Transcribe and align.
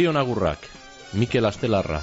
Zorion 0.00 0.16
agurrak, 0.16 0.58
Mikel 1.12 1.44
Astelarra. 1.44 2.00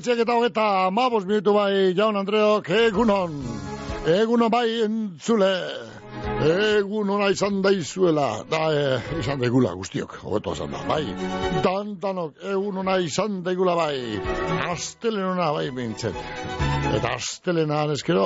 Bederatziak 0.00 0.24
eta 0.24 0.34
hogeta 0.34 0.90
mabos 0.90 1.26
minutu 1.26 1.52
bai 1.52 1.92
jaun 1.94 2.16
Andreok 2.16 2.68
egunon 2.70 3.32
egunon 4.08 4.50
bai 4.50 4.80
entzule 4.84 5.50
egun 6.40 7.10
ona 7.10 7.28
izan 7.30 7.60
daizuela. 7.62 8.44
Da 8.48 8.72
e, 8.72 9.00
izan 9.20 9.40
daigula 9.40 9.74
guztiok 9.74 10.18
hobeto 10.22 10.52
esan 10.52 10.72
da 10.72 10.80
bai. 10.88 11.04
Dantanok 11.64 12.40
egun 12.52 12.80
ona 12.80 12.96
izan 12.98 13.42
daigula 13.44 13.74
bai. 13.76 14.20
Astelen 14.70 15.26
ona 15.34 15.52
bai 15.52 15.68
bintzen 15.70 16.16
eta 16.96 17.12
astelena 17.14 17.84
eskero 17.92 18.24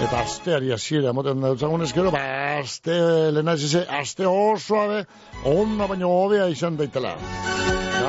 eta 0.00 0.22
asteari 0.24 0.72
hasiera 0.72 1.12
moten 1.12 1.44
dutzagun 1.44 1.84
eskero 1.84 2.10
ba 2.10 2.24
astelena 2.58 3.54
ez 3.54 3.76
aste 4.00 4.26
osoa 4.26 4.86
be 4.88 5.04
onna 5.44 5.86
baino 5.86 6.08
hobea 6.08 6.48
izan 6.48 6.80
daitela 6.80 7.14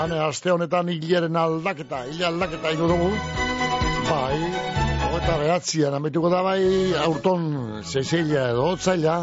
Gane, 0.01 0.17
aste 0.17 0.49
honetan 0.49 0.87
hilaren 0.89 1.35
aldaketa, 1.37 1.99
hile 2.09 2.25
aldaketa 2.25 2.71
ingo 2.73 2.87
dugu. 2.89 3.09
Bai, 4.07 4.37
eta 5.19 5.35
behatzian, 5.37 5.93
ametuko 5.93 6.31
da 6.33 6.39
bai, 6.41 6.63
aurton 7.03 7.43
zezeila 7.83 8.47
edo 8.55 8.63
otzaila, 8.71 9.17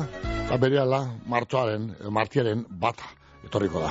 ba 0.50 0.59
bereala, 0.65 1.00
martuaren, 1.34 1.89
martiaren 2.19 2.62
bata, 2.84 3.11
etorriko 3.49 3.83
da. 3.83 3.91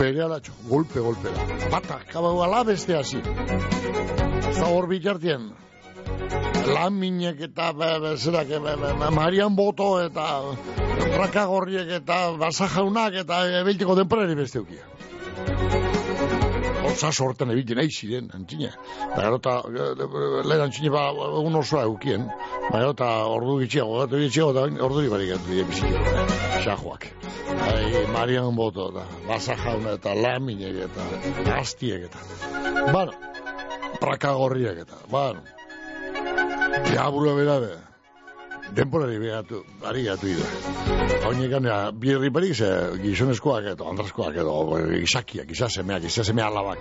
Bereala, 0.00 0.40
txo, 0.42 0.56
golpe, 0.72 1.04
golpe 1.04 1.30
da. 1.36 1.46
Bata, 1.76 2.00
kabau 2.10 2.34
ala 2.48 2.64
beste 2.66 2.98
hasi. 2.98 3.22
Eta 3.22 4.66
hor 4.66 4.90
bitartien, 4.90 5.46
laminek 6.72 7.46
eta 7.52 7.70
be, 7.70 7.92
be, 8.02 8.16
zerak, 8.16 8.50
be, 8.50 8.74
be, 8.82 8.92
be, 9.04 9.14
marian 9.20 9.54
boto 9.54 9.92
eta 10.02 10.26
rakagorriek 11.22 11.96
eta 12.02 12.20
basajaunak 12.42 13.22
eta 13.22 13.44
ebeltiko 13.62 13.94
denporari 14.02 14.34
beste 14.42 14.66
ukia 14.66 14.96
osa 16.96 17.12
sorten 17.12 17.52
ebiti 17.52 17.76
nahi 17.76 17.90
ziren, 17.92 18.30
antzina. 18.34 18.72
Ba, 19.12 19.20
gero 19.20 19.38
eta, 19.40 19.54
lehen 20.48 20.64
antzina 20.66 20.92
ba, 20.94 21.06
egun 21.40 21.58
osoa 21.60 21.84
eukien. 21.90 22.26
Ba, 22.26 22.78
gero 22.78 22.92
eta 22.96 23.10
ordu 23.32 23.58
gitxiago, 23.62 23.98
gatu 24.02 24.22
gitxiago, 24.24 24.54
eta 24.54 24.84
ordu 24.88 25.04
gatu 25.12 25.50
dira 25.50 25.68
bizikio, 25.70 26.04
xajoak. 26.64 27.08
Ai, 27.66 28.06
Marian 28.14 28.56
Boto, 28.56 28.90
eta 28.92 29.04
Basa 29.28 29.56
Jauna, 29.60 29.96
eta 30.00 30.14
Laminek, 30.16 30.80
eta 30.88 31.58
Astiek, 31.60 32.08
eta... 32.08 32.24
Bueno, 32.92 33.12
prakagorriak, 34.00 34.86
eta, 34.86 35.04
bueno... 35.12 35.44
Diablo 36.86 37.34
bera, 37.36 37.60
bera 37.60 37.95
denporari 38.74 39.18
behatu, 39.18 39.62
ari 39.84 40.04
gatu 40.06 40.30
ida. 40.30 40.46
Hauinek 41.24 41.50
ganea, 41.50 41.78
birri 41.92 42.30
barik 42.30 42.54
ze 42.54 42.70
gizonezkoak 43.02 43.72
edo, 43.74 43.88
andraskoak 43.90 44.36
edo, 44.42 44.56
gizakiak, 44.90 45.46
gizasemeak, 45.48 46.02
gizasemeak 46.08 46.50
alabak. 46.50 46.78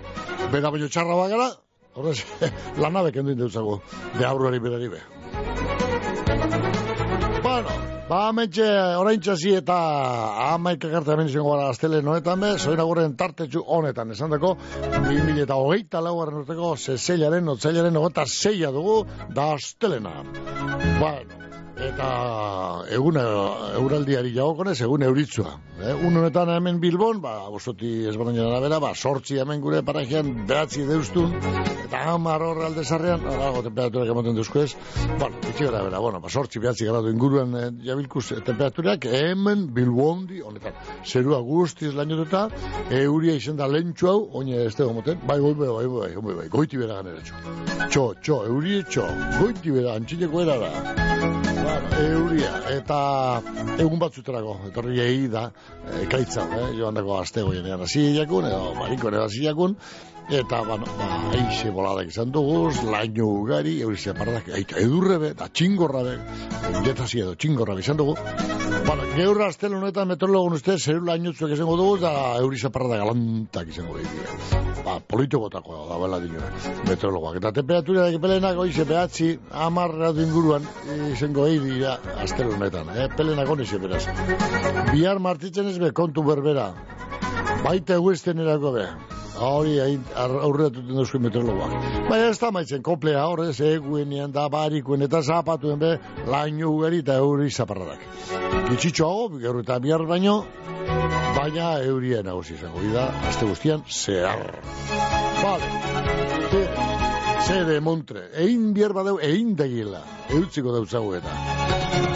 Bera 0.54 0.72
baino 0.72 0.90
txarra 0.90 1.16
bagara, 1.20 1.50
horrez, 1.96 2.20
lanabek 2.84 3.22
enduin 3.22 3.40
dutzago, 3.40 3.82
de 4.18 4.26
aurruari 4.26 4.60
berari 4.60 4.90
be. 4.90 5.04
Bueno, 7.46 7.70
ba, 8.10 8.20
ametxe, 8.32 8.66
orain 9.00 9.22
txasi 9.22 9.54
eta 9.60 9.76
amaik 10.56 10.88
akarte 10.88 11.14
hemen 11.14 11.30
izango 11.30 11.54
gara 11.54 11.70
aztele 11.70 12.02
noetan 12.02 12.42
be, 12.42 12.52
zoin 12.58 12.82
agurren 12.82 13.16
tartetxu 13.20 13.62
honetan, 13.78 14.12
esan 14.18 14.34
dako, 14.34 14.56
2000 14.98 15.46
eta 15.46 15.60
hogeita 15.62 16.02
laugarren 16.02 16.42
urteko, 16.42 16.74
zezeilaren, 16.76 17.54
otzailaren, 17.56 18.02
ogeta 18.02 18.26
zeia 18.26 18.74
dugu, 18.76 19.04
da 19.38 19.52
aztelena. 19.54 20.18
Bueno, 21.00 21.45
eta 21.76 22.10
egun 22.96 23.18
euraldiari 23.20 24.32
jagokonez 24.36 24.78
egun 24.86 25.04
euritzua. 25.04 25.56
Eh? 25.76 25.94
Un 26.08 26.16
honetan 26.18 26.50
hemen 26.54 26.80
Bilbon, 26.80 27.20
ba, 27.22 27.50
bostoti 27.52 28.06
ezberdinen 28.08 28.48
arabera, 28.48 28.80
ba, 28.80 28.94
sortzi 28.96 29.40
hemen 29.42 29.60
gure 29.64 29.82
parajean 29.84 30.32
behatzi 30.48 30.86
deustun, 30.88 31.34
eta 31.84 32.04
hamar 32.14 32.46
horre 32.46 32.66
alde 32.70 32.86
zarrean, 32.86 33.26
arago 33.28 33.64
temperaturak 33.66 34.14
emoten 34.14 34.38
duzko 34.38 34.64
ez, 34.64 34.70
bueno, 35.20 35.36
itxi 35.50 35.68
gara 35.68 35.84
bera, 35.84 36.00
bueno, 36.00 36.22
ba, 36.24 36.32
sortzi 36.32 36.64
behatzi 36.64 36.88
gradu 36.88 37.12
inguruan 37.12 37.58
eh, 37.60 37.68
jabilkuz 37.90 38.26
temperaturak, 38.48 39.10
hemen 39.12 39.68
Bilbondi, 39.76 40.40
honetan, 40.48 40.80
zerua 41.04 41.42
guztiz 41.44 41.92
lainotuta, 41.96 42.48
euria 43.02 43.36
izen 43.36 43.60
da 43.60 43.68
lentsu 43.68 44.12
hau, 44.12 44.20
oine 44.40 44.64
ez 44.64 44.76
tego 44.80 44.94
moten, 44.96 45.20
bai, 45.28 45.42
bai, 45.44 45.54
bai, 45.60 45.68
bai, 45.76 45.88
bai, 45.98 46.14
bai, 46.22 46.40
bai, 46.40 46.50
goiti 46.56 46.80
bera 46.80 47.02
ganera 47.02 47.20
txo. 47.20 47.44
Txo, 47.90 48.08
txo, 48.22 48.42
eurie 48.48 48.84
txo, 48.88 49.10
goiti 49.42 49.76
bera, 49.76 50.00
antxineko 50.00 50.46
era 50.46 50.58
da. 50.64 50.72
Bueno, 51.20 51.65
euria, 52.00 52.52
eta 52.74 52.98
egun 53.82 54.00
batzuterako, 54.02 54.56
etorri 54.70 55.00
egi 55.04 55.30
da, 55.34 55.46
ekaitza, 56.04 56.46
eh, 56.58 56.68
joan 56.78 56.98
dago 56.98 57.18
azte 57.20 57.44
goienean 57.46 57.86
hasi 57.86 58.08
jakun, 58.18 58.48
edo 58.50 58.74
mariko 58.80 59.12
ere 59.12 59.24
hasi 59.24 59.44
jakun, 59.46 59.78
eta, 60.30 60.62
bueno, 60.64 60.86
ba, 60.98 61.08
eixe 61.38 61.70
boladak 61.74 62.10
izan 62.10 62.32
dugu, 62.34 62.72
laino 62.90 63.28
ugari, 63.42 63.78
eurizia 63.86 64.16
paradak, 64.18 64.50
eita 64.58 64.80
edurrebe, 64.82 65.32
eta 65.36 65.48
txingorrabe, 65.54 66.16
jetasi 66.86 67.22
edo 67.22 67.36
txingorrabe 67.36 67.84
izan 67.86 68.00
dugu. 68.02 68.16
Bueno, 68.86 69.06
geurra 69.16 69.50
aztelo 69.52 69.78
honetan 69.80 70.10
meteorologun 70.10 70.58
uste, 70.58 70.78
zeru 70.80 71.06
lainotzuek 71.06 71.54
izango 71.56 71.78
dugu, 71.80 71.98
eta 72.02 72.14
eurizia 72.42 72.72
paradak 72.74 73.04
galantak 73.04 73.70
izango 73.74 74.00
dugu. 74.00 74.64
Ba, 74.86 75.00
politikotako 75.02 75.80
da, 75.90 75.98
bela 76.02 76.20
dino, 76.22 76.42
meteorologoak. 76.86 77.40
Eta 77.42 77.52
temperatura 77.58 78.06
da, 78.06 78.22
pelenak 78.22 78.60
oize 78.62 78.86
behatzi, 78.86 79.32
amarra 79.66 80.12
inguruan, 80.26 80.66
izango 81.12 81.48
egin 81.50 81.70
dira, 81.72 81.98
aztelo 82.22 82.54
honetan, 82.58 82.94
eh? 82.94 83.10
pelenak 83.18 83.50
onize 83.50 83.82
beraz. 83.82 84.06
Bihar 84.92 85.22
martitzen 85.22 85.70
ez 85.74 85.78
be, 85.82 85.90
kontu 85.94 86.26
berbera. 86.26 86.72
Baita 87.66 87.98
eguesten 87.98 88.42
erako 88.46 88.76
be. 88.78 88.86
Hori 89.36 89.76
aurreatuten 90.16 90.96
duzko 90.96 91.20
meteorologoak. 91.20 91.74
Baina 92.10 92.30
ez 92.30 92.38
da 92.40 92.52
maitzen, 92.56 92.82
komplea 92.86 93.26
horrez, 93.28 93.58
eguenean 93.60 94.32
da 94.36 94.48
barikuen 94.50 95.04
eta 95.04 95.22
zapatuen 95.22 95.80
be, 95.82 95.92
laino 96.32 96.72
ugari 96.72 97.02
eta 97.04 97.18
euri 97.24 97.52
zaparradak. 97.52 98.06
Gitsitxo 98.70 99.10
hau, 99.10 99.30
gaur 99.42 99.60
eta 99.60 99.80
bihar 99.84 100.06
baino, 100.08 100.38
baina 101.36 101.74
euria 101.84 102.24
nagusi 102.24 102.56
izango 102.56 102.84
da, 102.94 103.10
azte 103.28 103.46
guztian, 103.50 103.84
zehar. 103.90 104.62
Vale. 105.44 105.74
Zede 107.46 107.80
montre, 107.80 108.30
egin 108.42 108.72
bihar 108.74 108.96
badeu, 108.98 109.20
egin 109.22 109.56
dagila, 109.60 110.02
eutziko 110.34 110.74
dautzago 110.74 111.14
eta. 111.20 112.15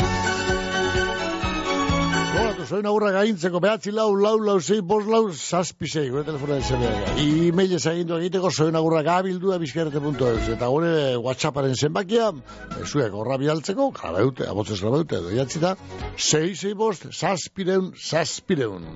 Bueno, 2.60 2.68
soy 2.68 2.84
agurra 2.84 3.12
gaintzeko, 3.16 3.60
behatzi 3.64 3.92
lau, 3.96 4.10
lau, 4.20 4.38
lau, 4.44 4.58
zei, 4.60 4.82
bos, 4.84 5.06
lau, 5.08 5.32
zazpi 5.32 5.88
zei, 5.88 6.10
gure 6.12 6.26
telefona 6.28 6.58
izan 6.60 6.82
E-mail 7.24 7.76
ez 7.78 7.86
egindu 7.88 8.18
egiteko, 8.18 8.50
soy 8.52 8.74
agurra 8.76 9.00
gabildua 9.02 9.56
bizkerrete.eus. 9.62 10.50
Eta 10.58 10.68
gure 10.68 10.90
WhatsApparen 11.24 11.78
zenbakia, 11.80 12.34
zuek 12.84 13.16
horra 13.16 13.38
bialtzeko, 13.40 13.86
grabeute, 13.96 14.44
abotzez 14.52 14.82
grabeute, 14.82 15.22
edo 15.22 15.32
jatzi 15.38 15.62
da, 15.64 15.72
zei, 16.18 16.50
zei, 16.54 16.74
bost, 16.76 17.06
zazpireun, 17.14 17.94
zazpireun. 17.96 18.90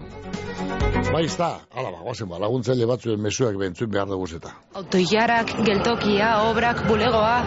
Baizta, 1.13 1.53
ala 1.71 1.93
guazen 2.01 2.27
ba, 2.27 2.41
laguntzaile 2.43 2.89
batzuen 2.89 3.23
mesuak 3.23 3.55
bentzun 3.61 3.93
behar 3.95 4.11
dugu 4.11 4.27
zeta. 4.27 4.51
Autoiarak, 4.81 5.55
geltokia, 5.63 6.33
obrak, 6.49 6.83
bulegoa, 6.89 7.39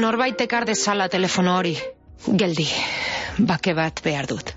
norbait 0.00 0.48
ekar 0.48 0.64
dezala 0.64 1.10
telefono 1.12 1.58
hori. 1.60 1.76
Geldi, 2.24 2.70
bake 3.52 3.76
bat 3.76 4.00
behar 4.08 4.32
dut. 4.32 4.56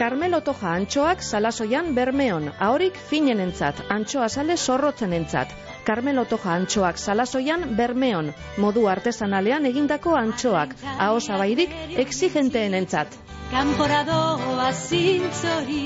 Carmelo 0.00 0.40
Toja 0.40 0.70
antxoak 0.78 1.20
salasoian 1.20 1.90
bermeon, 1.94 2.46
ahorik 2.66 2.94
finen 3.10 3.42
entzat, 3.44 3.82
antxoa 3.92 4.30
sale 4.32 4.56
zorrotzen 4.56 5.12
entzat. 5.12 5.52
Carmelo 5.84 6.24
Toja 6.24 6.54
antxoak 6.56 6.96
salasoian 6.96 7.66
bermeon, 7.76 8.30
modu 8.64 8.86
artesanalean 8.88 9.68
egindako 9.68 10.16
antxoak, 10.16 10.72
ahoz 10.96 11.28
abairik 11.28 11.76
exigenteen 12.06 12.78
entzat. 12.80 13.20
Kanporadoa 13.50 14.72
zintzori 14.72 15.84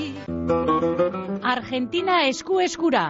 Argentina 1.45 2.21
esku 2.29 2.61
eskura 2.63 3.09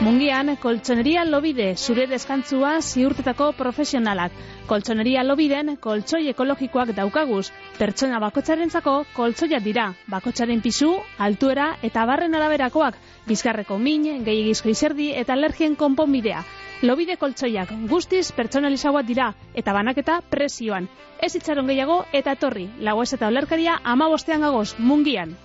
Mungian, 0.00 0.48
koltsoneria 0.56 1.26
lobide, 1.28 1.74
zure 1.76 2.06
deskantzua 2.08 2.70
ziurtetako 2.80 3.50
profesionalak. 3.58 4.32
Koltsoneria 4.70 5.20
lobiden, 5.26 5.74
koltsoi 5.76 6.22
ekologikoak 6.30 6.94
daukaguz. 6.96 7.50
Pertsona 7.76 8.20
bakotxarentzako 8.22 8.94
koltsoia 9.12 9.60
dira. 9.60 9.90
Bakotxaren 10.14 10.62
pisu, 10.64 10.88
altuera 11.26 11.66
eta 11.88 12.06
barren 12.08 12.38
araberakoak. 12.38 12.96
Bizkarreko 13.28 13.76
min, 13.76 14.08
gehiagizko 14.24 14.72
izerdi 14.72 15.10
eta 15.24 15.36
alergien 15.36 15.76
konponbidea. 15.84 16.40
Lobide 16.80 17.18
koltsoiak 17.20 17.76
guztiz 17.92 18.24
pertsonalizagoa 18.32 19.04
dira 19.12 19.28
eta 19.52 19.76
banaketa 19.76 20.22
presioan. 20.32 20.88
Ez 21.20 21.34
itxaron 21.36 21.68
gehiago 21.68 22.00
eta 22.22 22.38
etorri. 22.40 22.70
Lagoez 22.80 23.12
eta 23.18 23.28
olerkaria 23.28 23.76
ama 23.84 24.08
bostean 24.08 24.48
gagoz, 24.48 24.70
mungian. 24.78 25.36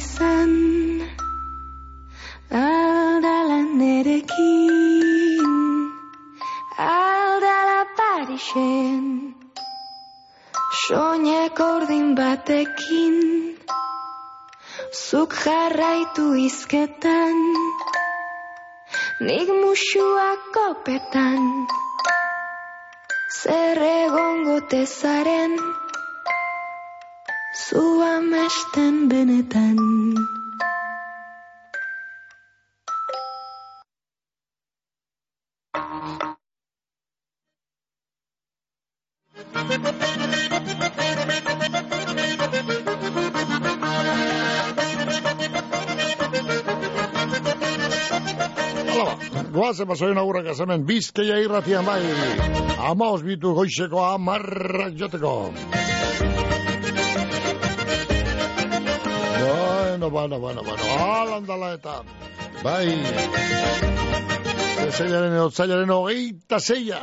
Izan, 0.00 0.52
aldala 2.58 3.58
nerekin, 3.80 5.50
aldala 6.84 7.80
Parisen, 7.98 9.04
soinek 10.84 11.60
ordin 11.66 12.06
batekin, 12.20 13.18
zuk 15.02 15.36
jarraitu 15.42 16.26
izketan, 16.46 17.44
nik 19.28 19.52
musuak 19.60 20.48
kopetan, 20.56 21.44
zer 23.42 23.84
egongo 23.92 24.56
tezaren, 24.72 25.60
zu 27.70 28.02
amesten 28.02 29.08
benetan. 29.08 29.78
Ba, 48.90 49.14
goazen 49.54 49.86
basoen 49.86 50.18
agurrak 50.18 50.50
hemen 50.58 50.82
bizkeia 50.88 51.38
irratian 51.38 51.86
bai, 51.86 52.02
amaos 52.90 53.22
bitu 53.22 53.54
goizeko 53.54 54.02
amarrak 54.10 54.98
joteko. 54.98 55.36
Bueno, 59.90 60.08
bueno, 60.08 60.38
bueno, 60.38 60.62
bueno, 60.62 60.82
alan 61.02 61.46
dala 61.46 61.72
eta, 61.74 61.92
bai, 62.62 62.92
zeilaren 64.94 65.32
edo 65.34 65.48
zailaren 65.50 65.90
hogeita 65.90 66.60
zeia. 66.62 67.00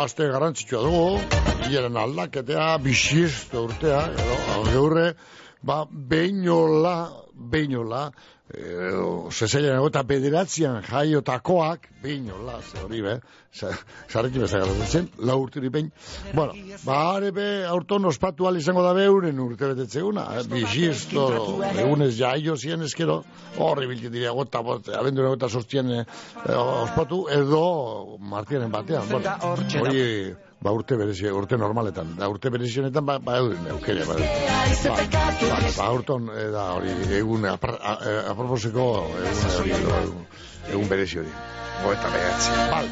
Aste 0.00 0.26
garantzitsua 0.32 0.80
dugu, 0.82 1.20
hilaren 1.68 2.00
aldaketea, 2.02 2.66
bisiesto 2.82 3.68
urtea, 3.68 4.00
edo, 4.24 4.40
geurre, 4.72 5.06
ba, 5.62 5.84
beinola, 5.92 6.96
beinola, 7.54 8.08
e, 8.54 8.62
zezeilan 9.32 9.82
eta 9.86 10.02
bederatzean 10.06 10.82
jaiotakoak, 10.86 11.88
beinola, 12.02 12.60
ze 12.62 12.78
hori 12.84 13.02
be, 13.02 13.16
zarrekin 13.52 14.44
bezak 14.44 14.86
zen, 14.86 15.08
lau 15.18 15.38
urtiri 15.42 15.70
behin. 15.72 15.90
Bueno, 16.34 16.54
ba, 16.84 16.98
arebe, 17.16 17.66
aurton 17.66 18.06
ospatu 18.06 18.46
al 18.46 18.60
izango 18.60 18.84
da 18.86 18.92
beuren 18.94 19.40
urte 19.42 19.72
betetzeguna, 19.72 20.28
eh, 20.38 20.46
bisiesto, 20.52 21.26
egunez 21.74 22.12
jaio 22.18 22.56
zien 22.56 22.86
eskero, 22.86 23.22
horri 23.58 23.90
bilti 23.90 24.12
diria 24.12 24.34
gota, 24.36 24.62
bot, 24.62 24.90
abendura 24.94 25.34
gota 25.34 25.48
sortien 25.48 25.90
eh, 26.00 26.04
ospatu, 26.56 27.26
edo 27.32 28.18
martienen 28.20 28.70
batean, 28.70 29.08
bueno, 29.10 29.38
hori, 29.82 30.04
ba 30.66 30.72
urte 30.74 30.96
berezi, 30.98 31.30
urte 31.30 31.56
normaletan, 31.56 32.16
da 32.18 32.26
urte 32.28 32.50
berezi 32.50 32.80
honetan, 32.80 33.04
ba, 33.06 33.20
ba 33.22 33.36
euden, 33.38 33.68
eukere, 33.70 34.02
ba, 34.08 34.16
ba, 34.18 34.96
ba, 35.14 35.60
ba 35.76 35.90
urton, 35.94 36.26
e, 36.34 36.46
da 36.50 36.64
hori, 36.74 36.94
egun, 37.20 37.46
a, 37.46 37.54
aproposeko, 38.32 38.86
egun, 39.20 39.52
hori, 39.60 39.76
egun, 40.72 40.88
berezi 40.90 41.22
hori. 41.22 41.34
Goeta 41.84 42.10
behatzi. 42.10 42.56
Bal. 42.72 42.90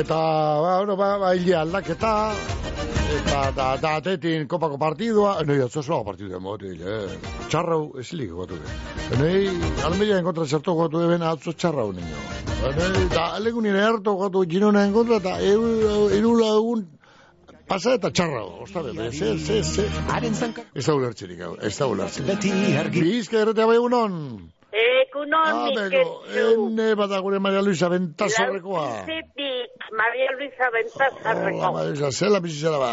Eta, 0.00 0.18
ba, 0.64 0.72
bueno, 0.80 0.96
ba, 0.98 1.12
ba, 1.22 1.30
hile 1.38 1.54
aldaketa, 1.60 2.14
eta, 3.20 3.44
da, 3.54 3.68
da, 3.84 3.94
atetin 4.00 4.48
kopako 4.50 4.80
partidua, 4.82 5.36
no, 5.46 5.54
ya, 5.54 5.68
zozoa 5.68 6.02
partidua, 6.10 6.42
mote, 6.42 6.74
eh, 6.74 7.30
txarrau, 7.46 7.92
esilik 8.02 8.34
gotu 8.34 8.58
de. 8.58 8.80
Nei, 9.22 9.44
almeria 9.86 10.18
enkontra 10.18 10.48
txartu 10.50 10.74
gotu 10.74 11.04
de, 11.04 11.12
bena, 11.14 11.30
atzo 11.38 11.54
txarrau, 11.54 11.92
niño. 11.94 12.26
Nei, 12.66 13.06
da, 13.14 13.30
alegun 13.38 13.68
nire 13.68 13.86
hartu 13.92 14.18
gotu 14.18 14.42
ginona 14.50 14.82
enkontra, 14.88 15.22
eta 15.22 15.38
irula 16.18 16.50
egun 16.56 16.86
pasa 17.68 17.94
eta 17.94 18.10
txarra, 18.10 18.42
ostabe, 18.64 18.92
ze, 19.12 19.38
ze, 19.38 19.62
ze. 19.62 19.84
Ez 20.74 20.86
da 20.86 20.94
ulertzerik, 20.94 21.40
hau, 21.40 21.56
ez 21.60 21.76
da 21.78 21.86
ulertzerik. 21.86 22.92
Bizka 22.92 23.38
erretea 23.42 23.66
bai 23.66 23.76
egunon. 23.76 24.14
Egunon, 24.76 25.34
Ah, 25.46 25.64
Mikel 25.66 25.90
bego, 25.90 26.14
ene 26.68 26.94
bada 26.94 27.18
gure 27.24 27.38
Maria 27.40 27.62
Luisa 27.62 27.88
Bentazorrekoa. 27.88 28.82
Lauzitik, 28.84 29.86
Maria 30.00 30.30
Luisa 30.38 30.66
Hola, 30.68 30.72
Bentazarreko. 30.76 31.72
Maria 31.72 31.90
Luisa, 31.90 32.10
zela 32.12 32.40
bizitzera 32.40 32.78
ba. 32.78 32.90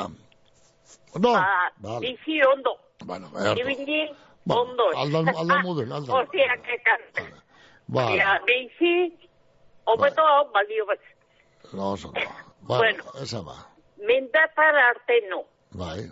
Ondo? 1.15 1.33
Ba, 1.33 1.71
Vale. 1.83 1.99
bizi 2.07 2.39
ondo. 2.53 2.77
Bueno, 3.05 3.27
erto. 3.37 3.59
Ibili 3.61 4.07
Ba, 4.45 4.55
ondo. 4.55 4.83
aldan, 4.95 5.27
aldan 5.35 5.61
muden, 5.65 5.91
aldan. 5.91 6.15
Osea, 6.15 6.55
kekan. 6.65 7.01
Ba, 7.87 8.07
Ja, 8.15 8.39
bizi, 8.47 9.11
hobeto 9.85 10.23
balio 10.53 10.85
bat. 10.87 10.99
no, 11.73 11.91
oso, 11.91 12.07
no. 12.15 12.21
Ba, 12.61 12.77
Bueno. 12.77 13.03
esa 13.21 13.41
ba. 13.41 13.57
Mendatar 14.07 14.75
arte 14.75 15.21
no. 15.29 15.43
Bai. 15.71 16.03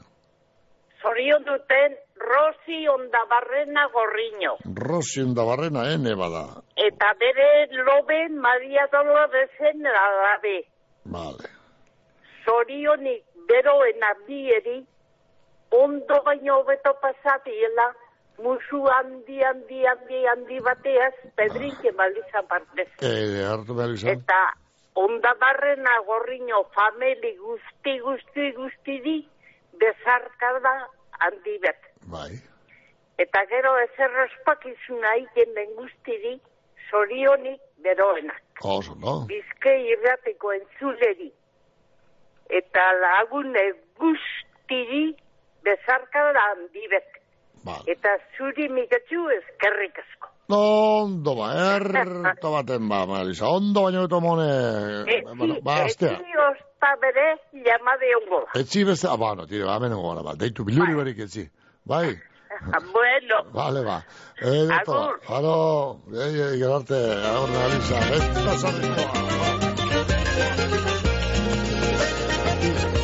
Zorion 1.01 1.43
duten 1.43 1.95
Rosi 2.15 2.87
Ondabarrena 2.87 3.87
Gorriño. 3.93 4.57
Rosi 4.75 5.23
barrena, 5.33 5.87
ene 5.93 6.13
bada. 6.15 6.61
Eta 6.75 7.13
bere 7.19 7.67
loben 7.85 8.37
Maria 8.37 8.87
Doloresen 8.91 9.85
alabe. 9.87 10.59
Vale. 11.05 11.61
zorionik 12.45 13.23
beroen 13.49 14.05
ardieri, 14.11 14.77
ondo 15.71 16.21
baino 16.25 16.59
hobeto 16.61 16.93
pasatiela, 17.03 17.87
musu 18.43 18.81
handi, 18.95 19.41
handi, 19.45 19.83
handi, 19.85 20.23
handi 20.31 20.59
bateaz, 20.67 21.13
pedrike 21.37 21.93
baliza 21.97 22.43
partez. 22.49 22.89
Eh, 23.01 23.43
hartu 23.47 23.77
behar 23.77 23.95
izan. 23.97 24.17
Eta 24.17 24.41
ondabarrena 24.95 25.99
gorriño 26.07 26.63
fameli 26.75 27.35
guzti, 27.37 27.99
guzti, 27.99 28.51
guzti 28.51 28.99
di, 29.01 29.17
bezarkada 29.79 30.73
handi 31.19 31.57
bet. 31.63 31.91
Bai. 32.11 32.31
Eta 33.17 33.45
gero 33.49 33.75
ezer 33.85 34.15
ospakizuna 34.25 35.13
egin 35.23 35.53
den 35.55 35.75
guzti 35.75 36.17
di, 36.23 36.33
zorionik 36.89 37.61
beroenak. 37.83 38.41
Oso, 38.63 38.95
no? 39.01 39.21
bizkei 39.29 39.79
irrateko 39.93 40.51
entzuleri 40.53 41.31
eta 42.51 42.83
lagune 42.99 43.63
guztiri 43.99 45.15
bezarkada 45.63 46.43
handibet. 46.51 47.07
Vale. 47.65 47.85
Eta 47.93 48.17
zuri 48.37 48.67
mikatzu 48.73 49.27
eskerrik 49.37 49.99
asko. 50.03 50.31
Ondo 50.57 51.35
ba, 51.35 51.53
erto 51.77 52.51
baten 52.55 52.89
ba, 52.89 53.05
Marisa. 53.05 53.47
Ondo 53.47 53.83
baino 53.83 54.03
beto 54.07 54.19
mone... 54.21 55.23
bueno, 55.35 55.61
ba, 55.61 55.83
astea. 55.85 56.17
Ezi 56.17 56.37
osta 56.47 56.95
bere 57.01 57.27
llamade 57.53 58.11
ongo. 58.21 58.43
Etzi 58.55 58.83
beste, 58.85 59.07
ah, 59.07 59.17
ba, 59.17 59.35
no, 59.35 59.47
tire, 59.47 59.65
ba, 59.65 59.77
hemen 59.77 59.95
gara, 59.95 60.23
ba, 60.23 60.35
deitu 60.35 60.65
biluri 60.67 60.95
berik 60.95 61.19
etzi. 61.27 61.49
Bai, 61.85 62.17
bueno, 62.95 63.43
vale, 63.53 63.83
ba. 63.83 64.03
Eh, 64.41 64.65
beto, 64.67 64.97
Agur. 64.97 65.19
aro, 65.27 65.55
ei, 66.13 66.33
ei, 66.35 66.57
gerarte, 66.59 66.99
agur, 67.31 67.49
Marisa, 67.57 67.97
eta 68.17 68.57
zarrikoa. 68.57 69.09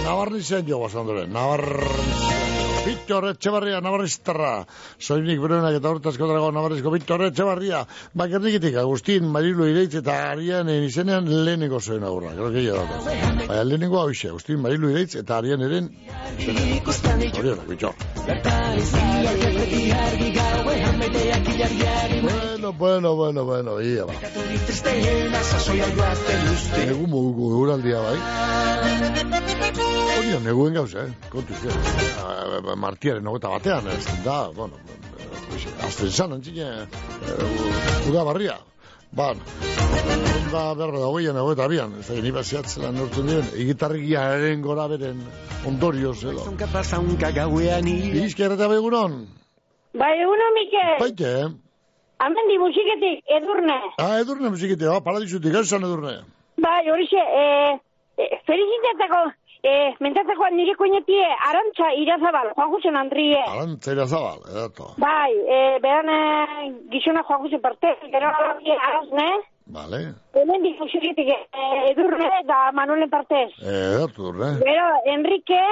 Navarrizen 0.08 0.68
jo, 0.68 0.80
basandore, 0.80 1.28
Navarrizen. 1.28 2.47
Víctor 2.88 3.26
Etxebarria, 3.28 3.82
Navarriztarra. 3.84 4.66
Soinik 4.98 5.42
berenak 5.44 5.76
eta 5.76 5.90
hortazko 5.92 6.28
drago 6.30 6.52
Navarrizko 6.56 6.92
Víctor 6.94 7.26
Etxebarria. 7.26 7.82
Bakernikitik, 8.16 8.78
Agustin, 8.80 9.28
Marilu 9.34 9.68
Ireitz 9.68 10.00
eta 10.00 10.16
Arianen 10.32 10.86
izenean 10.88 11.28
lehenengo 11.28 11.82
zoen 11.82 12.06
aurra. 12.08 12.32
Gero 12.38 12.50
gehi 12.56 12.70
dago. 12.72 13.02
Baina 13.48 13.64
lehenengo 13.68 14.00
hau 14.00 14.10
ise, 14.14 14.30
Agustin, 14.32 14.62
Marilu 14.64 14.94
Ireitz 14.94 15.18
eta 15.20 15.42
Arianeren 15.42 15.92
izenean. 16.40 17.28
Horienak, 17.36 17.68
bitxor. 17.68 17.94
Bueno, 22.28 22.74
bueno, 22.74 23.16
bueno, 23.16 23.44
bueno, 23.46 23.82
ia 23.82 24.06
ba. 24.06 24.14
Egun 26.88 27.10
moguko 27.10 27.52
euraldia 27.60 28.00
bai. 28.00 28.18
Hori 30.18 30.40
neguen 30.44 30.74
gauza, 30.74 31.06
eh? 31.06 31.14
Kontu 31.32 31.54
izan. 31.54 32.77
Martiaren 32.78 33.24
nogeta 33.26 33.50
batean, 33.50 33.88
ez 33.90 34.06
da, 34.26 34.38
bueno, 34.56 34.78
azten 35.88 36.12
zan, 36.12 36.34
antzine, 36.38 36.68
uh, 36.86 38.10
uda 38.12 38.24
barria. 38.28 38.58
Ban, 39.18 39.40
onda 40.38 40.62
berra 40.78 41.00
da 41.00 41.08
hogeien, 41.08 41.38
hogeta 41.42 41.66
abian, 41.66 41.96
ez 42.00 42.06
da, 42.10 42.20
nipa 42.22 42.44
zehatzela 42.44 42.92
nortzen 42.94 43.30
diren, 43.30 43.48
egitarrikia 43.64 44.26
eren 44.36 44.62
gora 44.62 44.88
beren 44.92 45.24
ondorioz, 45.66 46.20
edo. 46.24 46.44
Bizka 48.18 48.50
errata 48.50 48.68
begunon? 48.74 49.18
Bai, 49.98 50.14
eguno, 50.22 50.52
Mikel. 50.60 50.94
Baite, 51.00 51.34
eh? 51.42 51.48
Hemen 52.18 52.50
di 52.50 52.58
musiketik, 52.58 53.24
edurne. 53.40 53.78
Ah, 54.02 54.18
edurne 54.22 54.50
musikite, 54.54 54.88
ah, 54.90 55.02
paradizutik, 55.06 55.54
ez 55.54 55.68
edurne. 55.74 56.16
Bai, 56.62 56.82
horixe, 56.90 57.24
e, 57.42 57.46
e, 58.18 58.30
felicitatako, 58.50 59.22
e, 59.64 59.94
mentatako 60.00 60.50
nire 60.54 60.76
koinetie, 60.76 61.26
arantxa 61.50 61.92
irazabal, 62.02 62.52
Juan 62.56 62.72
Jusen 62.72 62.96
Andrie. 62.96 63.42
Arantza 63.48 63.92
irazabal, 63.94 64.40
edato. 64.52 64.94
Bai, 64.98 65.32
e, 65.34 65.80
beran 65.84 66.10
e, 66.10 66.72
gizona 66.94 67.24
Juan 67.24 67.42
Jusen 67.46 67.62
parte, 67.62 67.96
gero 68.12 68.28
alabie 68.32 68.78
arazne. 68.78 69.30
Vale. 69.68 69.98
Hemen 70.34 70.62
di 70.64 70.76
musiketik, 70.80 71.28
e, 71.28 71.92
edurne 71.92 72.30
da 72.48 72.72
Manuelen 72.72 73.10
partez. 73.10 73.52
Edatu, 73.62 74.30
edurne. 74.32 74.54
Gero, 74.64 74.88
Enrique, 75.06 75.64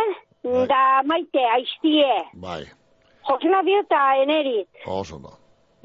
da 0.68 1.02
Maite, 1.06 1.46
aiztie. 1.56 2.12
Bai, 2.34 2.64
Josena 3.26 3.64
Dio 3.64 3.80
eta 3.82 4.02
Enerit. 4.22 4.68
oso 4.86 5.18
da. 5.20 5.32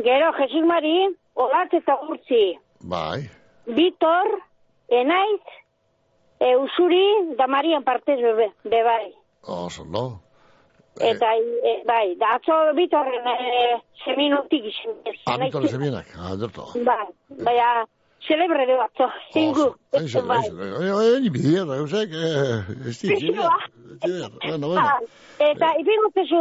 Gero, 0.03 0.33
Jesus 0.39 0.67
Mari, 0.67 1.09
Olat 1.35 1.73
eta 1.73 1.95
Urtzi. 2.09 2.59
Bai, 2.81 3.31
Vitor, 3.67 4.29
Enaiz, 4.89 5.41
e, 6.41 6.57
Usuri, 6.57 7.37
da 7.39 7.47
Marian 7.47 7.85
partez 7.85 8.19
bebe, 8.21 8.51
be 8.65 8.83
bai. 8.83 9.13
oso 9.43 9.85
da. 9.85 10.05
Eta, 11.01 11.29
e, 11.37 11.83
bai, 11.87 12.17
da 12.17 12.35
atzo 12.37 12.57
Vitorren 12.77 13.27
e, 13.29 13.81
seminutik 14.05 14.65
izin. 14.73 14.99
Ah, 15.27 15.39
bitore 15.39 15.69
zemienak, 15.69 16.07
ah, 16.19 16.35
edurto. 16.35 16.67
Bai, 16.85 17.07
bai, 17.45 17.59
a, 17.59 17.87
celebre 18.27 18.67
de 18.67 18.75
atzo, 18.81 19.09
zingu. 19.33 19.75
Eso, 19.93 20.23
Bai. 20.27 20.41
eso. 20.41 20.53
Eh, 20.63 21.21
ni 21.21 21.31
bidia, 21.31 21.65
da, 21.65 21.77
eusek, 21.77 22.11
eh, 22.13 22.89
ez 22.89 23.01
di. 23.01 23.33
Bueno, 23.33 24.67
bueno. 24.69 24.81
Ah, 24.81 24.99
Eta, 25.41 25.73
ipingo 25.81 26.11
tezu, 26.15 26.41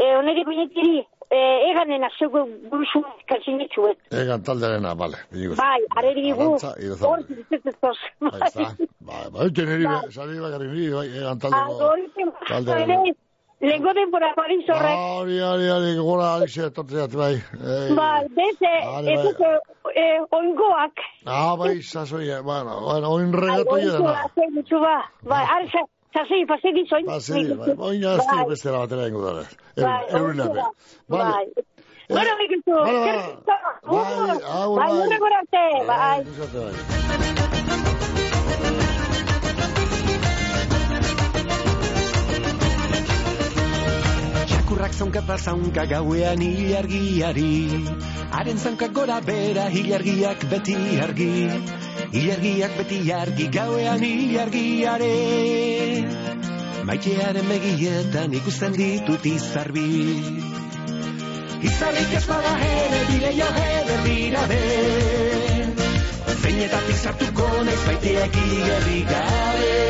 e, 0.00 0.16
oneri 0.16 0.44
binetiri, 0.48 1.06
e, 1.30 1.38
eganen 1.70 2.02
azeugu 2.08 2.40
buruzu 2.70 3.00
kalzinetxuet. 3.30 3.98
Egan 4.22 4.42
taldearena, 4.42 4.94
bidigo. 5.32 5.54
Bai, 5.56 5.80
areri 5.96 6.32
gu, 6.32 6.42
Arantza, 6.42 6.74
irazabal. 6.82 7.10
hor 7.10 7.26
ziztetzetoz. 7.28 7.98
Ahí 8.32 8.40
está. 8.48 8.68
Bai, 9.00 9.24
bai, 9.34 9.48
teneri, 9.52 9.86
sari 10.16 10.38
bakarrik 10.46 10.70
niri, 10.74 10.92
bai, 10.98 11.08
egan 11.08 11.36
Ah, 11.36 11.40
taldeko. 11.42 11.90
hori 11.90 12.06
Taldearena. 12.48 12.94
ere, 13.04 13.14
lehenko 13.60 13.92
denbora 13.98 14.32
Paris 14.34 14.64
horrek. 14.74 14.98
Hori, 15.20 15.38
hori, 15.50 15.68
hori, 15.76 15.94
gora, 16.08 16.34
alixe, 16.34 16.66
etortzeat, 16.70 17.12
bai. 17.22 17.34
Eh, 17.36 17.94
Ba, 17.94 18.08
bai. 18.36 19.12
ez 19.14 19.20
dute, 19.22 19.50
eh, 19.94 20.18
oingoak. 20.38 20.96
Ah, 21.26 21.54
bai, 21.56 21.82
sasoi, 21.82 22.26
bueno, 22.42 22.80
bueno, 22.88 23.10
oin 23.14 23.32
regatu 23.32 23.76
edena. 23.76 23.98
Oingoak, 23.98 24.34
zer 24.34 24.50
dutxu 24.56 24.80
ba. 24.80 24.96
Bai, 25.22 25.44
ara, 25.44 25.66
sa- 25.70 25.88
sasei, 26.14 26.44
pasegi 26.46 26.84
zoin. 26.90 27.04
Pasei, 27.06 27.44
bai, 27.56 27.74
oin 27.78 28.00
jazti 28.02 28.36
bestera 28.48 28.78
batera 28.84 29.06
ingo 29.08 29.20
dara. 29.26 29.44
Bai, 29.76 30.04
Eurin 30.18 30.40
ape. 30.46 30.64
Vale. 31.08 31.32
Bai. 31.32 31.46
Bueno, 32.10 32.30
Mikelzu, 32.40 32.74
Vale, 32.74 32.98
zer 33.04 33.16
vale. 33.16 33.26
dutxu? 33.26 33.54
Bai, 33.90 34.38
agur, 34.62 34.78
Bai, 34.78 34.88
bai. 34.88 35.06
hurrengo 35.06 35.28
arte, 35.40 35.64
bai. 35.86 36.24
Zuzate, 36.24 36.58
bai. 36.64 37.49
Txakurrak 44.70 44.92
zaunkata 44.94 45.34
zaunka 45.34 45.82
gauean 45.90 46.42
ilargiari 46.46 47.74
Haren 48.30 48.58
zaunkak 48.62 48.92
gora 48.94 49.16
bera 49.20 49.64
ilargiak 49.66 50.44
beti 50.46 50.76
argi. 51.02 51.50
Ilargiak 52.14 52.76
beti 52.78 53.00
argi 53.10 53.48
gauean 53.50 54.04
ilargiare 54.06 55.10
Maitearen 56.86 57.50
begietan 57.50 58.30
ikusten 58.38 58.78
ditut 58.78 59.26
izarbi. 59.26 59.90
Izarrik 61.66 62.14
ez 62.20 62.24
bada 62.30 62.54
ere 62.70 63.04
bileio 63.10 63.50
eder 63.66 64.00
dira 64.06 64.46
be 64.54 64.62
Zeinetatik 66.38 67.02
sartuko 67.08 67.50
naiz 67.66 67.80
baiteak 67.90 68.38
igerri 68.46 69.02
gabe 69.10 69.80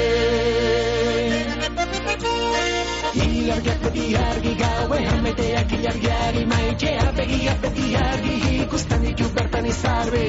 Ilargiak 3.10 3.80
beti 3.82 4.14
argi 4.14 4.52
gauean 4.54 5.24
beteak 5.24 5.72
ilargiari 5.78 6.44
maitxea 6.46 7.06
begiak 7.16 7.58
beti 7.64 7.86
argi 8.02 8.34
ikusten 8.62 9.02
ditu 9.06 9.26
bertan 9.34 9.66
izarbi 9.66 10.28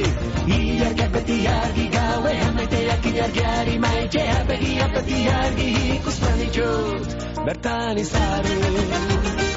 Ilargiak 0.57 1.13
beti 1.13 1.37
argi 1.53 1.85
gauean 1.97 2.57
beteak 2.57 3.05
ilargiari 3.11 3.77
maitxea 3.85 4.41
begiak 4.49 4.97
beti 4.97 5.21
argi 5.37 5.69
ikusten 5.99 6.35
ditut 6.41 7.15
bertan 7.45 8.03
izarbi 8.07 9.50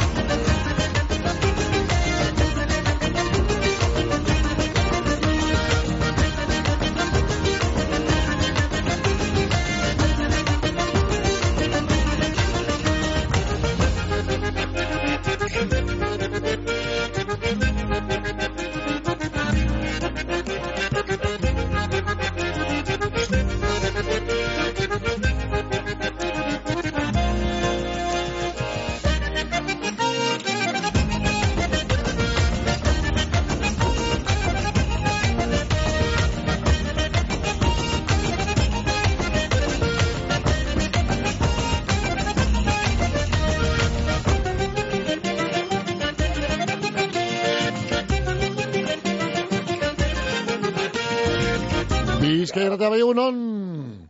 Erratea 52.84 52.90
bai 52.90 53.00
egunon. 53.00 54.08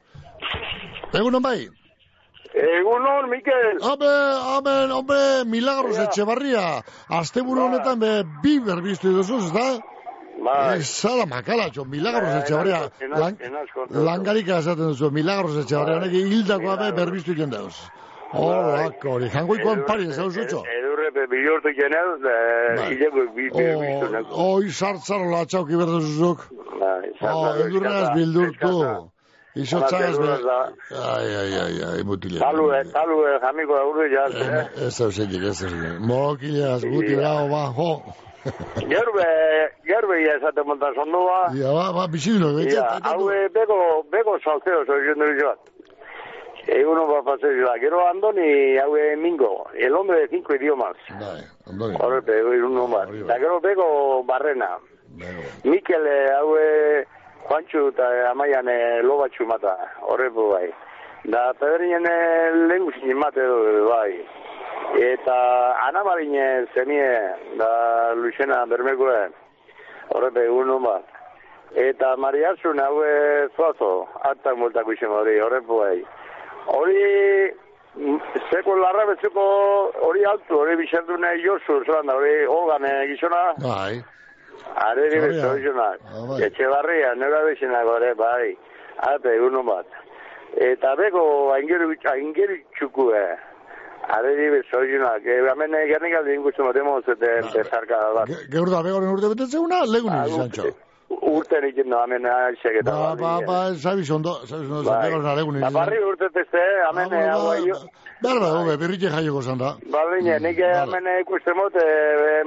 Egunon 1.15 1.43
bai. 1.43 1.69
Egunon, 2.55 3.29
Mikel. 3.31 3.81
Hombre, 3.83 4.13
hombre, 4.51 4.93
hombre, 4.93 5.45
milagros 5.47 5.99
etxebarria. 5.99 6.83
Asteburu 7.09 7.67
honetan 7.67 7.99
be, 8.01 8.13
bi 8.43 8.59
berbiztu 8.61 9.13
duzuz, 9.15 9.53
da? 9.53 9.79
Bai. 10.45 10.81
Zala 10.83 11.27
makala, 11.27 11.69
txo, 11.71 11.85
milagros 11.85 12.31
Bai, 12.31 12.41
etxebarria. 12.43 12.81
Lan, 13.15 13.39
langarika 13.91 14.59
esaten 14.63 14.93
duzu, 14.93 15.11
milagros 15.11 15.59
etxebarria. 15.65 16.01
Bai. 16.01 16.09
Honek 16.09 16.33
hildakoa 16.33 16.77
be 16.83 16.91
berbiztu 16.99 17.35
jen 17.39 17.51
dauz. 17.55 17.75
Horrak, 18.35 19.05
hori, 19.07 19.31
jangoikoan 19.31 19.85
pari 19.87 20.11
ez 20.11 20.19
utxo. 20.19 20.43
Edurre, 20.43 20.81
be, 20.83 20.84
bilortu 21.31 21.71
jenez, 21.81 22.11
Bai. 22.23 22.91
hileko 22.91 23.17
bi 23.37 23.37
bi 23.37 23.43
biztu 23.49 24.07
neko. 24.13 24.31
Oi, 24.55 24.71
sartzaro 24.71 25.27
latxauki 25.35 25.75
berdu 25.81 26.01
zuzuk. 26.01 26.39
Bai, 26.81 27.11
Oh, 27.23 27.55
eskata, 27.57 28.15
bildurtu. 28.17 28.75
eskata. 28.85 29.11
Izotzagaz 29.55 30.17
be. 30.19 30.31
Ai, 31.15 31.31
ai, 31.41 31.53
ai, 31.65 31.77
ai, 31.91 32.03
mutile. 32.03 32.39
Talu, 32.43 32.65
eh, 32.75 32.83
talu, 32.93 33.17
eh, 33.29 33.39
jamiko 33.43 33.75
aurre 33.79 34.09
jaz, 34.11 34.35
eh? 34.35 34.87
Ez 34.87 34.99
da 34.99 35.11
zenik, 35.11 35.43
ez 35.43 35.61
da 35.61 35.69
zenik. 35.69 36.01
Mokilaz, 36.11 36.83
guti 36.85 37.15
dago, 37.15 37.45
ba, 37.55 37.63
jo. 37.77 37.91
Gerbe, 38.93 39.29
gerbe 39.87 40.17
ya 40.27 40.35
esate 40.39 40.63
montan 40.67 40.93
sondoa. 40.99 41.39
Ia, 41.55 41.71
ba, 41.73 41.93
ba, 41.97 42.09
bizibilo, 42.13 42.51
betxet. 42.59 43.07
hau 43.07 43.31
eh, 43.31 43.47
bego, 43.55 43.79
bego 44.13 44.35
salteo, 44.45 44.85
soy 44.87 45.07
yo 45.07 45.15
no 45.15 45.25
a 46.69 47.23
pasar 47.23 47.51
yo. 47.53 47.67
Quiero 47.79 48.07
Andoni, 48.09 48.79
hau 48.79 48.97
eh, 48.97 49.17
Mingo, 49.17 49.67
el 49.75 49.95
hombre 49.95 50.21
de 50.21 50.29
cinco 50.29 50.55
idiomas. 50.55 50.97
Bai, 51.11 51.43
ondori. 51.67 51.97
Ahora 52.01 52.23
pego 52.23 52.51
uno 52.51 52.89
más. 52.89 53.09
Da 53.27 53.39
gero 53.39 53.61
bego 53.61 54.25
Barrena. 54.25 54.79
Mikel, 55.65 56.07
eh, 56.07 56.33
hau 56.33 56.57
eh, 56.59 57.07
Juantxu 57.49 57.89
eta 57.89 58.31
Amaian 58.31 58.67
lobatxu 59.03 59.45
mata, 59.47 59.77
horrepo 60.01 60.51
bai. 60.51 60.73
Da 61.25 61.53
Pedrinen 61.55 62.07
eh, 62.07 62.51
lehen 62.69 63.17
mate 63.17 63.41
edo 63.41 63.89
bai. 63.89 64.27
Eta 64.97 65.77
Ana 65.87 66.05
Marine 66.05 66.67
zemie, 66.75 67.33
da 67.57 68.15
Luixena 68.15 68.65
Bermekoe, 68.67 69.31
horrepe 70.11 70.49
uno 70.49 70.79
bat. 70.81 71.05
Eta 71.75 72.17
Mariasun 72.17 72.79
hau 72.79 73.03
eh, 73.03 73.49
zoazo, 73.57 74.07
hartak 74.23 74.57
multako 74.57 74.93
izan 74.93 75.11
hori, 75.11 75.41
horrepo 75.41 75.81
bai. 75.81 76.05
Hori, 76.67 77.53
mm, 77.97 78.19
Zeko 78.51 78.75
larra 78.81 79.05
betzeko 79.13 79.45
hori 80.09 80.25
altu, 80.25 80.57
hori 80.59 80.77
bizartu 80.81 81.17
nahi 81.21 81.43
josu, 81.45 81.81
zoran 81.87 82.07
da, 82.07 82.15
hori 82.17 82.45
hogan 82.49 82.85
eh, 82.85 83.07
gizona, 83.13 83.43
Bai. 83.61 84.03
are 84.77 85.09
di 85.11 85.19
Zorria. 85.19 85.29
bezo 85.29 85.55
gizonak. 85.61 85.99
Ah, 86.09 86.27
bai. 86.29 86.43
Etxe 86.49 86.67
barria, 86.73 87.15
nera 87.15 87.43
bezinak, 87.45 87.87
ore, 87.87 88.15
bai. 88.15 88.57
Ate, 88.97 89.35
egun 89.37 89.61
bat. 89.67 89.87
Eta 90.57 90.95
beko, 90.97 91.53
aingeru, 91.55 91.91
aingeru 92.13 92.57
txuku, 92.79 93.11
eh. 93.13 93.37
Are 94.09 94.35
di 94.37 94.49
bezo 94.53 94.81
gizonak. 94.85 95.25
E, 95.25 95.39
hemen 95.49 95.75
eh, 95.75 95.87
gernik 95.89 96.15
aldi 96.19 96.35
ingustu 96.37 96.65
matemo 96.65 97.01
zuten 97.03 97.47
bezarka 97.55 98.01
bat. 98.15 98.29
Ge- 98.29 98.49
Geur 98.53 98.69
da 98.71 98.83
begoren 98.83 99.09
urte 99.15 99.31
betetzeuna, 99.33 99.85
legun 99.89 100.13
Ah, 100.13 100.27
izantxo. 100.29 100.69
Urte 101.11 101.61
nikin 101.61 101.89
no, 101.89 101.99
hemen 102.05 102.27
aixek 102.29 102.81
eta 102.81 102.93
Ba, 102.93 103.11
ba, 103.21 103.33
ba, 103.47 103.59
sabiz 103.75 104.11
ondo, 104.11 104.35
sabiz 104.47 104.71
ondo, 104.71 104.91
Bai. 104.91 105.03
begoren 105.09 105.37
legun 105.39 105.59
Eta 105.61 105.71
barri 105.75 106.01
urte 106.05 106.29
teste, 106.35 106.65
Ah, 106.87 106.93
ba, 106.97 107.05
hau 107.35 107.51
aio. 107.53 107.77
Behar 108.25 108.41
da, 108.41 108.51
hobe, 108.57 108.77
birritxe 108.81 109.11
jaioko 109.13 109.43
zan 109.43 109.59
da. 109.61 109.75
Baldine, 109.93 110.39
nik 110.41 110.59
hemen 110.65 111.09
ikusten 111.21 111.57
mot, 111.59 111.79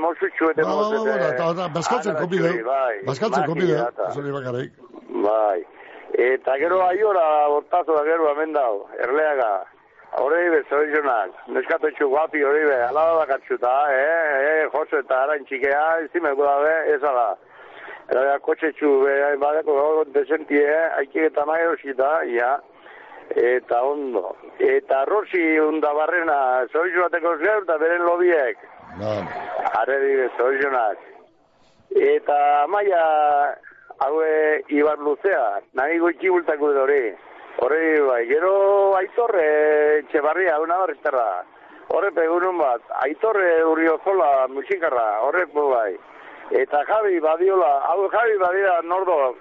mosutxu 0.03 0.51
eta 0.51 0.65
Ba, 0.65 0.75
ba, 0.75 0.89
ba, 0.91 1.17
ba, 1.21 1.49
eta, 1.53 1.69
bazkaltzen 1.79 2.19
kopide, 2.21 2.51
Bai, 2.65 2.93
bazkaltzen 3.09 3.49
kopide, 3.49 3.81
zori 4.13 4.35
bakarrik. 4.37 4.77
Bai. 5.25 5.65
Eta 6.27 6.55
gero 6.57 6.81
aiora, 6.87 7.25
hortazo 7.53 7.97
da 7.97 8.03
gero 8.07 8.29
hemen 8.31 8.53
dau, 8.53 8.85
erleaga. 9.05 9.51
Hori 10.17 10.49
be, 10.49 10.61
zoizonak, 10.71 11.33
neskato 11.53 11.89
txu 11.97 12.07
guapi 12.09 12.41
hori 12.41 12.63
be, 12.65 12.77
ala 12.87 13.03
da 13.19 13.25
katxuta, 13.33 13.73
eh, 13.91 14.37
eh, 14.47 14.69
Jose 14.73 15.01
eta 15.03 15.19
arantxikea, 15.25 15.83
ez 16.05 16.09
dimeko 16.13 16.47
dabe, 16.47 16.73
ez 16.95 17.03
ala. 17.03 17.27
Era 18.07 18.39
kotxe 18.39 18.71
txu, 18.77 18.89
be, 19.03 19.13
badeko 19.41 19.75
gaur 19.75 20.09
desentie, 20.15 20.67
haikik 20.97 21.27
eta 21.29 21.43
nahi 21.49 21.65
hosita, 21.67 22.11
ja. 22.31 22.53
Eta 23.35 23.81
ondo. 23.83 24.37
Eta 24.63 25.03
Rosi 25.09 25.43
unda 25.59 25.91
barrena, 25.93 26.37
zoizu 26.71 27.03
bateko 27.03 27.35
zeu, 27.41 27.57
eta 27.65 27.77
beren 27.81 28.05
lobiek. 28.07 28.63
Ba, 29.01 29.17
Arredi 29.81 30.29
zoizonak. 30.39 31.03
Eta 31.91 32.39
maia, 32.71 33.03
haue 33.99 34.63
Ibar 34.69 35.03
Luzea, 35.03 35.59
nahi 35.73 35.99
goitxi 35.99 36.31
bultako 36.31 36.71
edo. 36.71 36.87
Hori 37.57 38.01
bai, 38.05 38.23
gero 38.29 38.95
aitorre 38.95 40.03
txebarria, 40.11 40.59
una 40.61 40.77
barrizterra. 40.77 41.43
Horre 41.89 42.11
pegunun 42.11 42.59
bat, 42.59 42.83
aitorre 43.01 43.63
urriozola 43.65 44.47
musikarra, 44.51 45.07
horre 45.25 45.47
bai. 45.53 45.97
Eta 46.51 46.83
Javi 46.87 47.19
Badiola, 47.19 47.81
hau 47.89 48.09
Javi 48.09 48.37
Badiola 48.39 48.81
nordo. 48.83 49.35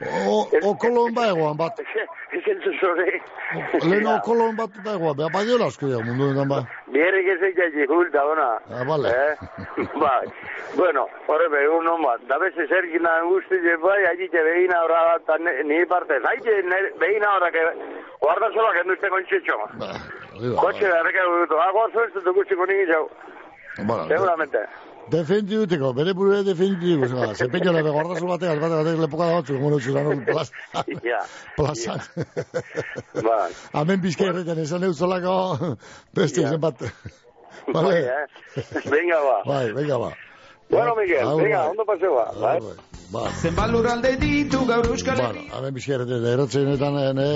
O, 0.00 0.48
o 0.64 1.10
ba 1.12 1.28
egoan 1.28 1.56
bat, 1.58 1.78
Ez 2.32 2.46
entzuz 2.46 2.82
hori. 2.82 3.20
leheno 3.84 4.20
kolon 4.24 4.56
bat 4.56 4.70
da 4.84 4.94
egoan, 4.94 5.16
beha 5.16 5.28
badiola 5.28 5.66
asko 5.66 5.86
dira 5.86 6.00
mundu 6.04 6.24
honetan 6.24 6.48
ba. 6.48 6.60
Bierrik 6.88 7.26
ez 7.28 7.42
eitzai 7.42 7.86
julta, 7.86 8.24
ona. 8.24 8.48
Ah, 8.72 8.84
vale. 8.88 9.10
Eh? 9.10 9.36
bai. 10.00 10.26
Bueno, 10.74 11.06
horre 11.26 11.48
begun 11.52 11.84
non 11.84 12.00
bat. 12.02 12.24
Da 12.28 12.38
beze 12.38 12.66
zerkina 12.66 13.20
guzti 13.28 13.60
je 13.60 13.76
bai, 13.76 14.04
agite 14.12 14.40
begina 14.40 14.80
horra 14.84 15.02
bat, 15.10 15.22
eta 15.22 15.64
ni 15.68 15.84
partez. 15.84 16.24
Aite 16.24 16.62
begina 16.96 17.34
horra, 17.36 17.50
que 17.50 17.66
guarda 18.20 18.48
sola 18.54 18.72
que 18.72 18.84
no 18.84 18.94
esté 18.94 19.08
con 19.10 19.24
chicho. 19.26 19.56
Coche 20.56 20.86
de 20.86 20.96
arreca 20.96 21.20
de 21.20 21.28
bruto. 21.28 21.60
Hago 21.60 21.90
suerte 21.90 22.20
tu 22.24 22.32
guzti 22.32 22.54
con 22.54 22.68
jau. 22.88 23.10
Bueno, 23.84 24.08
Seguramente. 25.10 25.16
defendi 25.16 25.54
duteko, 25.56 25.92
bere 25.94 26.14
burue 26.14 26.42
defendi 26.44 26.94
duteko, 26.94 27.08
zera, 27.20 27.34
zepeño 27.34 27.72
lebe 27.72 27.90
guardazu 27.90 28.26
batek, 28.26 28.60
batek, 28.60 28.78
batek 28.84 28.98
lepoka 29.00 29.26
da 29.26 29.34
batzuk, 29.40 29.60
mono 29.60 29.78
txulan, 29.78 30.24
plaz, 30.24 30.50
Ja. 31.02 31.20
plazan. 31.56 32.00
Bai. 33.14 33.50
Hemen 33.74 34.00
bizkai 34.00 34.28
erretan 34.30 34.58
esan 34.58 34.84
euzolako, 34.88 35.76
beste 36.14 36.40
izen 36.46 36.60
bat. 36.60 36.78
Bai, 36.80 37.82
Vale? 37.82 37.98
eh? 37.98 38.24
Venga, 38.90 39.18
ba. 39.26 39.36
Bai, 39.46 39.72
venga, 39.72 39.98
ba. 39.98 40.12
Bueno, 40.70 40.94
Miguel, 40.94 41.26
venga, 41.36 41.58
bai. 41.64 41.68
ondo 41.74 41.84
paseo 41.84 42.14
ba. 42.14 42.30
Bai. 42.40 42.58
Ba, 43.10 43.24
Zenbat 43.42 43.72
lurralde 43.72 44.12
ditu 44.22 44.60
gaur 44.68 44.86
euskal 44.86 45.18
bueno, 45.18 45.40
hemen 45.56 45.74
bizkai 45.74 45.94
erretan 45.96 46.26
erotzenetan 46.32 46.98
ene 47.00 47.26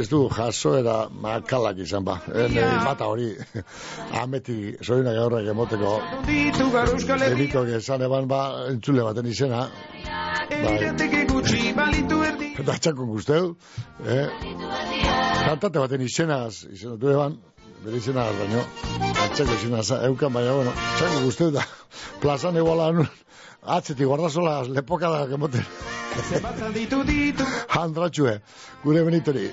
ez 0.00 0.08
du 0.10 0.20
jaso 0.28 0.74
era 0.76 0.96
makalak 1.26 1.78
izan 1.84 2.04
ba. 2.04 2.18
Ene 2.44 2.64
mata 2.84 3.08
hori, 3.08 3.30
ameti, 4.20 4.58
soinak 4.84 5.16
aurrak 5.22 5.48
emoteko, 5.54 5.94
ditu 6.26 6.68
gaur 6.74 6.92
euskal 6.92 7.24
Elito 7.28 7.64
que 7.64 7.78
esan 7.80 8.04
eban 8.04 8.28
ba, 8.28 8.40
entzule 8.72 9.06
baten 9.06 9.30
izena. 9.32 9.62
Bai. 10.48 10.76
Eta 12.58 12.76
txako 12.82 13.06
guzteu, 13.08 13.54
eh? 14.04 14.26
Kantate 15.46 15.78
baten 15.78 16.04
izenaz, 16.04 16.66
izenatu 16.72 17.14
eban, 17.14 17.38
bere 17.84 18.02
izena 18.02 18.26
baino, 18.42 18.66
atxako 19.24 19.56
izena 19.56 19.80
eukan, 20.10 20.36
baina, 20.36 20.52
bueno, 20.60 20.76
txako 20.98 21.24
guzteu 21.30 21.54
da, 21.56 21.64
plazan 22.20 22.60
eguala 22.60 22.90
anun, 22.92 23.08
atzetik 23.62 24.06
guardazola 24.06 24.62
lepoka 24.68 25.10
da 25.10 25.26
gemoten, 25.26 25.64
Zenbat 26.18 26.56
ditu 26.74 27.02
ditu 27.06 27.44
handratxue, 27.68 28.38
gure 28.82 29.02
benitori. 29.06 29.50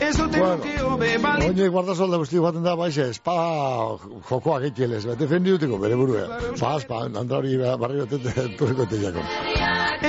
Ez 0.00 0.12
dute 0.18 0.38
Bueno. 0.38 0.62
hobe 0.90 1.08
balitu 1.22 1.48
Oine 1.48 1.68
guardazolda 1.74 2.16
guzti 2.20 2.38
baten 2.38 2.62
da, 2.62 2.76
baixe, 2.78 3.08
espada 3.10 3.96
jokoak 4.28 4.62
egiteles, 4.68 5.06
bete 5.06 5.24
defendi 5.24 5.50
duteko, 5.54 5.78
bere 5.82 5.96
burua. 5.96 6.26
Paz, 6.60 6.84
pa, 6.86 7.02
andra 7.06 7.38
hori 7.38 7.56
barri 7.58 8.04
batet, 8.04 8.56
turko 8.58 8.86
teiako. 8.86 9.24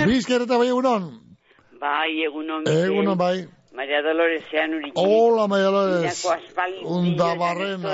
Bizkereta 0.06 0.58
bai 0.58 0.68
egunon, 0.68 1.10
Bai, 1.82 2.10
egunon. 2.28 2.68
egunon 2.68 3.18
bai. 3.18 3.48
Maria 3.78 4.02
Dolores 4.02 4.44
zean 4.50 4.74
urik. 4.74 4.94
Hola, 4.98 5.44
Maria 5.48 5.66
Dolores. 5.70 6.02
Mirako 6.02 6.32
aspaldi. 6.34 6.80
Unda 6.84 7.28
barrena. 7.38 7.92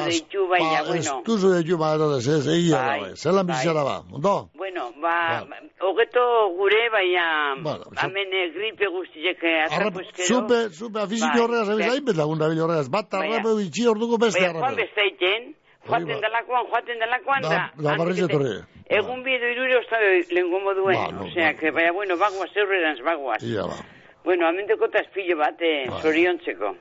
Baina, 0.49 0.81
ba, 0.81 0.87
bueno. 0.87 0.99
Ez 1.19 1.23
duzu 1.27 1.49
deitu, 1.53 1.77
Maria 1.77 1.97
Dolores, 2.01 2.27
ez, 2.27 2.47
egia 2.47 2.77
da, 2.77 2.85
Bai, 2.87 2.99
bai. 3.01 3.17
Zelan 3.17 3.45
bai. 3.47 3.55
bizara 3.57 3.83
ba, 3.83 3.95
ondo? 4.11 4.49
Bueno, 4.55 4.83
ba, 5.03 5.43
hogeto 5.89 6.23
gure, 6.57 6.83
baina, 6.93 7.25
Bueno, 7.61 7.83
hemen 8.01 8.31
eh, 8.33 8.45
gripe 8.55 8.87
guztiek 8.87 9.43
eh, 9.43 9.63
Arra, 9.67 9.91
zupe, 10.27 10.69
zupe, 10.69 10.99
afiziki 11.03 11.35
Bai, 11.35 11.41
horregaz, 11.43 11.67
bai. 11.67 11.75
abiz, 11.75 11.91
hainbet 11.93 12.15
lagun 12.21 12.39
dabil 12.39 12.61
horregaz, 12.63 12.87
bat 12.89 13.09
Baina. 13.11 13.35
arrape 13.35 13.55
bitxi 13.59 13.87
orduko 13.87 14.17
beste 14.17 14.39
Baina, 14.39 14.53
Juan 14.59 14.63
arrape. 14.71 14.81
bestaiten, 14.87 15.55
joaten 15.89 16.21
delakoan, 16.27 16.65
joaten 16.71 16.99
delakoan, 17.03 17.41
Da- 17.43 17.49
da. 17.49 17.89
da 17.89 17.97
barriz 17.97 18.19
etorri. 18.23 18.55
Egun 18.87 19.23
biedo 19.23 19.47
irure 19.51 19.77
ostado 19.79 20.07
lengo 20.31 20.59
moduen, 20.59 20.95
Ba, 20.95 21.11
no, 21.11 21.25
osea, 21.27 21.53
que, 21.59 21.71
baina, 21.71 21.91
bueno, 21.91 22.15
bagoaz, 22.17 22.55
eurrerans 22.55 23.01
bagoaz. 23.03 23.43
Ia 23.43 23.63
ba. 23.67 23.77
Bueno, 24.23 24.47
amendeko 24.47 24.87
tazpilo 24.89 25.37
bat, 25.37 25.61
eh, 25.61 25.85
Bai. 25.89 26.01
zoriontzeko. 26.01 26.75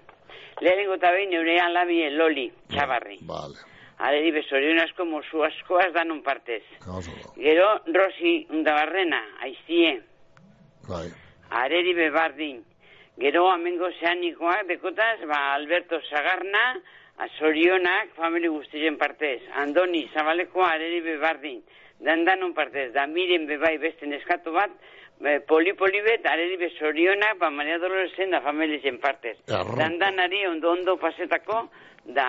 Lehenengo 0.60 0.94
eta 0.94 1.10
behin 1.10 1.30
neure 1.30 1.58
alabi 1.60 2.10
loli, 2.10 2.52
txabarri. 2.70 3.18
Vale, 3.26 3.56
Aderi 4.02 4.30
bezorion 4.34 4.78
asko, 4.82 5.04
mozu 5.04 5.42
askoaz 5.44 5.92
danon 5.94 6.22
partez. 6.22 6.62
gauzo, 6.84 7.10
Gero, 7.36 7.80
Rosi 7.86 8.46
undabarrena, 8.50 9.20
aizie, 9.40 10.02
bai. 10.88 11.08
areri 11.50 11.94
bebardin. 11.94 12.64
Gero, 13.18 13.48
amengo 13.50 13.90
zeanikoak, 14.00 14.66
dekotaz, 14.66 15.20
ba, 15.28 15.54
Alberto 15.54 16.00
Sagarna, 16.10 16.80
azorionak, 17.18 18.14
famili 18.16 18.48
guztien 18.48 18.96
partez. 18.98 19.42
Andoni, 19.54 20.08
Zabaleko, 20.14 20.64
areri 20.64 21.00
bebardin. 21.00 21.62
Dan 22.00 22.24
danon 22.24 22.54
partez, 22.54 22.92
da 22.92 23.06
miren 23.06 23.46
bebai 23.46 23.76
beste 23.78 24.06
neskatu 24.06 24.50
bat, 24.52 24.70
poli-poli 25.48 26.00
bet, 26.06 26.26
areri 26.26 26.56
bezorionak, 26.58 27.38
ba, 27.40 27.50
Maria 27.50 27.78
Doloresen 27.78 28.30
da 28.34 28.40
familien 28.42 28.98
partez. 29.00 29.36
Erro. 29.48 29.76
Dan 29.78 29.98
danari 30.00 30.46
ondo-ondo 30.50 30.96
pasetako, 30.98 31.68
da, 32.06 32.26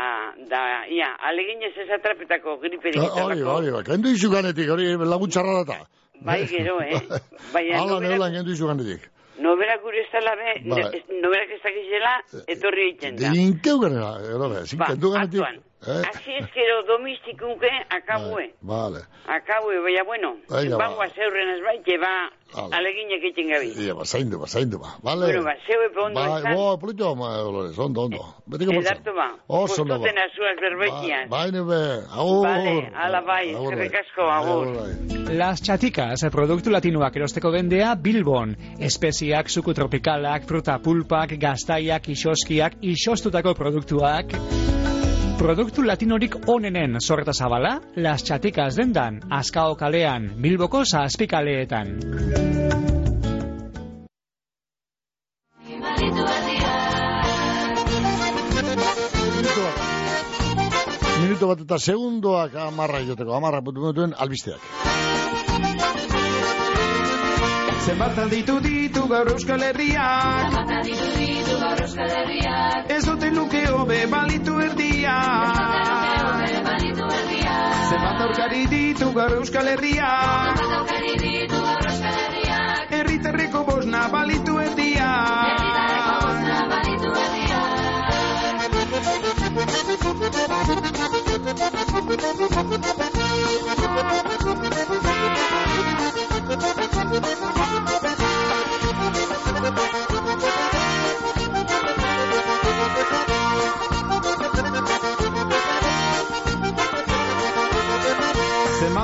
da, 0.50 0.62
ia, 0.90 1.10
aleginez 1.30 1.74
ez 1.78 1.90
atrapetako 1.98 2.58
griperik 2.62 3.02
Ah, 3.02 3.24
Hori, 3.26 3.42
hori, 3.42 3.72
bai, 3.74 3.84
kendu 3.88 4.12
izu 4.14 4.30
ganetik, 4.30 4.70
hori 4.70 4.92
laguntxarra 4.98 5.64
data. 5.64 5.80
Bai, 6.22 6.46
gero, 6.48 6.78
eh? 6.82 6.94
Baina 7.54 7.82
Hala, 7.82 8.00
neulan 8.00 8.32
kendu 8.38 8.54
izu 8.54 8.68
ganetik. 8.70 9.10
Nobera 9.42 9.80
gure 9.82 9.98
ez 10.04 10.10
dela 10.14 10.36
be, 10.38 10.52
Bai. 10.70 10.84
ne- 10.84 11.20
noberak 11.24 11.50
ez 11.56 11.62
dakizela, 11.64 12.12
etorri 12.54 12.84
egiten 12.92 13.16
da. 13.18 13.32
Inkeu 13.34 13.80
ganera, 13.82 14.12
erobe, 14.30 14.62
zin 14.70 14.80
Ba, 14.80 14.92
kendu 14.94 15.10
ganetik. 15.16 15.42
Eh? 15.86 16.02
Así 16.14 16.32
es 16.40 16.50
que 16.52 16.62
lo 16.68 16.84
domistikunke 16.88 17.68
akabue. 17.90 18.54
Vale. 18.62 19.00
Akabue, 19.28 19.80
baina 19.84 20.04
bueno, 20.04 20.38
Venga, 20.50 20.78
ba. 20.78 20.88
bangoa 20.88 21.10
zeurren 21.10 21.50
ez 21.56 21.62
bai, 21.64 21.82
que 21.84 21.98
ba, 21.98 22.32
aleginak 22.72 23.20
egiten 23.24 23.50
gabi. 23.52 23.70
Ia, 23.86 23.94
ba, 23.94 24.06
zaindu, 24.06 24.40
ba, 24.40 24.48
zaindu, 24.48 24.80
ba. 24.80 24.96
Vale. 25.04 25.26
Bueno, 25.26 25.44
ba, 25.44 25.56
zeue 25.68 25.90
pe 25.94 26.00
ondo 26.00 26.20
Bai, 26.20 26.40
izan. 26.40 26.56
bo, 26.56 26.78
polito, 26.80 27.16
ma, 27.16 27.38
Dolores, 27.38 27.78
ondo, 27.80 28.02
ondo. 28.04 28.24
Betiko 28.46 28.72
multza. 28.74 28.94
Edartu 28.94 29.14
ba, 29.16 29.28
Oso 29.48 29.82
ondo, 29.82 29.94
ba. 29.94 30.00
postuten 30.00 30.18
azuak 30.24 30.62
berbetian. 30.62 31.30
Bai, 31.30 31.52
nebe, 31.52 31.82
agur. 32.12 32.48
Vale, 32.48 32.92
ala 32.96 33.22
bai, 33.22 33.50
eskerrik 33.52 33.92
bai. 33.92 34.02
asko, 34.02 34.30
agur. 34.32 35.34
Las 35.34 35.62
Chaticas, 35.64 36.24
produktu 36.32 36.70
latinoak 36.70 37.16
erosteko 37.16 37.52
dendea 37.52 37.96
Bilbon. 37.96 38.56
Espeziak, 38.80 39.50
suku 39.50 39.74
tropikalak, 39.74 40.46
fruta 40.48 40.80
pulpak, 40.80 41.36
gaztaiak, 41.40 42.08
isoskiak, 42.10 42.74
isostutako 42.82 43.54
produktuak. 43.56 44.36
Produktu 45.38 45.82
latinorik 45.82 46.36
onenen 46.48 47.00
sorreta 47.02 47.34
zabala, 47.34 47.80
Las 47.96 48.24
Chaticas 48.24 48.76
dendan, 48.76 49.20
Azkao 49.30 49.76
kalean, 49.76 50.30
Bilboko 50.42 50.84
zazpikaleetan. 50.86 51.98
Minuto 61.24 61.48
bat 61.48 61.66
eta 61.66 61.80
segundoak 61.80 62.56
amarra 62.68 63.02
joteko, 63.08 63.34
amarra 63.36 63.62
putu 63.66 63.82
minutuen 63.82 64.14
albisteak. 64.18 64.62
Zenbat 67.84 68.18
alditu 68.20 68.60
ditu 68.64 68.83
gaur 69.14 69.30
Euskal 69.30 69.62
Herriak 69.62 70.56
alditu 70.58 71.08
ditu 71.18 71.58
gaur 71.62 71.82
Euskal 71.86 72.14
Herriak 72.20 72.92
Ez 72.96 73.04
dute 73.06 73.30
luke 73.36 73.62
hobe 73.70 74.00
balitu 74.14 74.56
erdiak 74.66 76.48
erdiak 77.20 77.76
Zenbat 77.92 78.24
aurkari 78.26 78.64
ditu 78.74 79.12
gaur 79.18 79.36
Euskal 79.38 79.70
Herriak 79.74 80.64
Herritarreko 82.98 83.64
bosna 83.70 84.02
balitu 84.18 84.58
erdiak 84.66 85.62
bosna 86.24 86.60
balitu 86.74 87.14
Zema 97.14 97.73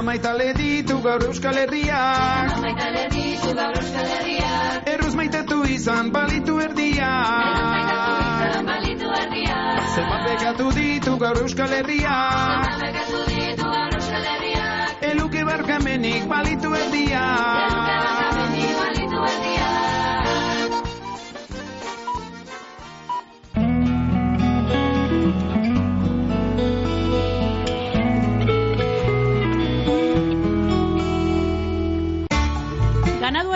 maitale 0.10 0.54
ditu 0.58 0.96
gaur 1.06 1.22
Euskal 1.22 1.58
Herriak 1.62 2.54
Maitale 2.64 3.04
ditu 3.14 3.52
gaur 3.58 3.76
Euskal 3.78 4.08
Herriak 4.14 4.88
Erruz 4.94 5.12
maitetu 5.20 5.58
izan 5.76 6.10
balitu 6.16 6.56
erdiak 6.64 8.56
balitu 8.70 9.12
erdiak 9.20 9.92
Zenbat 9.94 10.26
bekatu 10.30 10.72
ditu 10.80 11.14
gaur 11.26 11.38
Euskal 11.44 11.78
Herriak 11.82 12.82
Bekatu 12.86 13.22
ditu 13.30 13.70
gaur 13.76 13.94
Euskal 14.00 14.26
Herriak 14.34 15.06
Eluke 15.12 15.46
barkamenik 15.52 16.26
balitu 16.34 16.74
erdiak 16.82 17.62
balitu 17.62 18.29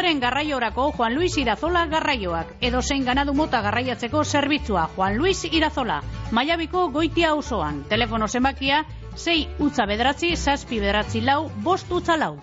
Ganaduaren 0.04 0.20
garraiorako 0.20 0.92
Juan 0.98 1.14
Luis 1.16 1.38
Irazola 1.38 1.86
garraioak. 1.88 2.48
Edo 2.60 2.82
zein 2.82 3.06
ganadu 3.08 3.34
mota 3.34 3.62
garraiatzeko 3.64 4.24
zerbitzua 4.26 4.90
Juan 4.98 5.16
Luis 5.18 5.46
Irazola. 5.46 6.02
Maiabiko 6.32 6.90
goitia 6.92 7.34
osoan. 7.34 7.86
Telefono 7.88 8.28
zenbakia 8.28 8.84
6 9.16 9.64
utza 9.64 9.86
bederatzi, 9.88 10.36
zazpi 10.36 10.82
bederatzi 10.82 11.22
lau, 11.22 11.50
bost 11.64 11.92
utza 11.92 12.18
lau. 12.18 12.36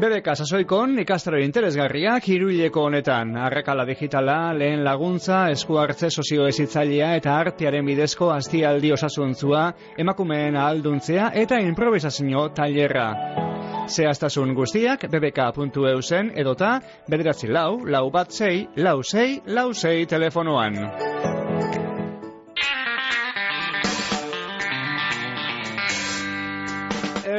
BBK 0.00 0.34
sasoikon 0.34 0.98
ikastaro 0.98 1.38
interesgarriak 1.38 2.26
hiruileko 2.26 2.88
honetan. 2.88 3.36
Arrakala 3.36 3.84
digitala, 3.86 4.52
lehen 4.58 4.82
laguntza, 4.82 5.44
esku 5.54 5.78
hartze 5.78 6.10
sozioezitzailea 6.10 7.14
eta 7.20 7.38
artearen 7.38 7.86
bidezko 7.86 8.32
aztialdi 8.34 8.90
osasuntzua, 8.98 9.68
emakumeen 9.98 10.56
ahalduntzea 10.56 11.30
eta 11.44 11.62
improvisazio 11.62 12.48
tailerra. 12.58 13.59
Zehaztasun 13.88 14.54
guztiak 14.54 15.06
bbk.eu 15.10 16.02
zen 16.02 16.32
edota 16.36 16.80
bederatzi 17.08 17.48
lau, 17.48 17.84
lau 17.86 18.10
bat 18.10 18.32
zei, 18.32 18.66
lau 18.76 19.00
zei, 19.02 19.40
lau 19.46 19.72
zei 19.74 20.06
telefonoan. 20.06 20.78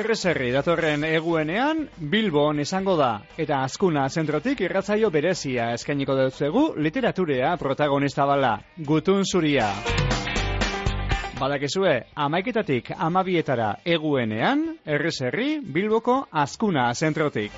Erreserri 0.01 0.49
datorren 0.55 1.03
eguenean 1.05 1.83
Bilbon 2.13 2.59
izango 2.63 2.95
da 2.97 3.11
eta 3.37 3.61
azkuna 3.67 4.07
zentrotik 4.09 4.63
irratzaio 4.65 5.11
berezia 5.13 5.71
eskainiko 5.75 6.15
dutzegu 6.17 6.71
literaturea 6.77 7.53
protagonista 7.61 8.25
bala, 8.25 8.55
gutun 8.87 9.23
zuria. 9.25 9.69
Badakizue, 11.41 11.91
amaiketatik 12.21 12.91
amabietara 13.01 13.71
eguenean, 13.83 14.59
erreserri 14.85 15.55
Bilboko 15.77 16.19
azkuna 16.41 16.83
zentrotik. 16.93 17.55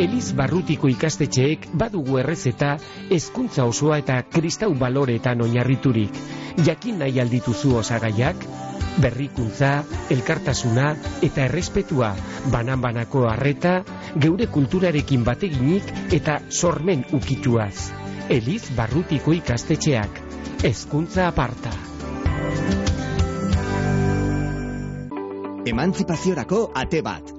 Eliz 0.00 0.32
barrutiko 0.38 0.88
ikastetxeek 0.88 1.68
badugu 1.84 2.16
errezeta 2.22 2.72
hezkuntza 3.12 3.68
osoa 3.74 4.00
eta 4.00 4.16
kristau 4.32 4.72
baloreetan 4.80 5.44
oinarriturik. 5.44 6.16
Jakin 6.64 7.04
nahi 7.04 7.20
aldituzu 7.20 7.76
osagaiak, 7.84 8.48
berrikuntza, 9.04 9.74
elkartasuna 10.16 10.94
eta 11.28 11.44
errespetua, 11.44 12.14
banan-banako 12.54 13.28
harreta, 13.28 13.82
geure 14.16 14.48
kulturarekin 14.56 15.28
bateginik 15.28 15.92
eta 16.20 16.40
sormen 16.48 17.04
ukituaz. 17.20 18.01
Eliz 18.30 18.70
barrutiko 18.76 19.32
ikastetxeak, 19.34 20.18
hezkuntza 20.62 21.26
aparta. 21.26 21.72
Emantzipaziorako 25.66 26.60
ate 26.74 27.00
bat. 27.02 27.32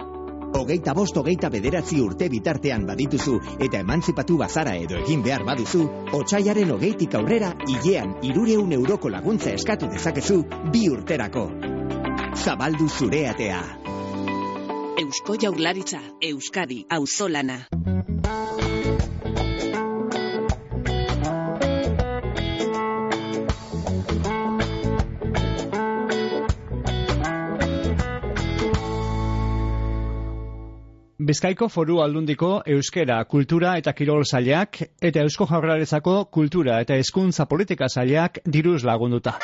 Hogeita 0.54 0.94
bost 0.94 1.18
hogeita 1.18 1.50
bederatzi 1.50 2.00
urte 2.04 2.28
bitartean 2.30 2.86
badituzu 2.86 3.38
eta 3.64 3.80
emantzipatu 3.80 4.38
bazara 4.38 4.76
edo 4.76 5.00
egin 5.00 5.24
behar 5.24 5.46
baduzu, 5.48 5.86
otxaiaren 6.20 6.76
hogeitik 6.76 7.16
aurrera 7.16 7.54
hilean 7.68 8.18
irureun 8.22 8.76
euroko 8.78 9.10
laguntza 9.10 9.56
eskatu 9.56 9.90
dezakezu 9.90 10.44
bi 10.72 10.90
urterako. 10.92 11.48
Zabaldu 12.36 12.90
zure 12.90 13.28
atea. 13.30 13.64
Eusko 15.00 15.40
Jaurlaritza, 15.42 16.02
Euskadi, 16.22 16.86
Auzolana. 16.90 17.64
Bizkaiko 31.24 31.70
foru 31.72 32.02
aldundiko 32.04 32.48
euskera, 32.74 33.22
kultura 33.34 33.78
eta 33.80 33.94
kirol 33.96 34.26
zailak 34.28 34.82
eta 35.10 35.24
eusko 35.24 35.48
jaurlaritzako 35.48 36.16
kultura 36.38 36.82
eta 36.84 36.98
hezkuntza 37.00 37.46
politika 37.54 37.88
zailak 37.88 38.42
diruz 38.58 38.82
lagunduta. 38.84 39.38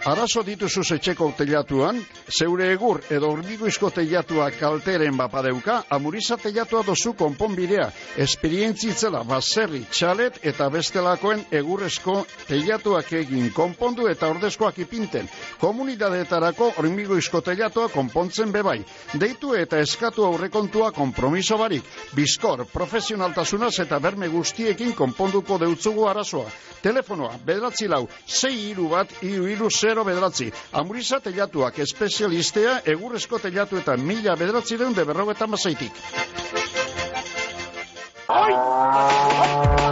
Arazo 0.00 0.40
dituzu 0.40 0.80
etxeko 0.94 1.26
teilatuan, 1.36 1.98
zeure 2.32 2.70
egur 2.72 3.02
edo 3.12 3.28
hormiguizko 3.34 3.90
teilatua 3.92 4.46
kalteren 4.56 5.12
bapadeuka, 5.18 5.82
amuriza 5.92 6.38
teilatua 6.40 6.80
dozu 6.86 7.12
konponbidea, 7.18 7.90
esperientzitzela 8.24 9.20
baserri, 9.28 9.82
txalet 9.92 10.38
eta 10.48 10.70
bestelakoen 10.72 11.42
egurrezko 11.52 12.14
teilatuak 12.48 13.12
egin 13.20 13.50
konpondu 13.52 14.08
eta 14.08 14.30
ordezkoak 14.32 14.78
ipinten. 14.86 15.28
Komunidadetarako 15.60 16.70
hormiguizko 16.80 17.44
teilatua 17.44 17.90
konpontzen 17.92 18.56
bebai. 18.56 18.78
Deitu 19.20 19.52
eta 19.52 19.82
eskatu 19.84 20.24
aurrekontua 20.24 20.94
kompromiso 20.96 21.60
barik. 21.60 21.84
Bizkor, 22.16 22.64
profesionaltasunaz 22.72 23.74
eta 23.84 24.00
berme 24.00 24.32
guztiekin 24.32 24.96
konponduko 24.96 25.60
deutzugu 25.60 26.08
arazoa. 26.08 26.48
Telefonoa, 26.80 27.36
bederatzi 27.44 27.84
lau, 27.92 28.06
zei 28.24 28.70
iru 28.70 28.88
bat, 28.88 29.12
iru 29.20 29.44
iru 29.52 29.68
zero 29.68 29.99
bederatzi. 30.04 30.50
Amuriza 30.72 31.20
telatuak 31.20 31.78
espezialistea, 31.78 32.80
egurrezko 32.94 33.38
telatu 33.38 33.80
eta 33.80 33.96
mila 33.96 34.36
bederatzi 34.36 34.78
deun 34.80 34.94
de 34.94 35.04
berrogeta 35.04 35.46
mazaitik. 35.46 35.92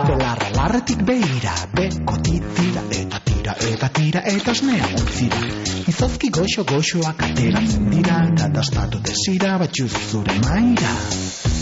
Belarra 0.08 0.50
larretik 0.54 1.02
behira, 1.02 1.54
beko 1.74 2.20
tira 2.22 2.84
eta 2.90 3.18
tira 3.24 3.54
eta 3.70 3.88
tira 3.88 4.22
eta 4.26 4.52
osnea 4.52 4.88
utzira. 5.00 5.40
Izozki 5.90 6.30
goxo 6.30 6.64
goxoak 6.68 7.22
ateratzen 7.28 7.88
dira, 7.92 8.18
eta 8.32 8.48
dastatu 8.54 9.00
desira 9.08 9.56
batxuz 9.62 9.90
zure 10.10 10.36
maira. 10.44 10.92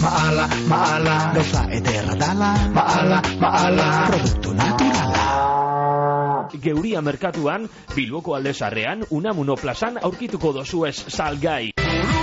Maala, 0.02 0.48
maala, 0.72 1.16
gauza 1.37 1.64
ederra 1.78 2.18
dala, 2.20 2.52
maala, 2.76 3.22
maala, 3.40 3.88
produktu 4.11 4.54
naturala. 4.61 4.95
Geuria 6.52 7.02
merkatuan, 7.02 7.68
Bilboko 7.94 8.37
aldezarrean, 8.37 9.04
Unamuno 9.11 9.56
plazan 9.56 9.98
aurkituko 10.02 10.52
dozuez 10.52 10.96
salgai. 11.09 12.15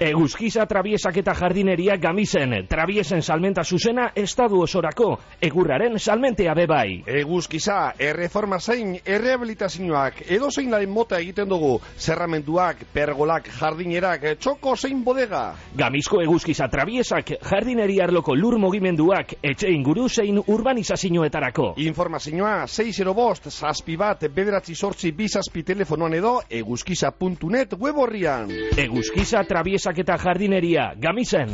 Eguzkiza 0.00 0.64
trabiesak 0.66 1.20
eta 1.20 1.36
jardineria 1.38 1.94
gamisen, 2.02 2.66
trabiesen 2.66 3.20
salmenta 3.22 3.62
zuzena 3.62 4.08
estadu 4.18 4.58
osorako, 4.64 5.20
egurraren 5.40 6.00
salmentea 6.00 6.50
bebai. 6.58 7.04
Eguzkiza, 7.06 7.92
erreforma 8.02 8.58
zein, 8.58 8.96
errehabilitazioak, 9.06 10.24
edo 10.34 10.50
zein 10.50 10.72
laren 10.72 10.90
mota 10.90 11.20
egiten 11.22 11.46
dugu, 11.48 11.76
zerramenduak, 11.96 12.82
pergolak, 12.92 13.46
jardinerak, 13.54 14.26
txoko 14.42 14.74
zein 14.74 15.04
bodega. 15.04 15.44
Gamizko 15.78 16.20
eguzkiza 16.24 16.66
trabiesak, 16.72 17.30
jardineria 17.46 18.08
arloko 18.08 18.34
lur 18.34 18.58
mugimenduak, 18.58 19.36
etxe 19.46 19.70
inguru 19.70 20.08
zein 20.08 20.42
urbanizazioetarako. 20.42 21.76
Informazioa 21.86 22.66
6 22.66 23.14
bost, 23.14 23.46
zazpi 23.46 23.94
bat, 23.96 24.26
bederatzi 24.26 24.74
sortzi 24.74 25.14
bizazpi 25.14 25.62
telefonoan 25.62 26.18
edo 26.18 26.34
eguzkiza.net 26.50 27.78
web 27.78 28.02
horrian. 28.02 28.50
Eguzkiza 28.74 29.46
trabiesak 29.84 29.98
eta 30.00 30.16
jardineria, 30.18 30.94
gamisen. 30.96 31.50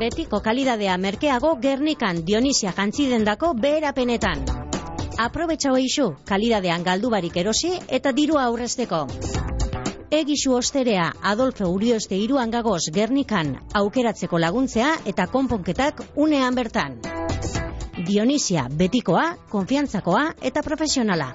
Betiko 0.00 0.40
kalidadea 0.40 0.96
merkeago 0.96 1.58
Gernikan 1.60 2.24
Dionisia 2.24 2.72
jantzidendako 2.72 3.52
beherapenetan. 3.54 4.46
Aprobetxau 5.20 5.76
eixu, 5.76 6.14
kalidadean 6.24 6.82
galdu 6.82 7.10
barik 7.10 7.36
erosi 7.36 7.74
eta 7.88 8.12
dirua 8.12 8.46
aurrezteko. 8.48 9.06
Egisu 10.10 10.54
osterea 10.56 11.12
Adolfo 11.22 11.68
Urioste 11.68 12.16
iruan 12.16 12.50
gagoz 12.50 12.88
Gernikan 12.94 13.58
aukeratzeko 13.74 14.38
laguntzea 14.38 14.96
eta 15.04 15.26
konponketak 15.26 16.00
unean 16.16 16.54
bertan. 16.54 16.96
Dionisia 18.08 18.66
betikoa, 18.72 19.36
konfiantzakoa 19.50 20.24
eta 20.40 20.62
profesionala. 20.62 21.34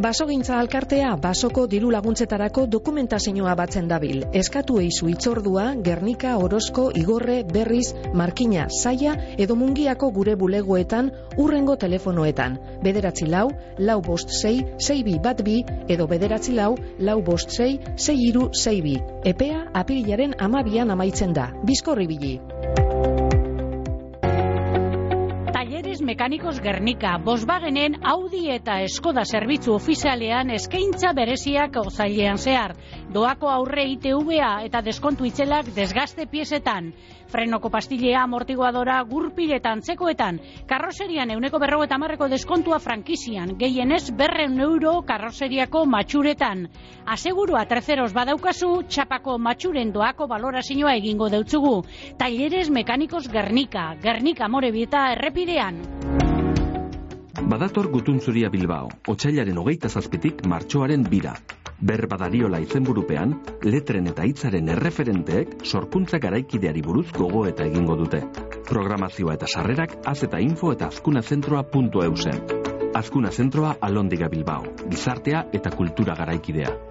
Basogintza 0.00 0.54
alkartea 0.56 1.10
basoko 1.20 1.66
diru 1.68 1.90
laguntzetarako 1.92 2.62
dokumentazioa 2.72 3.52
batzen 3.58 3.88
dabil. 3.90 4.22
Eskatu 4.40 4.78
eizu 4.80 5.10
itzordua, 5.12 5.74
Gernika, 5.84 6.38
Orozko, 6.40 6.86
Igorre, 6.96 7.42
Berriz, 7.44 7.92
Markina, 8.16 8.64
Saia 8.72 9.12
edo 9.36 9.58
Mungiako 9.60 10.08
gure 10.16 10.38
bulegoetan 10.40 11.10
urrengo 11.36 11.76
telefonoetan. 11.76 12.56
Bederatzi 12.82 13.28
lau, 13.28 13.50
lau 13.76 14.00
bost 14.00 14.32
sei, 14.40 14.64
sei 14.78 15.02
bi 15.04 15.18
bat 15.20 15.44
bi 15.44 15.58
edo 15.88 16.08
bederatzi 16.08 16.56
lau, 16.56 16.72
lau 16.98 17.20
bost 17.20 17.52
sei, 17.52 17.74
sei 17.96 18.16
iru 18.30 18.48
sei 18.54 18.80
bi. 18.80 18.96
Epea 19.24 19.66
apirilaren 19.74 20.38
amabian 20.40 20.96
amaitzen 20.96 21.36
da. 21.36 21.50
Bizkorri 21.68 22.08
bili. 22.08 22.38
Mekanikos 26.10 26.58
Gernika, 26.58 27.20
Volkswagenen 27.22 28.00
Audi 28.02 28.48
eta 28.50 28.80
Skoda 28.90 29.22
zerbitzu 29.22 29.76
ofizialean 29.76 30.48
eskaintza 30.56 31.12
bereziak 31.14 31.76
ozailean 31.78 32.40
zehar. 32.42 32.74
Doako 33.14 33.46
aurre 33.54 33.84
ITVA 33.92 34.48
eta 34.66 34.80
deskontu 34.82 35.28
itzelak 35.28 35.70
desgaste 35.76 36.26
piesetan. 36.26 36.90
Frenoko 37.30 37.70
pastilea, 37.70 38.24
amortiguadora, 38.24 38.98
gurpiletan, 39.06 39.82
txekoetan. 39.86 40.40
Karroserian 40.70 41.30
euneko 41.30 41.60
berro 41.62 41.82
eta 41.86 41.98
marreko 41.98 42.28
deskontua 42.28 42.80
frankizian. 42.82 43.54
Gehienez 43.60 44.10
berren 44.18 44.58
euro 44.60 44.96
karroseriako 45.06 45.84
matxuretan. 45.86 46.66
Asegurua 47.06 47.64
terceros 47.70 48.10
badaukazu, 48.16 48.72
txapako 48.88 49.38
matxuren 49.38 49.92
doako 49.94 50.26
balorazioa 50.30 50.96
egingo 50.98 51.30
deutzugu. 51.30 51.78
Talleres 52.18 52.68
Mekanikos 52.70 53.28
Gernika, 53.30 53.94
Gernika 54.02 54.48
Morebieta 54.48 55.10
errepidean. 55.14 56.29
Badator 57.48 57.88
gutuntzuria 57.88 58.50
Bilbao, 58.52 58.90
otxailaren 59.08 59.56
hogeita 59.58 59.88
zazpitik 59.88 60.42
martxoaren 60.46 61.06
bira. 61.08 61.32
Berbadariola 61.80 62.60
izenburupean, 62.60 63.32
letren 63.64 64.10
eta 64.10 64.26
hitzaren 64.28 64.68
erreferenteek 64.74 65.64
sorkuntza 65.64 66.20
garaikideari 66.20 66.82
buruz 66.84 67.06
gogo 67.16 67.46
eta 67.48 67.64
egingo 67.64 67.96
dute. 67.96 68.20
Programazioa 68.68 69.38
eta 69.38 69.48
sarrerak 69.48 69.96
az 70.04 70.18
eta 70.28 70.40
info 70.40 70.74
eta 70.76 70.90
azkuna 70.92 71.22
zentroa. 71.22 71.64
Azkuna 72.94 73.30
zentroa 73.30 73.76
alondiga 73.80 74.28
Bilbao, 74.28 74.64
gizartea 74.90 75.46
eta 75.52 75.70
kultura 75.70 76.14
garaikidea. 76.14 76.89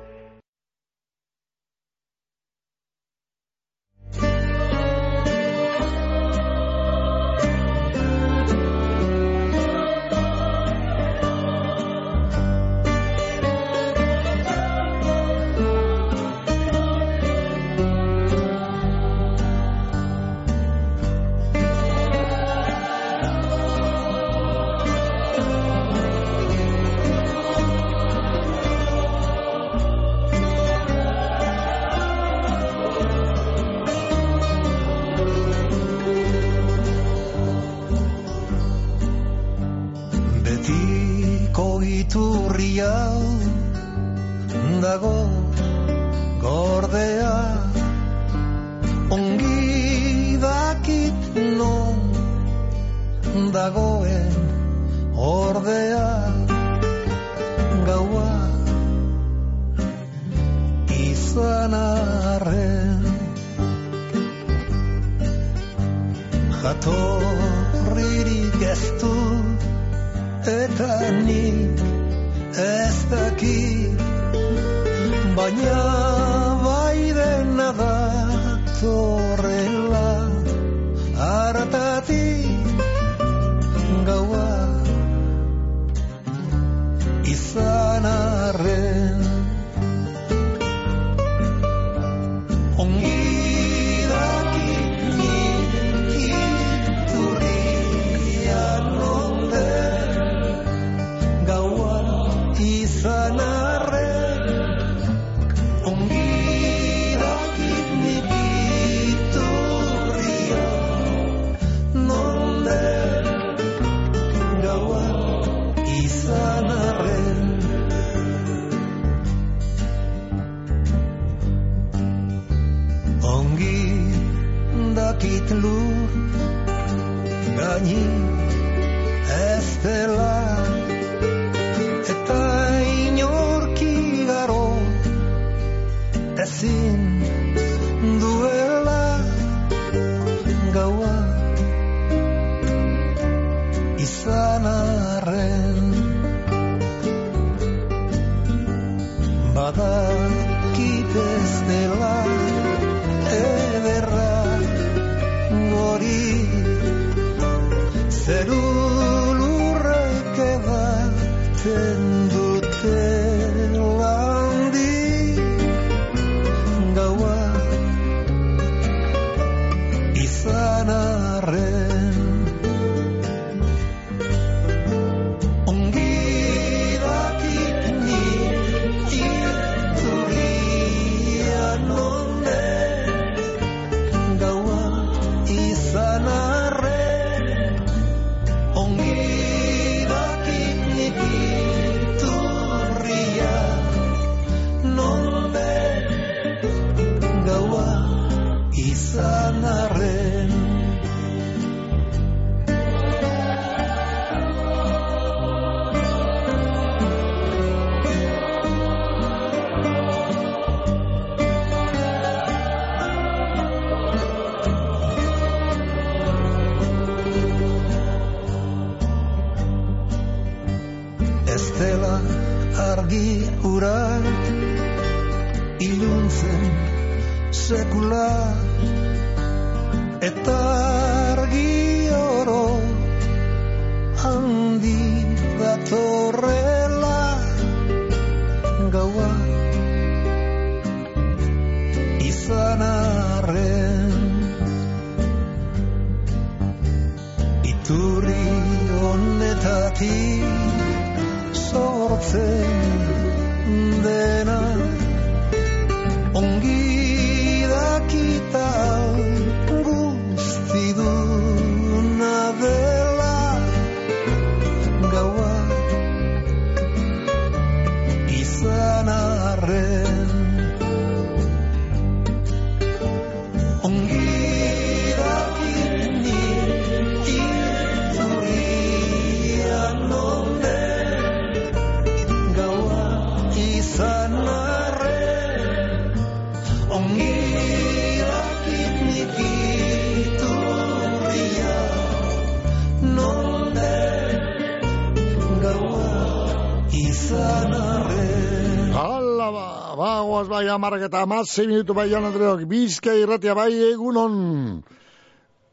Amarrak 300.73 301.07
eta 301.09 301.23
amazzi 301.25 301.67
minutu 301.67 301.93
bai 301.97 302.09
Jan 302.09 302.25
Andreok, 302.25 302.65
bizka 302.69 303.13
irratia 303.17 303.55
bai 303.55 303.71
egunon. 303.91 304.81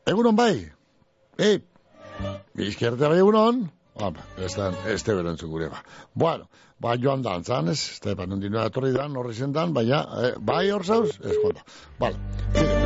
Egunon 0.07 0.36
bai. 0.36 0.55
E, 1.38 1.51
bizka 2.57 2.88
irratia 2.88 3.11
bai 3.12 3.18
egunon. 3.24 3.66
Home, 3.97 4.20
ez 4.44 4.53
da, 4.53 4.70
ez 4.92 5.01
te 5.03 5.14
berentzun 5.16 5.51
gure 5.51 5.70
ba. 5.72 5.78
Bueno, 6.12 6.51
ba 6.78 6.97
joan 7.01 7.22
dantzan, 7.24 7.70
ez, 7.72 7.78
ez 7.97 8.14
da, 8.16 8.26
nondinoa 8.28 8.66
etorri 8.68 8.92
dan, 8.92 9.16
horri 9.16 9.32
zentan, 9.32 9.72
baina, 9.76 10.03
eh, 10.20 10.32
bai 10.51 10.66
hor 10.70 10.84
zauz, 10.84 11.14
ez 11.24 11.36
jota. 11.40 11.64
Bale, 12.01 12.18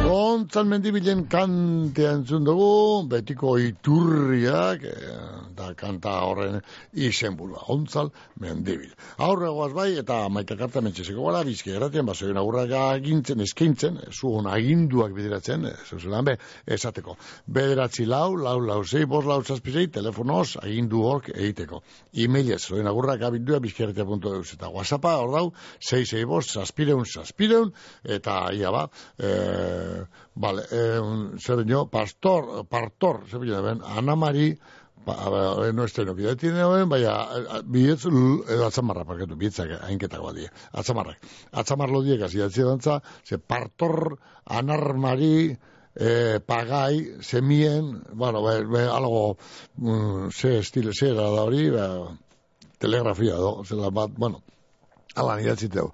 gontzan 0.05 0.71
mendibilen 0.71 1.25
kantea 1.33 2.15
entzun 2.19 2.47
dugu, 2.47 3.09
betiko 3.11 3.57
iturriak, 3.59 4.87
eh, 4.87 5.50
da 5.61 5.75
kanta 5.79 6.17
horren 6.27 6.61
izen 6.93 7.37
burua, 7.39 7.63
ontzal 7.75 8.11
mendibil. 8.41 8.93
Aurregoaz 9.27 9.71
bai, 9.77 9.89
eta 10.01 10.23
maita 10.33 10.57
karta 10.59 10.83
mentxezeko 10.85 11.27
gara, 11.29 11.43
bizki 11.47 11.75
erratien, 11.77 12.07
basoen 12.09 12.41
aurrak 12.41 12.73
agintzen, 12.79 13.43
eskaintzen, 13.45 14.01
zuhon 14.11 14.49
aginduak 14.51 15.15
bideratzen, 15.17 15.67
eh, 15.71 15.75
zuzelan 15.89 16.29
be, 16.31 16.37
esateko. 16.79 17.17
Bederatzi 17.47 18.07
lau, 18.09 18.35
lau, 18.37 18.57
lau, 18.65 18.81
zei, 18.85 19.05
bos, 19.11 19.25
lau, 19.29 19.41
zazpizei, 19.45 19.89
telefonoz, 19.93 20.57
agindu 20.63 21.05
hork 21.07 21.31
egiteko. 21.35 21.83
E-mailez, 22.13 22.61
zoen 22.67 22.89
agurrak 22.91 23.25
abindua 23.29 23.61
bizkerretia.eus, 23.65 24.57
eta 24.57 24.73
whatsappa, 24.73 25.17
hor 25.21 25.35
dau, 25.37 25.47
zei, 25.81 26.05
zei, 26.05 26.25
bos, 26.29 26.47
zazpireun, 26.51 27.07
zazpireun, 27.07 27.73
eta 28.19 28.41
ia 28.57 28.73
ba, 28.75 28.87
eh, 29.19 30.05
vale, 30.41 30.67
eh, 30.73 31.01
zer 31.39 31.65
pastor, 31.91 32.65
partor, 32.69 33.25
zer 33.31 33.41
ben, 33.41 33.83
Anamari, 33.83 34.55
ba, 35.07 35.15
ba, 35.33 35.73
no 35.73 35.85
estoy 35.85 36.05
no 36.07 36.15
kide 36.15 36.37
tiene 36.37 36.63
hoen, 36.63 36.89
baina, 36.89 37.15
bidetz, 37.65 38.05
l- 38.11 38.45
edo 38.53 38.67
atzamarra, 38.67 39.05
parketu, 39.09 39.37
bidetzak, 39.41 39.73
hainketako 39.87 40.33
die, 40.37 40.49
atzamarrak. 40.73 41.19
Atzamarlo 41.53 42.03
diek, 42.07 42.23
hasi 42.27 42.39
datzi 42.43 42.63
dantza, 42.67 43.01
ze 43.25 43.39
partor, 43.39 44.19
anarmari, 44.45 45.57
eh, 45.95 46.39
pagai, 46.47 47.23
semien, 47.27 48.03
bueno, 48.13 48.43
be, 48.45 48.59
be, 48.67 48.85
algo, 48.89 49.37
mm, 49.77 50.31
ze 50.31 50.59
estilo, 50.61 50.93
ze 50.93 51.09
era 51.11 51.27
da 51.31 51.43
hori, 51.49 51.71
ba, 51.71 51.89
telegrafia, 52.79 53.35
do, 53.37 53.63
zela 53.65 53.91
bat, 53.91 54.11
bueno, 54.17 54.43
Ala, 55.19 55.41
idatziteu. 55.43 55.89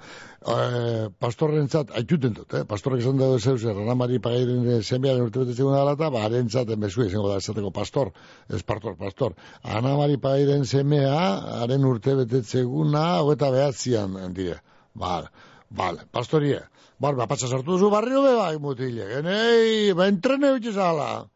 Eh, 0.46 1.06
pastorrentzat, 1.18 1.90
aituten 1.98 2.34
dut, 2.36 2.52
eh? 2.54 2.62
pastorrek 2.68 3.00
esan 3.00 3.16
dugu 3.16 3.38
zeu 3.40 3.56
zer, 3.56 3.78
Anamari 3.80 4.20
pagairen 4.22 4.82
zemearen 4.82 5.24
urte 5.24 5.40
bete 5.40 5.56
zegoen 5.56 5.78
alata, 5.78 6.10
ba, 6.12 6.26
harentzat 6.26 6.70
enbezu 6.74 7.06
izango 7.06 7.30
da 7.32 7.40
esateko 7.40 7.72
pastor, 7.74 8.12
ez 8.52 8.60
pastor, 8.62 8.94
pastor. 9.00 9.34
Anamari 9.64 10.20
pagairen 10.20 10.68
semea, 10.68 11.16
haren 11.62 11.88
urte 11.88 12.14
bete 12.20 12.42
zeguna, 12.44 13.06
hogeta 13.22 13.50
behatzian, 13.56 14.20
dire. 14.36 14.60
Bale, 14.94 15.32
bale, 15.70 16.04
pastorie. 16.12 16.60
Bar, 17.00 17.16
ba, 17.16 17.26
patsa 17.28 17.48
sartu 17.48 17.74
duzu 17.74 17.90
barrio 17.92 18.22
be, 18.24 18.36
bai, 18.36 18.54
mutile. 18.60 19.08
Enei, 19.18 19.92
ba, 19.96 20.06
entrene 20.12 20.52
utxe 20.56 20.76
zala. 20.76 21.26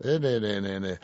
Ene, 0.00 0.36
ene, 0.38 0.54
ene, 0.60 0.76
ene. 0.78 0.94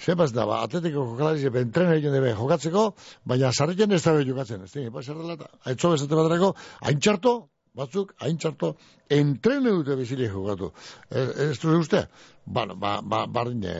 Zepaz 0.00 0.32
da, 0.34 0.44
ba, 0.46 0.60
atletiko 0.66 1.04
jokalari 1.12 1.50
ben 1.54 1.70
trena 1.72 1.94
egin 1.94 2.12
debe 2.12 2.34
jokatzeko, 2.34 2.84
baina 3.24 3.52
sarriken 3.52 3.94
ez 3.94 4.02
dabe 4.02 4.24
jokatzen, 4.26 4.64
ez 4.66 4.72
dira, 4.72 4.90
ba, 4.90 5.02
zer 5.02 5.14
dela 5.20 5.36
eta, 5.38 5.50
haitzo 5.70 5.90
bezate 5.94 6.18
batrako, 6.18 6.54
hain 6.82 6.98
txarto, 7.00 7.34
batzuk, 7.74 8.12
hain 8.22 8.36
txarto, 8.38 8.68
entrene 9.10 9.72
dute 9.74 9.96
bizile 9.98 10.28
jokatu. 10.30 10.68
Ez, 11.10 11.24
ez 11.42 11.56
du 11.58 11.72
uste? 11.74 12.04
Bueno, 12.46 12.76
ba, 12.78 12.92
ba, 13.02 13.24
bardine, 13.26 13.72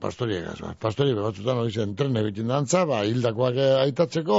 pastoriegaz, 0.00 0.54
ba, 0.64 0.70
pastorie 0.80 1.16
batzutan 1.18 1.60
hori 1.60 1.74
zen 1.74 1.90
entrene 1.90 2.22
egiten 2.24 2.48
dantza, 2.48 2.86
ba, 2.88 3.02
hildakoak 3.04 3.58
eh, 3.60 3.70
aitatzeko, 3.82 4.38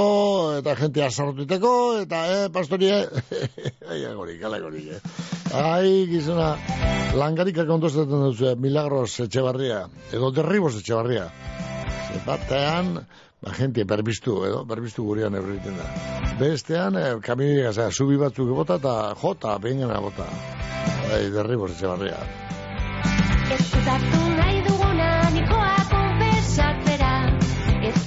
eta 0.58 0.74
jente 0.80 1.04
azartuteko, 1.06 1.74
eta, 2.02 2.24
eh, 2.32 2.48
pastorie, 2.54 2.96
ai, 3.92 4.00
agorik, 4.10 4.42
alagorik, 4.50 4.90
eh. 4.96 5.20
Ai, 5.60 5.92
gizona, 6.10 6.54
langarikak 7.14 7.70
ondozaten 7.76 8.26
duzu, 8.26 8.50
eh, 8.50 8.56
milagros 8.58 9.12
etxebarria, 9.28 9.84
edo 10.10 10.34
derribos 10.34 10.74
etxebarria. 10.80 11.28
Ze 12.08 12.24
batean, 12.26 12.96
ba, 13.44 13.52
gente 13.52 13.84
berbistu, 13.84 14.38
edo, 14.48 14.64
berbistu 14.64 15.04
gurean 15.04 15.36
egiten 15.36 15.76
da. 15.76 15.88
Bestean, 16.40 16.96
eh, 16.96 17.12
kamioia, 17.22 17.72
zera, 17.72 17.90
subi 17.92 18.16
batzuk 18.16 18.48
bota, 18.56 18.80
eta 18.80 19.14
jota, 19.20 19.58
behingena 19.58 20.00
bota. 20.00 20.26
Ai, 21.12 21.28
derribos 21.30 21.70
etxebarria. 21.74 22.18
Eskutatu 23.54 24.20
nahi 24.38 24.62
duguna 24.66 25.10
nikoa 25.36 25.76
konfesatzera 25.92 27.12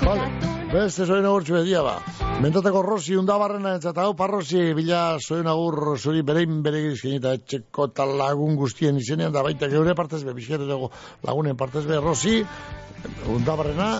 Vale. 0.01 0.29
Beste 0.67 1.05
zoen 1.05 1.25
agurtxu 1.25 1.55
edia 1.61 1.83
ba. 1.85 1.99
Mentateko 2.41 2.81
Rosi 2.83 3.15
undabarrena 3.17 3.75
entzat, 3.77 3.97
hau 4.01 4.11
parrosi 4.17 4.73
bila 4.75 5.17
zoen 5.23 5.47
agur 5.47 5.95
zuri 5.97 6.25
berein 6.27 6.59
bere 6.65 6.81
gizkinita 6.89 7.31
etxeko 7.37 7.87
eta 7.91 8.05
lagun 8.05 8.57
guztien 8.59 8.97
izenean, 8.99 9.31
da 9.31 9.45
baita 9.45 9.69
geure 9.71 9.95
partez 9.95 10.23
be, 10.27 10.35
bizkerretako 10.37 10.91
lagunen 11.29 11.57
partez 11.57 11.85
be, 11.87 12.01
Rosi 12.03 12.41
undabarrena, 13.31 13.91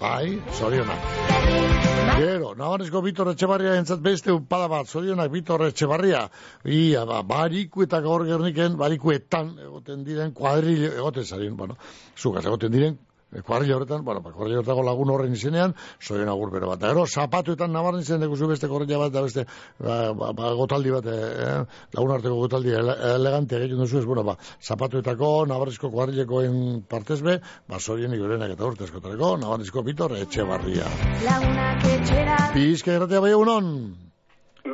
bai, 0.00 0.40
zorionak. 0.58 0.98
Gero, 2.16 2.54
nabarezko 2.56 3.02
Bitor 3.04 3.30
Etxebarria 3.32 3.74
entzat 3.80 4.00
beste 4.04 4.32
upada 4.32 4.68
bat, 4.72 4.88
zorionak 4.88 5.30
Bitor 5.32 5.66
Etxebarria. 5.66 6.26
Ia, 6.64 7.04
ba, 7.08 7.22
bariku 7.22 7.84
eta 7.84 8.00
gaur 8.04 8.24
gerniken, 8.28 8.76
barikuetan 8.80 9.54
egoten 9.66 10.04
diren, 10.06 10.32
kuadril, 10.36 10.86
egoten 10.92 11.24
zarien, 11.24 11.56
bueno, 11.56 11.76
zugaz 12.16 12.44
egoten 12.46 12.72
diren, 12.72 12.98
kuadril 13.44 13.74
horretan, 13.74 14.04
bueno, 14.04 14.20
ba, 14.22 14.30
kuadril 14.32 14.60
horretako 14.60 14.84
lagun 14.86 15.10
horren 15.10 15.34
izenean, 15.34 15.74
zoien 16.00 16.28
agur 16.28 16.50
bero 16.54 16.70
bat. 16.70 16.80
Da, 16.80 16.92
Gero, 16.92 17.06
zapatuetan 17.06 17.72
nabarren 17.74 18.04
zen 18.04 18.22
dekuzu 18.22 18.48
beste 18.52 18.70
korrela 18.70 19.00
bat, 19.02 19.12
da 19.12 19.22
beste, 19.26 19.46
ba, 19.82 19.98
ba, 20.14 20.32
ba, 20.32 20.52
gotaldi 20.54 20.94
bat, 20.94 21.10
eh, 21.10 21.58
lagun 21.98 22.14
arteko 22.14 22.38
gotaldi 22.44 22.74
ele, 22.78 22.96
elegante 23.16 23.58
egiten 23.58 23.82
duzu 23.82 24.00
ez, 24.00 24.06
bueno, 24.06 24.24
ba, 24.24 24.36
zapatuetako, 24.62 25.32
nabarrizko 25.50 25.90
kuadrilekoen 25.90 26.82
partez 26.88 27.20
be, 27.26 27.38
ba, 27.68 27.80
zorien 27.80 28.14
igorenak 28.14 28.56
eta 28.56 28.70
urtezkotareko, 28.70 29.36
nabarrizko 29.42 29.82
Bitor 29.86 30.16
Etxebarria. 30.22 30.88
Lagunak 31.26 31.86
etxera 31.98 32.40
Pizka 32.54 32.94
erratea 32.94 33.20
bai 33.20 33.34
egunon. 33.34 34.05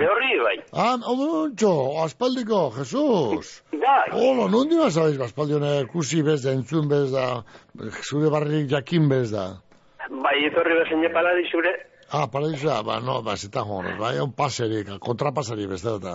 Behorri 0.03 0.33
bai. 0.43 0.57
Ah, 0.73 0.97
oduntxo, 1.13 1.73
aspaldiko, 2.05 2.61
Jesus. 2.79 3.63
Bai. 3.85 4.09
Hola, 4.15 4.49
nondi 4.51 4.77
ba 4.79 4.91
sabes, 4.95 5.19
aspaldi 5.27 5.55
hone 5.59 5.73
kusi 5.93 6.23
bez 6.27 6.43
da, 6.45 6.53
entzun 6.59 6.89
bez 6.91 7.11
da, 7.15 7.25
zure 8.09 8.31
barrik 8.35 8.69
jakin 8.71 9.09
bez 9.11 9.33
da. 9.35 9.47
Bai, 10.11 10.37
etorri 10.49 10.77
bezen 10.81 11.07
paladi 11.15 11.49
zure. 11.51 11.73
Ah, 12.13 12.27
paradisa, 12.29 12.83
ba, 12.85 13.01
no, 13.01 13.23
ba, 13.27 13.37
zeta 13.37 13.63
honos, 13.65 13.97
bai, 13.99 14.19
un 14.21 14.33
paseri, 14.37 14.83
kontrapasari 15.01 15.67
bez 15.71 15.83
da, 15.87 15.97
eta... 15.97 16.15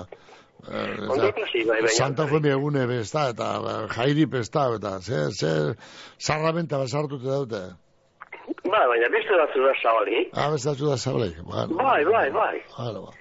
eh, 0.68 1.08
bai, 1.10 1.82
bai. 1.82 1.90
Santa 1.96 2.28
fe 2.30 2.40
mi 2.44 2.52
egune 2.54 2.86
bez 2.88 3.12
da, 3.16 3.28
eta 3.34 3.50
ba, 3.66 3.74
jairi 3.96 4.26
bez 4.30 4.52
da, 4.54 4.68
eta 4.78 5.00
ze, 5.02 5.24
ze, 5.40 5.52
zarramenta 6.22 6.78
bezartute 6.84 7.26
daute. 7.28 7.64
Bai, 8.68 8.86
baina 8.92 9.10
beste 9.12 9.36
batzu 9.42 9.64
da 9.66 9.74
zabali. 9.82 10.24
Ah, 10.34 10.50
bez 10.54 10.64
da, 10.68 10.74
da 10.78 10.98
zabalek. 10.98 11.42
Bueno, 11.44 11.82
Bai, 11.82 12.04
bai, 12.06 12.30
bai. 12.32 12.56
Hala, 12.78 13.02
ba. 13.08 13.12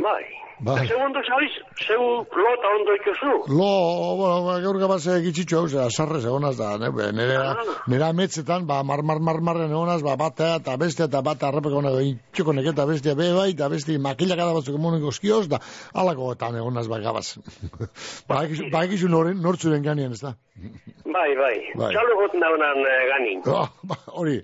Bai. 0.00 0.24
Bai. 0.64 0.86
Zeu 0.86 0.98
ondo 1.02 1.20
zabiz, 1.26 1.50
zeu 1.86 2.02
lota 2.22 2.68
ondo 2.78 2.94
ikusu. 2.94 3.30
Lo, 3.50 3.70
bueno, 4.16 4.36
ba, 4.46 4.54
gaur 4.62 4.78
gabase 4.78 5.16
gitxitxo 5.24 5.58
hau, 5.58 5.68
zera, 5.68 5.88
sarrez 5.90 6.22
egonaz 6.24 6.54
da, 6.56 6.70
ne, 6.78 6.90
be, 6.94 7.08
nire, 7.12 7.36
nire 7.90 8.06
ametzetan, 8.06 8.64
ba, 8.68 8.78
mar, 8.86 9.02
mar, 9.02 9.18
mar, 9.18 9.40
marren 9.44 9.72
egonaz, 9.74 9.98
ba, 10.06 10.14
batea 10.20 10.60
eta 10.62 10.76
bestea 10.80 11.08
eta 11.10 11.20
bat 11.26 11.42
arrepeko 11.42 11.74
gona, 11.80 11.92
itxoko 12.06 12.54
neketa 12.54 12.86
bestea 12.88 13.16
be 13.18 13.32
bai, 13.34 13.50
eta 13.52 13.68
besti 13.72 13.98
makila 13.98 14.38
gara 14.40 14.54
batzuk 14.56 14.78
emoniko 14.78 15.10
eskioz, 15.12 15.48
da, 15.50 15.58
alako 15.92 16.30
eta 16.36 16.52
egonaz, 16.62 16.86
ba, 16.92 17.00
gabaz. 17.02 17.26
ba, 18.30 18.44
ekizu, 18.46 18.70
ba, 18.72 18.84
ekizu 18.86 19.10
noren, 19.10 19.42
nortzuren 19.42 19.82
ganean, 19.82 20.14
ez 20.14 20.22
da? 20.22 20.36
Bai, 21.04 21.30
bai. 21.40 21.56
Bai. 21.74 21.90
Txalo 21.90 22.20
goten 22.22 22.46
daunan 22.46 22.84
eh, 22.86 23.00
ganin. 23.12 23.42
Ah, 23.64 23.68
ba, 23.82 23.98
hori, 24.22 24.38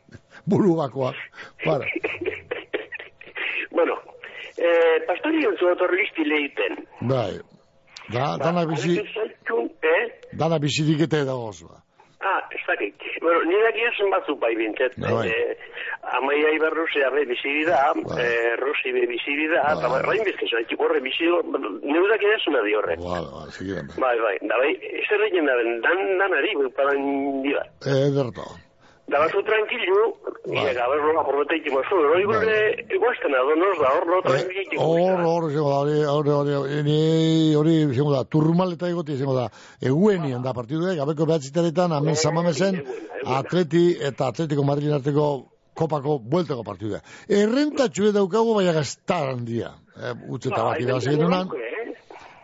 buru 0.52 0.76
bakoa, 0.78 1.14
para. 1.64 1.88
Bueno, 3.76 3.96
eh, 4.58 4.96
pastori 5.08 5.46
ontzu 5.46 5.72
otorri 5.72 6.04
izti 6.04 6.28
lehiten. 6.28 6.78
Bai, 7.00 7.32
da, 8.12 8.36
dana 8.42 8.66
bizi, 8.66 8.96
Zaitzun, 9.14 9.70
eh? 9.82 10.04
dana 10.32 10.58
bizirik 10.62 11.06
eta 11.08 11.24
edagoz, 11.26 11.60
ba. 11.66 11.82
Ah, 12.26 12.40
ez 12.50 12.62
dakit. 12.66 12.94
Bueno, 13.20 13.42
nire 13.44 13.62
dakia 13.68 13.90
zenbatzuk 14.00 14.38
bai 14.40 14.54
bintzet. 14.56 14.96
Bai. 14.98 15.28
Eh, 15.28 15.56
amaia 16.16 16.50
ibar 16.56 16.74
Rusia 16.74 17.10
be 17.14 17.26
bizi 17.28 17.64
da, 17.68 17.92
eh, 18.18 18.56
Rusi 18.58 18.90
be 18.96 19.04
bizi 19.06 19.36
da, 19.52 19.62
eta 19.76 19.90
bai, 19.92 20.02
rain 20.08 20.24
bizkiz, 20.26 20.50
haitik 20.56 20.80
horre 20.80 21.00
bizi, 21.04 21.28
nire 21.84 22.06
dakia 22.10 22.38
zuna 22.42 22.64
di 22.66 22.74
horre. 22.74 22.96
Vale, 23.04 23.28
vale, 23.36 23.52
sigiren. 23.52 23.90
Bai, 24.00 24.16
bai, 24.26 24.36
da 24.42 24.58
bai, 24.62 24.72
ez 25.02 25.08
errekin 25.18 25.46
da 25.46 25.58
ben, 25.60 25.80
dan, 25.86 26.06
danari, 26.22 26.54
bai, 26.58 26.70
paran 26.78 27.02
dira. 27.46 27.66
Ederto. 27.84 28.48
Da 28.48 28.65
tranquilu, 29.06 30.16
Bai. 30.46 30.74
y 30.74 30.78
a 30.78 30.88
ver, 30.88 31.00
rola 31.00 31.22
por 31.24 31.36
bota 31.36 31.54
ikimo 31.54 31.80
zu, 31.88 31.94
hori 31.94 32.24
gure, 32.24 32.86
iguazten 32.90 33.34
ado, 33.34 33.54
nos 33.56 33.78
da, 33.78 33.88
hor, 33.94 34.06
no 34.06 34.22
tranquilu. 34.22 34.80
Hor, 34.80 35.20
hor, 35.20 35.50
izango 35.50 35.70
da, 35.70 35.78
hori, 35.78 36.30
hori, 36.30 36.52
hori, 36.52 37.54
hori, 37.54 37.74
izango 37.92 38.12
da, 38.12 38.24
turmal 38.24 38.74
egoti, 38.74 39.12
izango 39.12 39.34
da, 39.34 39.48
eguenian 39.80 40.42
da 40.42 40.52
partiduek, 40.52 40.98
gabeko 40.98 41.26
behatzitaretan, 41.26 41.92
amen 41.92 42.16
samamezen, 42.16 42.82
atleti 43.24 43.96
eta 44.00 44.28
atletiko 44.28 44.64
Madrid 44.64 44.92
arteko 44.92 45.28
kopako 45.76 46.18
buelteko 46.18 46.64
partidua. 46.64 47.02
Errentatxue 47.28 48.12
daukagu, 48.16 48.54
baina 48.56 48.72
gaztar 48.72 49.34
handia. 49.34 49.74
Eh, 49.96 50.14
utze 50.28 50.50
eta 50.50 50.62
bat 50.64 50.80
irabazi 50.80 51.14
genunan. 51.14 51.52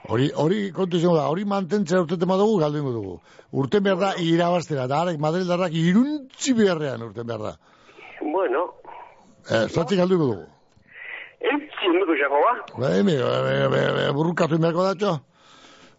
Hori, 0.09 0.31
hori 0.35 0.73
kontu 0.75 0.97
izango 0.99 1.17
da, 1.17 1.29
hori 1.31 1.45
mantentzea 1.45 2.01
urteten 2.03 2.29
badugu, 2.29 2.57
galdu 2.59 2.79
ingo 2.79 2.93
dugu. 2.93 3.13
Urten 3.53 3.85
behar 3.85 3.99
da, 4.01 4.13
irabaztera, 4.19 4.87
da, 4.91 5.03
arek 5.05 5.21
Madrildarrak 5.23 5.73
iruntzi 5.79 6.55
beharrean 6.59 7.03
urten 7.07 7.27
behar 7.27 7.41
da. 7.51 7.57
Bueno, 8.21 8.69
Eh, 9.51 9.67
zatzi 9.69 9.97
galdu 9.97 10.15
ingo 10.15 10.27
dugu. 10.27 10.47
jako 12.23 12.35
ba, 12.45 12.53
Bai, 12.79 13.03
mi, 13.03 13.15
bai, 13.17 13.69
bai, 13.69 13.93
bai, 13.95 14.13
burrukatu 14.15 14.55
inbeako 14.55 14.83
datxo? 14.89 15.13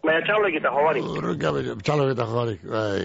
baina 0.04 0.20
txaulek 0.26 0.54
eta 0.60 0.70
jobari. 0.70 1.00
Burruka, 1.00 1.52
bai, 1.52 1.62
txalo 1.82 2.10
eta 2.12 2.24
joarik, 2.28 2.60
bai, 2.64 3.04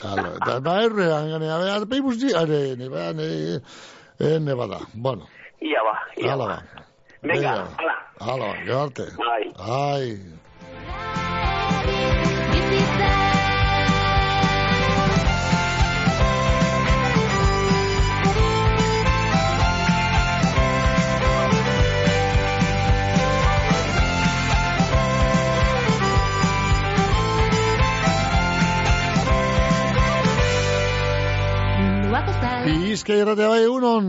txalo. 0.00 0.28
Eta, 0.40 0.60
ba, 0.60 0.74
errean, 0.84 1.28
gane, 1.32 1.46
bai, 1.48 1.70
arpei 1.76 2.00
busti, 2.00 2.32
are, 2.34 2.60
ne, 2.76 2.88
ba, 2.88 3.12
ne, 3.12 3.26
eh, 4.20 4.38
ne 4.40 4.54
bada, 4.54 4.78
bueno, 4.94 5.26
Ia 5.60 5.80
ba, 5.84 5.94
ia 6.16 6.36
ba. 6.36 6.46
ba. 6.46 6.62
Venga, 7.22 7.52
hala. 7.80 7.95
Hala 8.18 8.60
gero 8.64 8.80
arte. 8.82 9.06
Bai. 9.18 9.52
Ai. 9.58 10.20
Munduak 31.78 32.28
ez 32.32 32.38
da. 32.42 32.52
Bizka 32.66 33.18
irratea 33.20 33.48
bai 33.52 33.62
egunon. 33.66 34.06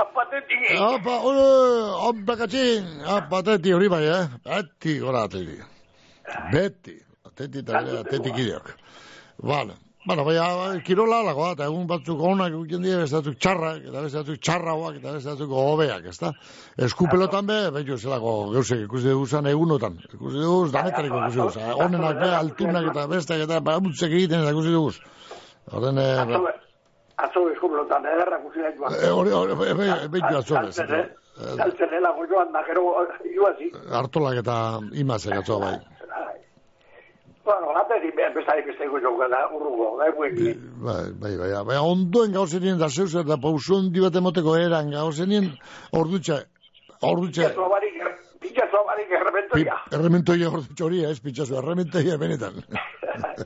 Apateti. 0.00 0.56
Apa, 0.78 1.18
oi, 1.28 1.36
opa 2.08 2.36
katxin, 2.40 2.88
apa, 3.04 3.42
teti 3.44 3.74
hori 3.76 3.88
bai, 3.92 4.04
eh? 4.08 4.24
Beti 4.46 4.98
gora 5.02 5.26
ateti. 5.28 5.58
Beti, 6.52 6.96
ateti 7.26 7.62
eta 7.64 7.84
bere 7.84 8.02
ateti 8.04 8.32
kideok. 8.32 8.74
Vale. 9.50 9.76
Bueno, 10.06 10.24
baina, 10.24 10.80
kirola 10.80 11.18
alakoa, 11.20 11.50
eta 11.52 11.66
egun 11.68 11.84
batzuk 11.88 12.22
onak 12.24 12.54
egiten 12.56 12.86
dira, 12.86 13.02
beste 13.02 13.18
batzuk 13.18 13.36
txarrak, 13.36 13.82
eta 13.90 14.04
beste 14.06 14.22
batzuk 14.22 14.40
txarrauak, 14.46 14.96
eta 14.96 15.12
beste 15.18 15.34
batzuk 15.34 15.52
hobeak, 15.62 16.06
ezta? 16.14 16.30
Eskupelotan 16.86 17.50
be, 17.50 17.58
behitu 17.74 17.98
zelako 17.98 18.32
geusek 18.54 18.86
ikusi 18.86 19.12
dugu 19.12 19.28
zan 19.28 19.50
egunotan. 19.52 20.00
Ikusi 20.08 20.40
dugu, 20.40 20.70
danetariko 20.72 21.20
ikusi 21.20 21.42
dugu. 21.42 21.52
zan. 21.58 21.74
Onenak 21.84 22.24
be, 22.24 22.32
altunak 22.38 22.90
eta 22.94 23.06
besteak 23.12 23.44
eta 23.44 23.60
bamutzek 23.68 24.16
egiten 24.22 24.40
eta 24.40 24.56
ikusi 24.56 24.72
dugu. 24.78 24.96
Horren, 25.70 26.00
eh, 27.20 27.24
Atzo 27.26 27.50
eskumelotan, 27.52 28.06
ederra 28.06 28.38
kusi 28.42 28.60
da 28.62 28.70
joan. 28.76 28.94
eh, 28.94 29.10
hori, 29.10 29.30
hori, 29.30 29.52
atzorez. 30.36 30.74
Saltzen, 30.74 30.94
eh? 30.94 31.08
Saltzen 31.56 31.94
helago 31.96 32.26
joan 32.26 32.52
da, 32.52 32.62
gero 32.66 32.82
joazi. 33.36 33.70
Artolak 33.92 34.36
eta 34.42 34.78
imazek 34.92 35.34
atzoa 35.40 35.58
bai. 35.58 35.78
Bueno, 37.44 37.72
ateri 37.80 38.10
bestarik 38.34 38.66
beste 38.66 38.86
joan 38.86 39.30
da, 39.30 39.48
urrugo, 39.56 39.98
da, 39.98 40.10
bueki. 40.16 40.54
Bai, 40.84 41.10
bai, 41.22 41.36
bai, 41.38 41.50
bai, 41.64 41.76
ondoen 41.76 42.32
gauzenien 42.32 42.78
da 42.78 42.88
zeus 42.88 43.14
eta 43.14 43.36
pausu 43.42 43.76
handi 43.78 44.00
bat 44.00 44.16
emoteko 44.16 44.56
eran 44.56 44.90
gauzenien 44.90 45.50
ordutxa, 45.92 46.42
ordutxa, 47.02 47.48
Pitzazo 47.48 47.68
barik, 47.68 47.94
pitzazo 48.40 48.84
barik 48.86 49.10
errementoia. 49.10 49.76
errementoia 49.92 50.48
ordutxa 50.48 50.84
hori, 50.84 51.04
ez 51.04 51.20
pitzazu, 51.20 51.56
errementoia 51.58 52.16
benetan. 52.18 52.60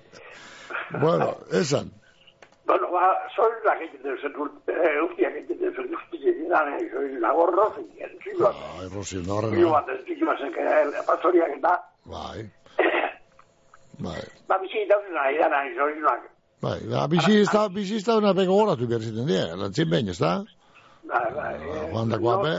bueno, 1.05 1.35
esan, 1.53 1.91
Bueno, 2.67 2.91
ba, 2.91 3.19
soy 3.37 3.53
la 3.65 3.79
que 3.79 3.89
tiene 3.89 4.17
ese 4.17 4.27
eh, 4.27 5.03
ustia 5.03 5.33
que 5.33 5.43
tiene 5.43 5.69
ese 5.69 5.81
ustia, 5.83 6.91
soy 6.93 7.21
la 7.21 7.33
gorro, 7.33 7.75
y 7.95 8.03
el 8.03 8.19
chico. 8.21 8.51
ai, 8.81 8.89
Rosi, 8.89 9.23
no 9.27 9.37
horren, 9.37 9.53
Yo 9.53 9.69
yo 9.69 10.33
está, 10.33 11.91
bai, 12.07 12.51
bai, 13.99 14.23
va 14.51 14.59
visita 14.59 14.97
una 15.11 15.31
idea, 15.33 15.49
no 15.49 15.57
soy 15.77 15.99
una. 15.99 16.23
bai, 16.61 16.81
ba, 16.89 17.07
bizi 17.07 17.41
ez 17.41 17.51
da, 17.53 17.69
bizi 17.69 17.97
ez 17.97 18.05
da 18.05 18.17
una 18.17 18.35
peko 18.35 18.53
goratu 18.53 18.87
behar 18.89 19.03
ziten 19.03 19.27
dira, 19.27 19.57
lantzin 19.57 19.91
behin, 19.91 20.09
ez 20.09 20.19
da? 20.19 20.43
Bai, 21.05 21.33
bai. 21.35 21.55
Juan 21.93 22.09
da 22.09 22.17
guape, 22.17 22.55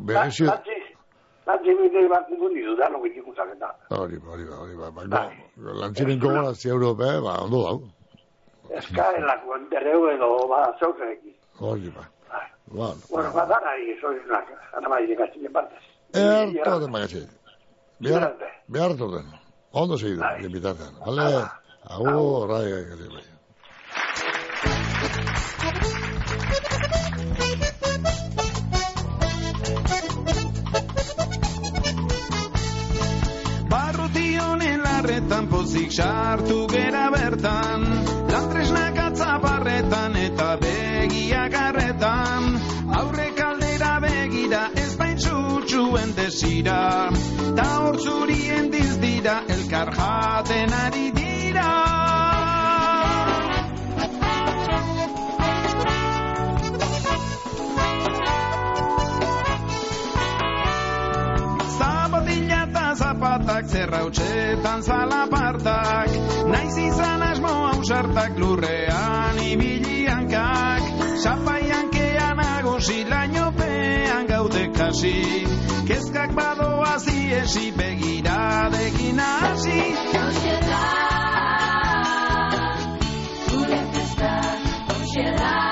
berezio, 0.00 0.52
bide 1.62 2.08
bat 2.08 2.28
gundi 2.30 2.62
duda, 2.64 2.88
lo 2.88 3.02
que 3.02 3.08
ikusak 3.08 3.48
eta. 3.56 3.74
hori, 3.90 4.16
hori, 4.16 4.44
hori, 4.44 4.74
bai, 4.76 4.90
bai, 4.90 5.06
bai, 5.08 5.28
lantzinen 5.56 6.18
gogorazia 6.18 6.72
Europe, 6.72 7.20
ba, 7.20 7.42
ondo 7.44 7.62
dau, 7.62 7.82
Eska, 8.78 9.12
en 9.16 9.26
la 9.26 9.40
cuentereu 9.42 10.08
edo, 10.10 10.48
ba, 10.48 10.60
zeuzerekin. 10.78 11.34
hori, 11.60 11.88
bai, 11.90 12.06
bueno, 12.66 12.96
Bueno, 13.10 13.32
ba, 13.32 13.46
dara, 13.46 13.78
y 13.78 13.98
soy 14.00 14.16
una, 14.26 14.44
ana 14.76 14.88
mai 14.88 15.06
de 15.06 15.16
castilla 15.16 15.50
partes. 15.50 15.82
Erto 16.12 16.80
den 16.80 16.90
magatxe. 16.90 17.28
Behar, 17.98 18.36
behar 18.66 18.94
den. 18.96 19.26
Ondo 19.72 19.96
segidu, 19.98 20.22
bitartean. 20.52 20.94
Vale? 21.06 21.44
Agur, 21.84 22.48
rai, 22.48 22.72
rai, 22.72 22.84
rai, 22.84 23.08
rai. 23.14 23.24
Barruti 33.70 34.26
honen 34.38 34.82
larretan 34.84 35.48
pozik 35.52 35.92
sartu 35.98 36.66
gera 36.72 37.04
bertan 37.14 37.86
baitxutxuen 46.02 46.14
desira 46.16 47.10
Ta 47.56 47.68
hor 47.82 47.96
zurien 48.00 48.70
dizdira 48.70 49.42
elkar 49.48 49.92
jaten 49.94 50.72
ari 50.72 51.10
dira. 51.14 51.68
Zapatilla 61.78 62.62
eta 62.68 62.94
zapatak 62.94 63.64
zerrautxetan 63.68 64.82
zalapartak 64.82 66.10
Naiz 66.48 66.76
izan 66.78 67.22
asmo 67.22 67.54
ausartak 67.72 68.38
lurrean 68.38 69.38
ibili 69.38 70.06
hankak 70.06 70.82
Zapaian 71.22 71.91
kean 72.82 73.08
nagusi 73.08 73.08
lainopean 73.08 74.26
gaude 74.26 74.72
kasi. 74.72 75.46
Kezkak 75.86 76.34
badoa 76.34 76.98
ziesi 76.98 77.72
begiradekin 77.72 79.18
hasi. 79.18 79.94
Hoxe 80.12 80.60
da, 80.68 80.84
gure 83.50 83.80
festa, 83.92 84.32
hoxe 84.88 85.71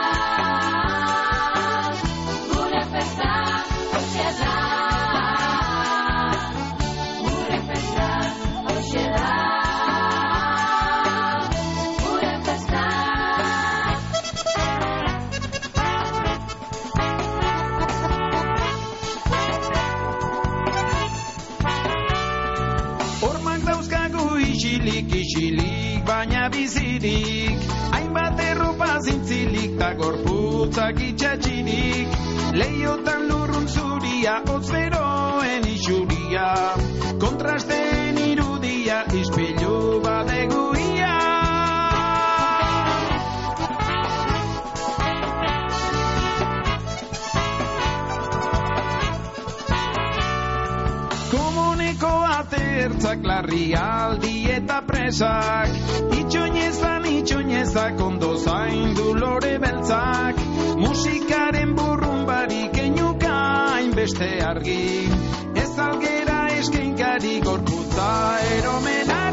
bizirik. 27.01 27.59
Hainbat 27.93 28.41
erropa 28.41 28.99
zintzilik, 29.03 29.79
ta 29.79 29.95
gorputzak 29.95 31.01
itxatxirik. 31.01 32.09
Leiotan 32.55 33.29
lurrun 33.29 33.67
zuria, 33.69 34.43
otzeroen 34.45 35.67
isuria. 35.67 36.75
Kontrasten 37.19 38.19
irudia, 38.19 39.05
ispilu 39.13 40.01
badeguia. 40.05 41.17
Komuneko 51.31 52.15
atertzak 52.41 53.25
larrialdi 53.25 54.37
eta 54.51 54.81
presak 54.87 55.91
Itxoinezan 56.21 56.60
itxoinezak 57.31 58.01
ondo 58.03 58.37
zaindu 58.37 59.15
lore 59.15 59.59
beltzak 59.63 60.37
Musikaren 60.83 61.77
burrun 61.77 62.27
barik 62.27 62.75
enuka 62.83 63.35
hainbeste 63.75 64.31
argi. 64.51 65.07
Ez 65.63 65.73
algera 65.79 66.41
eskinkari 66.59 67.41
gorputza 67.47 68.11
eromenari 68.57 69.30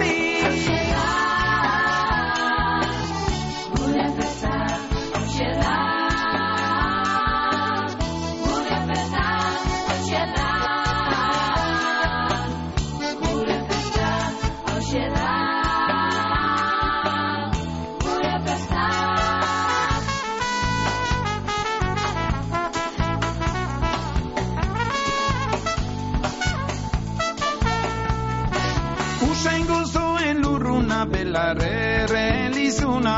belarreren 31.38 32.53
lizuna 32.55 33.17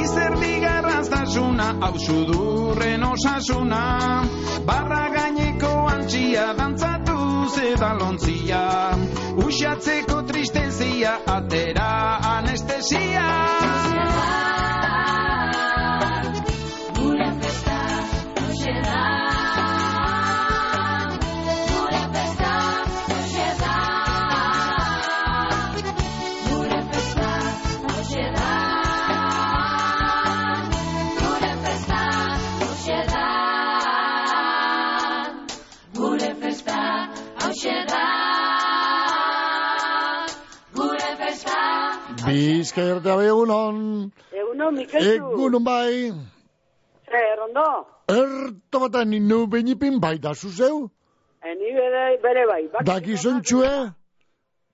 Izerdi 0.00 0.60
garraztasuna 0.60 1.68
hau 1.82 1.94
sudurren 1.98 3.04
osasuna. 3.04 3.82
Barra 4.68 5.02
gaineko 5.14 5.72
antxia 5.92 6.46
dantzatuz 6.58 7.58
eta 7.72 7.92
lontzia 8.00 8.62
Usatzeko 9.46 10.22
tristezia 10.30 11.18
atera 11.36 11.90
anestesia 12.36 13.26
Bizkaia 42.36 43.00
bai 43.00 43.26
egunon. 43.32 43.76
Eguno, 44.32 44.70
Mikelzu. 44.78 45.12
Egunon 45.16 45.64
bai. 45.64 46.12
Zer, 47.10 47.38
ondo? 47.46 47.68
Erto 48.12 48.80
bat 48.84 48.96
ninu 49.12 49.46
benipin 49.52 50.00
bai 50.00 50.18
da 50.18 50.34
zuzeu? 50.34 50.88
Eni 51.50 51.70
bere, 51.78 52.02
bere 52.24 52.42
bai. 52.50 52.62
Bak, 52.72 52.84
Da 52.88 52.98
gizontxue? 53.06 53.70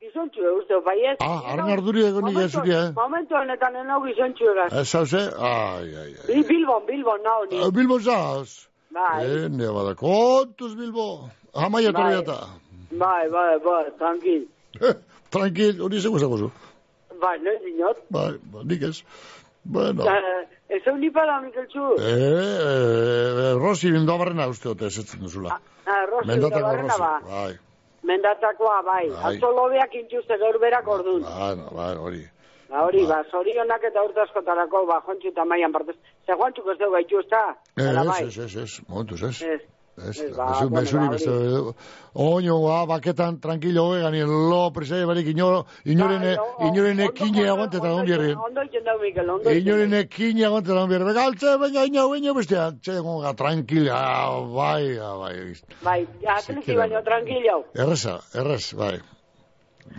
Gizontxue, 0.02 0.48
uste, 0.58 0.80
bai 0.86 0.96
ez? 1.12 1.16
Ah, 1.20 1.38
haren 1.52 1.70
arduri 1.76 2.02
egon 2.08 2.24
nire 2.30 2.48
zuri, 2.48 2.72
eh? 2.74 2.88
Momentu 2.96 3.36
honetan 3.38 3.76
enau 3.84 4.00
gizontxue 4.06 4.54
gaz. 4.58 4.70
Ez 4.80 4.94
hauze? 4.98 5.22
Ai, 5.50 5.94
ai, 6.02 6.10
ai. 6.18 6.26
Bi- 6.26 6.46
Bilbon, 6.48 6.82
Bilbon, 6.88 7.22
nao 7.22 7.44
ni. 7.50 7.60
Eh, 7.62 7.70
Bilbo 7.76 7.98
zaz? 8.00 8.56
Bai. 8.90 9.20
Eh, 9.26 9.46
ne 9.60 9.68
bada, 9.76 9.94
kontuz 9.94 10.74
Bilbo. 10.80 11.06
Amaia 11.54 11.92
Bai. 11.92 12.02
torriata. 12.02 12.38
Bai, 12.90 13.28
bai, 13.36 13.58
bai, 13.64 13.84
tranquil. 14.02 14.42
Tranquil, 15.32 15.78
hori 15.80 16.00
zego 16.00 16.18
zego 16.18 16.50
zu. 17.22 17.26
Bai, 17.26 17.38
no 17.38 17.50
dinot. 17.64 17.96
Bai, 18.10 18.32
ba, 18.52 18.88
ez. 18.88 19.04
Bueno. 19.64 20.04
Eh, 20.04 20.48
Ez 20.72 20.80
hau 20.88 20.96
nipala, 20.96 21.40
Mikelzu. 21.40 21.82
Eh, 22.00 22.12
eh, 22.12 23.54
Rosi 23.60 23.90
bindo 23.92 24.16
barrena 24.18 24.46
uste 24.48 24.68
ote 24.70 24.86
esetzen 24.86 25.20
duzula. 25.20 25.58
Ah, 25.84 26.06
Rosi, 26.06 26.38
barrena 26.40 26.82
Rosi. 26.82 27.00
ba. 27.00 27.20
Bai, 27.26 27.58
Mendatakoa, 28.02 28.82
bai. 28.82 29.08
Bai. 29.10 29.36
Atzo 29.36 29.50
lobeak 29.52 29.94
intuzte 29.94 30.38
gaur 30.38 30.58
berak 30.58 30.88
ordun. 30.88 31.22
bai, 31.22 31.56
bai, 31.70 31.96
hori. 31.96 32.22
Ba, 32.70 32.86
hori, 32.86 33.04
ba, 33.06 33.22
zorionak 33.30 33.84
eta 33.84 34.02
urte 34.02 34.20
askotarako, 34.20 34.86
ba, 34.86 35.02
Juantxu 35.06 35.28
eta 35.28 35.44
Maian 35.44 35.72
partez. 35.72 35.96
Ze 36.26 36.32
Juantxuk 36.32 36.66
ez 36.72 36.78
dugu 36.78 36.92
gaitu, 36.92 37.18
ez 37.20 37.28
da? 37.28 37.44
Eh, 37.76 37.90
ez, 37.90 38.06
bai. 38.06 38.22
ez, 38.26 38.38
ez, 38.38 38.56
ez, 38.56 38.80
momentuz, 38.88 39.22
ez. 39.22 39.42
Ez. 39.42 39.60
Ez, 39.95 40.20
Ez, 40.20 40.36
ba, 40.36 40.47
mezu, 40.49 40.68
bueno, 40.68 40.80
mezurik 40.80 41.11
ba, 41.11 41.16
ez. 41.16 41.74
Oño, 42.14 42.55
ba, 42.62 42.86
baketan, 42.86 43.38
tranquilo, 43.40 43.95
egan, 43.97 44.14
lo, 44.51 44.70
presai, 44.72 45.05
barik, 45.05 45.26
inoro, 45.28 45.66
inorene, 45.84 46.36
inorene 46.64 47.11
kine 47.12 47.47
aguante 47.49 47.76
eta 47.76 47.93
on 47.93 48.07
bierri. 48.07 48.32
Ondo 48.32 48.62
iten 48.64 48.84
dau, 48.84 48.99
Mikel, 49.01 49.28
ondo 49.28 49.51
iten 49.51 49.53
dau. 49.53 49.74
Inorene 49.76 50.09
kine 50.09 50.45
aguante 50.49 50.72
eta 50.72 50.80
on 50.82 50.88
bierri. 50.88 51.05
Bega, 51.05 51.24
altze, 51.28 51.57
baina, 51.61 51.84
ina, 51.84 52.07
baina, 52.09 52.32
bestea, 52.32 52.70
txe, 52.80 52.99
gonga, 53.05 53.34
tranquila, 53.36 53.99
ah, 54.01 54.40
bai, 54.57 54.97
ah, 54.97 55.12
bai. 55.20 55.34
Bai, 55.84 55.99
atleti 56.26 56.64
queda. 56.70 56.78
baino 56.86 57.03
tranquilo. 57.05 57.64
Erreza, 57.74 58.16
errez, 58.34 58.72
bai. 58.74 58.95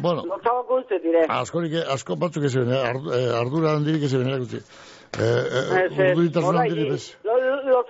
Bueno, 0.01 0.23
Lotzabako 0.25 0.79
uste 0.81 0.97
dire. 1.03 1.25
askorik, 1.29 1.73
asko 1.93 2.15
batzuk 2.17 2.43
ez 2.49 2.55
eben, 2.55 2.73
ardu, 2.73 3.13
eh, 3.13 3.29
ardura 3.37 3.75
handirik 3.77 4.03
ez 4.09 4.13
eben 4.15 4.27
erakutzi. 4.31 4.57
Eh, 4.57 5.21
eh, 5.21 5.85
Ez, 5.85 5.91
ez, 5.91 6.17
urduritasun 6.17 6.49
horai, 6.49 6.69
handirik 6.69 6.89
bez. 6.95 7.17
lo- 7.23 7.37
lo- 7.37 7.83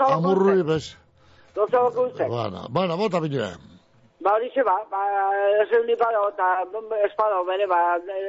Bez. 1.54 1.62
Lotzabako 1.62 2.01
uste. 2.08 2.26
Bana, 2.30 2.68
bana, 2.70 2.95
bota 2.97 3.20
binea. 3.22 3.51
Ba, 4.24 4.32
hori 4.38 4.49
ze, 4.56 4.64
ba, 4.64 4.72
ba, 4.91 4.99
ez 5.62 5.68
egun 5.76 5.86
nipado, 5.88 6.22
eta 6.32 6.45
espada, 7.08 7.41
bere, 7.43 7.66
ba, 7.68 7.80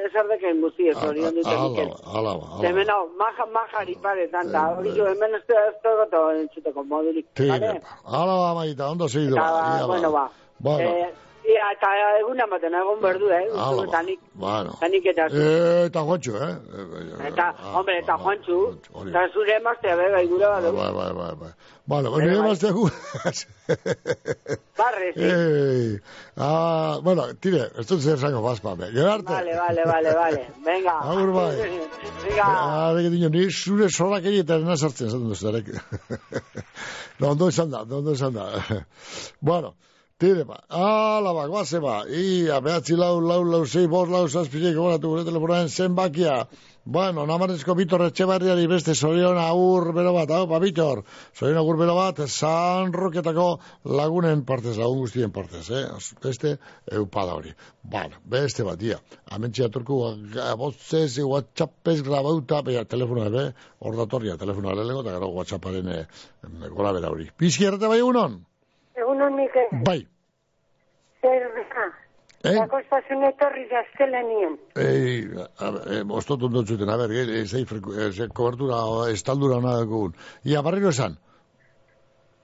ezer 0.05 0.27
deken 0.27 0.59
guzti 0.61 0.89
ez 0.91 0.97
hori 0.99 1.23
ondute, 1.23 1.47
Ala, 1.49 1.69
Mikel. 1.69 1.91
ala, 2.17 2.31
ala. 2.35 2.67
Hemen 2.67 2.89
hau, 2.91 3.05
maja, 3.21 3.45
majari 3.55 3.95
paretan, 4.03 4.49
eta 4.49 4.63
hori 4.77 4.91
jo, 4.97 5.05
hemen 5.07 5.35
ez 5.37 5.43
ez 5.47 5.75
dagoto 5.83 6.31
entzuteko 6.41 6.83
modurik. 6.83 7.25
Tire, 7.33 7.59
bale? 7.59 7.81
ala, 8.05 8.35
ba, 8.43 8.49
maita, 8.59 8.89
ondo 8.91 9.07
segidu. 9.07 9.35
Eta, 9.39 9.85
bueno, 9.87 10.11
ba. 10.11 10.25
Bueno, 10.59 10.89
Eh, 10.89 11.13
ia, 11.53 11.67
eta 11.75 11.89
egun 12.19 12.39
ematen, 12.45 12.73
egon 12.81 12.99
berdu, 13.03 13.29
eh? 13.31 13.43
Ala, 13.67 13.83
Eta 13.87 14.01
nik, 14.07 14.19
bueno. 14.33 14.73
eta 14.79 14.87
nik 14.93 15.05
eta 15.11 15.27
zu. 15.29 15.37
Eh, 15.41 15.85
eta 15.89 16.01
Juancho, 16.07 16.33
eh? 16.41 16.51
Eh, 16.51 17.27
Eta, 17.29 17.45
hombre, 17.73 17.97
eta 18.01 18.17
Juantxu, 18.17 18.57
hori. 18.93 19.09
eta 19.13 19.23
zure 19.33 19.55
emaztea, 19.59 19.95
be, 19.99 20.09
bai, 20.15 20.25
gure 20.27 20.47
badu. 20.53 20.71
Bai, 20.77 20.91
bai, 20.99 21.11
bai, 21.19 21.31
bai. 21.43 21.51
Vale, 21.87 22.09
Bere 22.09 22.25
nire 22.25 22.39
bai. 22.41 22.47
mazte 22.49 22.71
gu. 22.73 22.85
Barre, 24.77 25.11
sí. 25.13 25.21
Eh, 25.21 25.99
ah, 26.37 26.97
bueno, 27.03 27.27
tire, 27.39 27.69
ez 27.77 27.85
dut 27.87 28.01
zer 28.01 28.17
zango 28.17 28.41
bazpa, 28.41 28.73
be. 28.75 28.89
Gero 28.91 29.11
arte. 29.11 29.31
Vale, 29.33 29.55
vale, 29.59 29.83
vale, 29.85 30.13
vale. 30.17 30.41
Venga. 30.65 30.95
Agur 31.11 31.31
bai. 31.35 31.55
Venga. 32.25 32.45
Ah, 32.47 32.93
dino, 32.97 33.29
ni 33.29 33.45
zure 33.51 33.89
zorak 33.89 34.25
egiten 34.25 34.63
nena 34.65 34.75
sartzen, 34.77 35.09
zaten 35.13 35.29
duzu, 35.29 35.45
darek. 35.51 35.69
no, 37.19 37.29
ondo 37.35 37.49
esan 37.53 37.69
da, 37.71 37.83
ondo 37.85 38.11
esan 38.17 38.33
da. 38.33 38.49
bueno, 39.41 39.75
tire 40.17 40.45
ba, 40.47 40.61
ala 40.69 41.33
ba, 41.35 41.47
guaze 41.51 41.79
ba, 41.83 42.05
ia, 42.07 42.61
behatzi 42.63 42.95
lau, 42.95 43.19
lau, 43.19 43.41
lau, 43.43 43.65
zei, 43.67 43.83
bost, 43.91 44.11
lau, 44.13 44.29
zazpizek, 44.31 44.77
gogoratu 44.77 45.11
gure 45.11 45.25
telefonaen 45.27 45.67
zenbakia. 45.67 46.45
Bueno, 46.85 47.25
namarrezko 47.27 47.73
Bitor 47.75 48.05
Etxebarriari 48.05 48.69
beste 48.71 48.93
zorion 48.95 49.35
agur 49.41 49.89
bero 49.97 50.13
bat, 50.15 50.31
hau, 50.31 50.45
ba, 50.47 50.61
Bitor, 50.63 51.01
zorion 51.35 51.59
agur 51.59 51.81
bero 51.81 51.97
bat, 51.97 52.23
San 52.31 52.95
Roketako 52.95 53.49
lagunen 53.97 54.45
partez, 54.47 54.77
lagun 54.79 55.03
guztien 55.03 55.35
partez, 55.35 55.65
eh? 55.75 55.83
Beste, 56.23 56.55
eupada 56.95 57.35
hori. 57.35 57.51
Bueno, 57.83 58.23
beste 58.23 58.63
bat, 58.63 58.79
ia. 58.87 59.01
Amentsia 59.35 59.67
turku, 59.67 59.99
botzez, 60.63 61.19
whatsappez 61.27 61.99
grabauta, 62.07 62.63
beha, 62.63 62.87
telefonoa, 62.87 63.29
be, 63.35 63.47
hor 63.83 63.99
datorria, 63.99 64.39
telefonoa 64.39 64.79
lehenko, 64.79 65.03
eta 65.03 65.19
gero 65.19 65.33
whatsapparen 65.35 65.95
eh, 65.99 66.03
gola 66.71 66.95
bera 66.95 67.11
hori. 67.11 67.33
Pizki 67.35 67.67
errate 67.67 67.91
bai 67.91 67.99
egunon? 67.99 68.45
Egunon, 68.95 69.35
Mikel. 69.35 69.67
Bai. 69.85 70.01
Zer 71.21 71.45
da? 71.73 71.85
Eh? 72.45 72.53
Zakostasun 72.53 73.23
etorri 73.25 73.63
gaztelanien. 73.71 74.57
Ei, 74.77 75.25
eh, 75.25 76.01
ostotu 76.13 76.49
dut 76.53 76.67
zuten, 76.69 76.89
a 76.89 76.97
ber, 76.97 77.11
eh, 77.11 77.45
zei, 77.45 77.63
freku- 77.65 77.95
eh, 77.97 78.11
ze 78.11 78.27
kobertura, 78.27 78.83
o, 78.85 79.07
estaldura 79.07 79.55
hona 79.57 79.79
dugun. 79.81 80.13
Ia, 80.43 80.61
barriro 80.61 80.89
esan. 80.89 81.17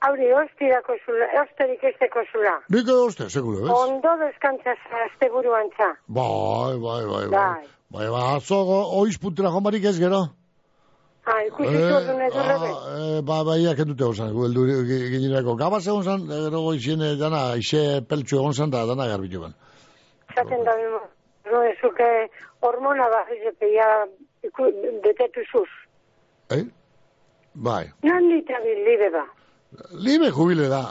Hauri, 0.02 0.32
ostirako 0.34 0.96
zula, 1.06 1.28
osterik 1.44 1.84
esteko 1.84 2.24
zula. 2.32 2.56
Nik 2.70 2.82
edo 2.88 3.06
uste, 3.06 3.30
seguro, 3.30 3.62
bez? 3.62 3.72
Ondo 3.78 4.16
deskantzaz 4.26 4.80
azte 5.06 5.30
buruan. 5.30 5.70
Bai, 6.08 6.74
bai, 6.82 7.06
bai, 7.06 7.06
bai. 7.06 7.28
Bai. 7.30 7.68
Bai, 7.92 8.08
bai, 8.10 8.36
atzo 8.36 8.58
oiz 8.98 9.20
puntera 9.20 9.50
jomarik 9.52 9.84
ez 9.86 10.00
gero. 10.00 10.24
Ah, 11.26 11.38
ikusi 11.46 11.70
zu 11.78 11.94
orduan 11.96 12.22
ez 12.26 12.34
horrebe. 12.34 12.70
eh, 12.98 13.22
ba, 13.22 13.44
bai, 13.46 13.60
ja, 13.64 13.76
kendute 13.78 14.04
egon 14.04 14.16
zan, 14.16 14.32
heldu 14.34 14.64
ginerako. 15.14 15.56
Gabaz 15.60 15.84
egon 15.88 16.04
zan, 16.04 16.24
gero 16.28 16.62
goizien 16.66 17.02
eh, 17.06 17.16
dana, 17.20 17.42
ixe 17.62 18.02
peltsu 18.10 18.40
egon 18.40 18.54
zan, 18.58 18.72
da 18.74 18.86
dana 18.90 19.06
garbitu 19.08 19.42
ben. 19.44 19.54
Zaten 20.36 20.64
da. 20.66 20.74
No, 21.52 21.62
ezuke 21.68 22.08
hormona 22.62 23.06
epeia 23.52 23.88
iku- 24.48 24.74
betetu 25.04 25.46
zuz. 25.52 25.70
Eh? 26.58 26.64
Bai. 27.54 27.86
Nan 28.04 28.28
dita 28.30 28.58
libe 28.66 29.10
ba. 29.14 29.24
Libe 29.94 30.32
jubile 30.32 30.68
da. 30.70 30.84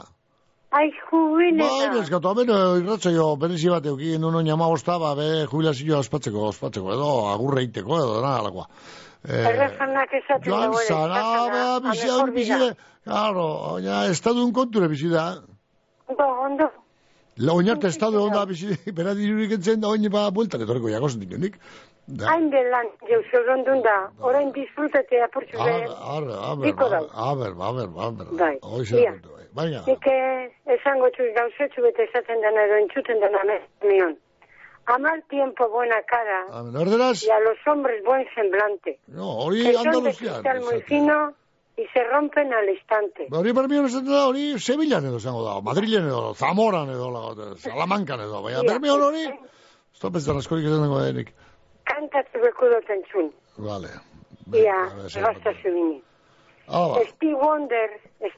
Ai, 0.70 0.90
jubile 1.10 1.58
Bai, 1.64 1.86
da. 1.88 1.92
neskatu, 1.98 2.28
hemen 2.30 2.50
eh, 2.54 2.80
irratza 2.84 3.10
jo, 3.10 3.34
berezi 3.36 3.68
bat 3.70 3.86
eukin, 3.86 4.24
uno 4.24 4.40
nyama 4.46 4.68
osta, 4.70 4.98
ba, 5.02 5.14
be, 5.18 5.46
jubilazioa 5.50 5.98
ospatzeko, 6.04 6.46
ospatzeko, 6.54 6.92
edo, 6.94 7.10
agurre 7.34 7.64
iteko, 7.66 7.96
edo, 7.98 8.20
dana, 8.20 8.36
alakoa. 8.38 8.68
Eh, 9.28 9.68
Joan 10.44 10.72
zara, 10.88 11.22
bea, 11.52 11.80
bizi 11.84 12.08
hau 12.08 12.26
bizide, 12.32 12.74
claro, 13.04 13.44
oina, 13.74 14.06
estadun 14.08 14.52
konture 14.52 14.88
bizi 14.90 15.10
da. 15.12 15.24
Ondo, 16.08 16.24
ondo. 16.46 16.70
La 17.36 17.52
oinarte 17.52 17.88
estadu 17.88 18.22
onda 18.22 18.46
bizi, 18.48 18.72
bera 18.96 19.12
dirurik 19.14 19.52
entzen 19.58 19.82
da, 19.82 19.88
oin 19.92 20.08
ba, 20.12 20.30
bueltan 20.32 20.64
etorriko 20.64 20.88
jagozen 20.88 21.20
dikonik. 21.20 21.58
Da. 22.08 22.30
Hain 22.32 22.48
belan, 22.50 22.88
jau 23.10 23.20
zorrondun 23.30 23.84
da. 23.84 23.98
Orain 24.24 24.48
disfrutete 24.56 25.20
apurtzu 25.26 25.60
A 25.60 25.66
be. 25.68 25.72
ver, 25.76 25.92
a 26.14 26.20
ver, 26.24 26.32
a 26.48 26.54
ver, 26.56 26.66
Diko 26.70 26.86
a 26.86 26.90
dau. 26.96 27.04
ver, 27.04 27.12
a 27.12 27.34
ver, 27.36 27.52
a 27.68 27.72
ver, 27.76 27.88
a 28.06 28.10
ver. 28.16 28.32
Bai, 28.40 28.54
ia. 29.04 29.14
Baina, 29.52 29.82
Nik 29.86 30.06
eh, 30.06 30.48
esango 30.78 31.08
txu 31.14 31.28
gauzetxu 31.36 31.82
bete 31.82 32.04
esaten 32.08 32.40
dena 32.42 32.64
edo 32.68 32.76
entzuten 32.86 33.20
dena 33.20 33.40
mion. 33.84 34.16
A 34.86 34.98
mal 34.98 35.22
tiempo 35.28 35.68
buena 35.68 36.02
cara 36.02 36.46
a 36.50 36.62
ver, 36.62 36.76
ordenas? 36.76 37.22
y 37.22 37.30
a 37.30 37.38
los 37.40 37.56
hombres 37.66 38.02
buen 38.04 38.26
semblante. 38.34 38.98
No, 39.08 39.38
hori 39.38 39.62
que 39.62 39.70
de 39.72 39.78
Andaluzian. 39.78 40.42
cristal 40.42 40.60
muy 40.62 40.82
fino 40.82 41.34
y 41.76 41.86
se 41.94 42.02
rompen 42.04 42.52
al 42.52 42.68
instante. 42.68 43.26
Ba, 43.30 43.38
Hori 43.38 43.52
bermion 43.52 43.86
esaten 43.86 44.10
da, 44.10 44.26
hori 44.26 44.58
Sevillan 44.58 45.06
edo 45.06 45.20
zango 45.20 45.44
da, 45.44 45.60
Madrilen 45.60 46.06
edo, 46.06 46.34
Zamoran 46.34 46.90
edo, 46.90 47.10
la- 47.10 47.56
Salamancan 47.56 48.20
edo, 48.20 48.42
baina 48.42 48.62
Ia. 48.64 48.72
bermion 48.72 49.00
hori, 49.02 49.24
estopeztan 49.94 50.36
askorik 50.42 50.66
esan 50.66 50.82
dago 50.82 51.00
denik. 51.04 51.32
Kantatu 51.84 52.40
beku 52.42 52.66
dut 52.74 52.90
entzun. 52.90 53.30
Vale. 53.58 53.88
Ia, 54.52 54.74
a 54.90 54.94
ver, 54.96 55.10
zer 55.10 55.22
gazta 55.22 55.52
zubini. 55.62 56.02
Hala, 56.66 56.98
ba. 56.98 57.06
Steve 57.14 57.34
Wonder, 57.34 57.88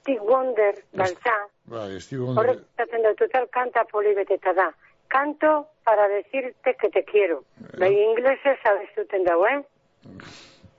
Steve 0.01 0.21
Wonder, 0.21 0.75
baltza, 0.93 1.35
Bai, 1.65 1.97
estigo 1.97 2.29
horrek 2.37 2.61
esaten 2.77 3.03
da, 3.03 3.15
total 3.15 3.49
kanta 3.49 3.85
polibeteta 3.91 4.53
da. 4.53 4.69
Canto 5.13 5.67
para 5.85 6.09
decirte 6.09 6.75
que 6.81 6.89
te 6.89 7.05
quiero. 7.05 7.45
Bai 7.79 7.93
inglesez 7.93 8.59
abestuten 8.65 9.25
dago, 9.25 9.47
eh? 9.47 9.61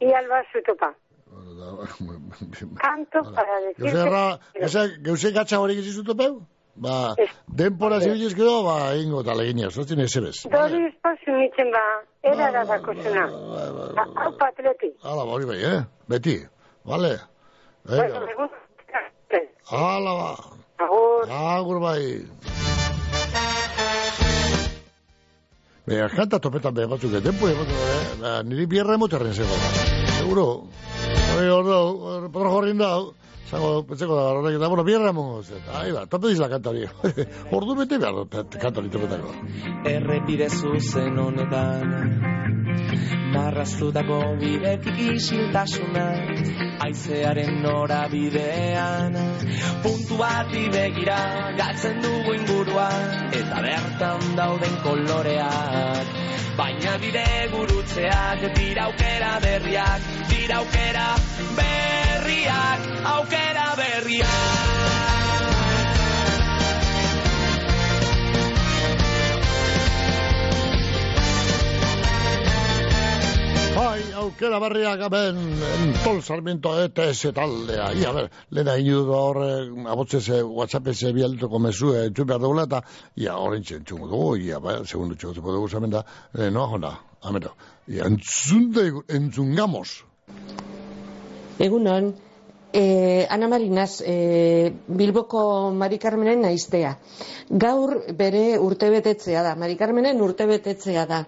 Ialba 0.01 0.41
zutopa. 0.51 0.89
Canto 2.83 3.19
para 3.35 3.59
decirte 3.61 3.83
que 3.83 3.91
te 3.91 4.09
quiero. 4.09 4.39
eza, 4.53 4.81
geuze 5.05 5.31
gatsa 5.31 5.59
hori 5.59 5.77
topeu? 6.05 6.41
Ba, 6.75 7.13
denpora 7.47 7.99
zibiliz 8.01 8.33
gero, 8.33 8.63
ba, 8.65 8.95
ingo 8.97 9.21
eta 9.21 9.35
leginia, 9.37 9.69
sortzen 9.69 9.99
ezebez. 10.01 10.39
Dori 10.49 10.81
espazu 10.87 11.35
mitzen 11.37 11.69
ba, 11.69 11.83
erara 12.23 12.65
dako 12.65 12.95
zuna. 12.97 13.27
Hau 14.23 14.31
patleti. 14.41 14.89
Hala, 15.03 15.27
ba, 15.27 15.31
hori 15.37 15.45
bai, 15.45 15.59
eh? 15.61 15.79
Beti, 16.09 16.39
vale? 16.89 17.13
Venga, 17.85 18.49
hala, 19.69 20.13
ba. 20.17 20.31
Agur. 20.81 21.29
Agur 21.29 21.79
bai. 21.79 22.72
Baina, 25.83 26.07
kanta 26.07 26.39
topetan 26.39 26.75
behar 26.77 26.93
batzuk, 26.93 27.11
tempo 27.23 27.49
egoteko, 27.51 27.87
eh? 27.91 28.03
Ba, 28.21 28.37
niri 28.47 28.65
bierra 28.71 28.95
emoterren 28.95 29.33
zego. 29.35 29.57
Seguro. 30.15 30.45
Hori, 31.33 31.49
hor 31.51 31.67
dau, 31.67 31.83
patro 32.31 32.53
jorrin 32.53 32.79
dau. 32.79 33.11
Zango, 33.49 33.71
pentseko 33.89 34.15
da, 34.15 34.23
horrek, 34.31 34.55
eta, 34.57 34.69
bueno, 34.71 34.85
bierra 34.87 35.11
emongo 35.11 35.41
zet. 35.43 35.67
Ahi 35.81 35.91
ba, 35.91 36.05
tope 36.07 36.31
dizla 36.31 36.47
kanta 36.53 36.71
hori. 36.71 36.87
Ordu 37.59 37.75
bete 37.81 37.99
behar 37.99 38.23
kanta 38.31 38.79
hori 38.79 38.93
topetako. 38.95 39.35
errepide 39.91 40.47
zuzen 40.49 41.19
honetan 41.19 42.42
Marraztutako 43.33 44.19
bidetik 44.41 44.99
isiltasuna 45.15 46.05
Aizearen 46.85 47.61
norabidean 47.63 49.17
Puntu 49.83 50.19
bati 50.21 50.63
begira 50.75 51.17
Gatzen 51.57 52.01
dugu 52.05 52.35
ingurua 52.37 52.87
Eta 53.33 53.61
bertan 53.65 54.33
dauden 54.37 54.79
koloreak. 54.85 56.15
Baina 56.57 56.97
bide 57.01 57.27
gurutzeak 57.53 58.47
Dira 58.57 58.89
aukera 58.89 59.35
berriak 59.45 60.09
Dira 60.31 60.63
aukera 60.63 61.07
berriak 61.61 62.91
Aukera 63.17 63.69
berriak 63.81 64.92
Bai, 73.83 73.99
aukera 74.15 74.59
berriak 74.63 75.01
aben, 75.03 75.39
entol 75.83 76.21
Sarmiento 76.23 76.71
ETS 76.85 77.33
taldea. 77.35 77.89
Ia, 77.99 78.13
ber, 78.15 78.29
lehena 78.55 78.77
inu 78.79 79.01
du 79.09 79.15
horre, 79.17 79.49
abotzez, 79.91 80.37
WhatsAppez 80.59 81.11
bialtuko 81.17 81.59
mesu, 81.59 81.91
entzun 81.99 82.29
behar 82.29 82.39
dugula, 82.45 82.63
eta, 82.69 82.79
ia, 83.19 83.33
horrein 83.35 83.65
txentzun 83.67 84.05
dugu, 84.05 84.37
ia, 84.45 84.61
bai, 84.63 84.77
segundu 84.87 85.17
txotuko 85.19 85.57
dugu 85.57 85.67
zamen 85.67 85.91
da, 85.97 86.05
eh, 86.37 86.47
noa 86.47 86.69
jona, 86.71 86.93
amero, 87.27 87.51
ia, 87.91 88.07
entzun 88.07 88.69
daigu, 88.77 89.03
entzun 89.19 89.51
gamos. 89.59 89.97
Egunon, 91.67 92.13
eh, 92.73 93.27
Ana 93.29 93.47
Marinaz, 93.47 94.01
eh, 94.05 94.73
Bilboko 94.87 95.71
Mari 95.71 95.99
Carmenen 95.99 96.41
naiztea. 96.41 96.97
Gaur 97.49 97.99
bere 98.17 98.57
urtebetetzea 98.57 99.43
da, 99.45 99.53
Mari 99.55 99.77
Carmenen 99.77 100.21
urtebetetzea 100.21 101.05
da. 101.05 101.21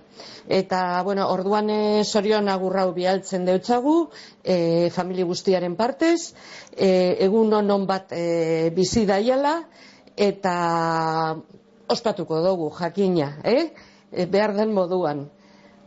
Eta, 0.50 1.02
bueno, 1.06 1.30
orduan 1.30 1.70
eh, 1.70 2.04
sorion 2.04 2.50
agurrau 2.50 2.91
bialtzen 2.98 3.46
deutzagu, 3.46 4.10
eh, 4.43 4.89
famili 4.91 5.24
guztiaren 5.24 5.78
partez, 5.78 6.34
eh, 6.76 7.16
egun 7.30 7.54
honon 7.54 7.86
bat 7.86 8.12
eh, 8.12 8.72
bizi 8.74 9.06
daiala, 9.06 9.60
eta 10.18 11.36
ospatuko 11.88 12.41
dugu, 12.41 12.72
jakina, 12.74 13.36
eh? 13.43 13.70
Eh, 14.12 14.26
behar 14.26 14.56
den 14.56 14.74
moduan. 14.74 15.30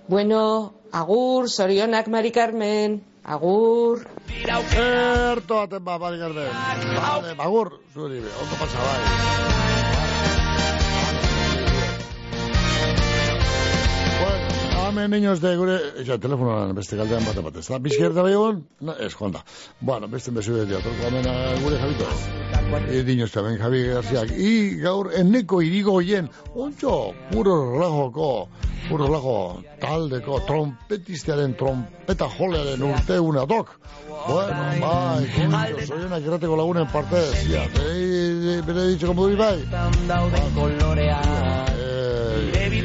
Bueno, 0.06 0.74
agur, 0.92 1.50
sorionak 1.50 2.06
Mari 2.08 2.30
Carmen, 2.30 3.02
agur. 3.28 4.06
Erto 4.48 5.54
baten 5.60 5.84
ba, 5.84 5.98
bari 5.98 6.18
garden. 6.18 6.50
Vale, 6.96 7.34
bagur, 7.36 7.68
zuri 7.94 8.18
ondo 8.24 8.54
pasa 8.60 8.78
bai. 8.86 9.87
Hemen 14.88 15.10
niños 15.10 15.42
de 15.42 15.54
gure, 15.54 15.78
ja, 16.06 16.16
telefonoan 16.16 16.70
beste 16.72 16.96
galdean 16.96 17.26
bate 17.26 17.42
batez. 17.44 17.66
Da, 17.68 17.76
bizkierda 17.76 18.22
bai 18.24 18.30
egon? 18.32 18.62
No, 18.80 18.94
ez, 18.96 19.12
jonda. 19.12 19.42
Bueno, 19.84 20.08
beste 20.08 20.32
bezu 20.32 20.54
de 20.56 20.64
teatro, 20.64 20.94
hemen 21.04 21.26
eh, 21.28 21.58
gure 21.60 21.76
jabito. 21.76 22.06
E, 22.88 23.02
niños 23.04 23.30
tamen, 23.30 23.58
Javi 23.60 23.82
Garziak. 23.84 24.32
I 24.32 24.80
gaur, 24.80 25.10
eneko 25.12 25.60
irigo 25.60 25.98
hoien, 25.98 26.30
ontxo, 26.54 27.12
puro 27.34 27.58
relajoko, 27.74 28.48
puro 28.88 29.10
relajo 29.10 29.36
taldeko, 29.82 30.40
trompetistearen, 30.48 31.52
trompeta 31.60 32.30
jolearen 32.38 32.86
urteuna 32.88 33.44
dok. 33.44 33.74
Bueno, 34.08 34.70
bai, 34.86 35.28
kontxo, 35.36 35.84
soienak 35.92 36.24
irrateko 36.24 36.56
lagunen 36.56 36.88
partez, 36.94 37.44
ja, 37.52 37.68
bere, 37.76 38.88
ditxeko 38.94 39.12
moduri 39.12 39.36
bai. 39.36 39.58
dauden 40.08 40.54
koloreak 40.56 41.77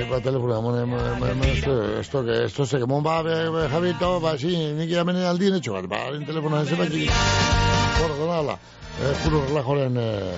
Telefonoa, 0.04 0.62
mone, 0.62 0.86
mone, 0.86 1.20
mone, 1.20 1.34
mone, 1.34 1.52
esto, 1.52 2.00
esto, 2.00 2.24
que, 2.26 2.46
esto 2.46 2.66
se, 2.66 2.78
que 2.78 2.86
mon 2.86 3.04
ba, 3.04 3.22
be, 3.24 3.50
be, 3.50 3.70
Javito, 3.70 4.20
ba, 4.20 4.38
si, 4.38 4.52
nik 4.76 4.92
jamenen 4.92 5.26
aldien 5.26 5.56
etxo 5.56 5.74
bat, 5.74 5.88
ba, 5.88 6.02
harin 6.10 6.26
telefonoa 6.28 6.62
ez 6.64 6.78
bat, 6.78 6.92
Bueno, 6.92 8.16
donala, 8.20 8.58
eh, 9.00 9.14
puro 9.24 9.42
relajoren, 9.48 9.98
eh, 9.98 10.36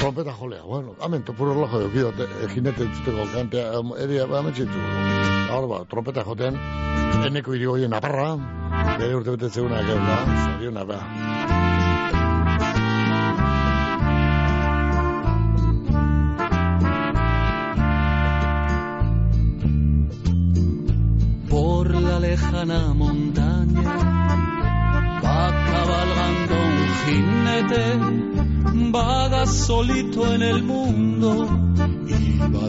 trompeta 0.00 0.32
jolea, 0.32 0.62
bueno, 0.62 0.94
amen, 1.00 1.24
to 1.24 1.32
puro 1.32 1.54
relajo 1.54 1.86
okido, 1.86 2.12
eh, 2.18 2.48
jinete 2.52 2.84
entzuteko 2.84 3.26
kantea, 3.32 3.72
eh, 3.72 4.04
eria, 4.04 4.26
ba, 4.26 4.38
ametxetu. 4.38 4.78
Ahora, 5.50 5.66
ba, 5.66 5.84
trompeta 5.88 6.24
joten, 6.24 6.60
eneko 7.24 7.54
irigoien 7.54 7.94
aparra, 7.94 8.34
bere 8.98 9.14
urte 9.16 9.30
betetzeuna, 9.38 9.82
geunda, 9.88 10.24
zoriona, 10.44 10.84
ba. 10.84 11.63
Por 21.84 22.00
la 22.00 22.18
lejana 22.18 22.94
montaña 22.94 23.82
va 25.22 25.50
cabalgando 25.70 26.54
un 26.70 26.78
jinete 27.04 27.84
vaga 28.90 29.46
solito 29.46 30.32
en 30.34 30.42
el 30.42 30.62
mundo 30.62 31.30
y 32.06 32.38
va 32.54 32.68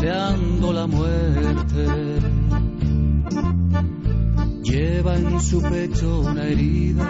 deseando 0.00 0.72
la 0.72 0.86
muerte. 0.86 1.84
Lleva 4.62 5.14
en 5.16 5.40
su 5.40 5.62
pecho 5.62 6.20
una 6.20 6.44
herida, 6.44 7.04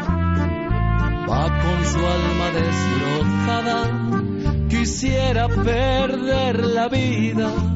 va 1.29 1.45
con 1.63 1.85
su 1.93 2.01
alma 2.17 2.51
destrozada, 2.61 3.79
quisiera 4.69 5.49
perder 5.49 6.67
la 6.67 6.89
vida 6.89 7.76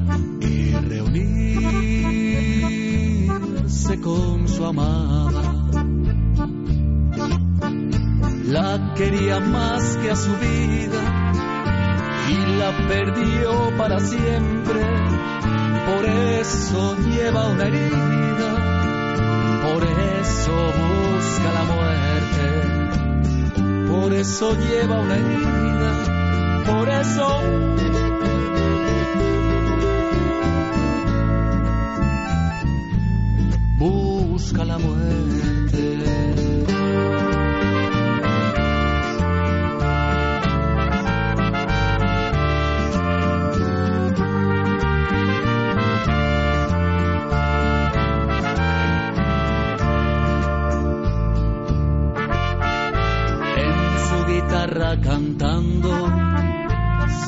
con 3.98 4.46
su 4.46 4.64
amada. 4.64 5.42
La 8.44 8.94
quería 8.94 9.40
más 9.40 9.96
que 9.96 10.10
a 10.10 10.16
su 10.16 10.30
vida 10.36 11.42
y 12.28 12.36
la 12.58 12.86
perdió 12.86 13.76
para 13.76 13.98
siempre. 13.98 14.80
Por 15.86 16.04
eso 16.06 16.96
lleva 17.08 17.48
una 17.48 17.64
herida, 17.64 18.50
por 19.62 19.82
eso 19.84 20.72
busca 20.80 21.52
la 21.52 21.64
muerte, 21.74 22.46
por 23.90 24.12
eso 24.12 24.54
lleva 24.54 25.00
una 25.00 25.16
herida, 25.16 26.64
por 26.66 26.88
eso 26.88 27.40
busca 34.40 34.64
la 34.64 34.78
muerte. 34.78 35.98
En 53.56 53.76
su 54.08 54.26
guitarra 54.26 55.00
cantando 55.02 55.90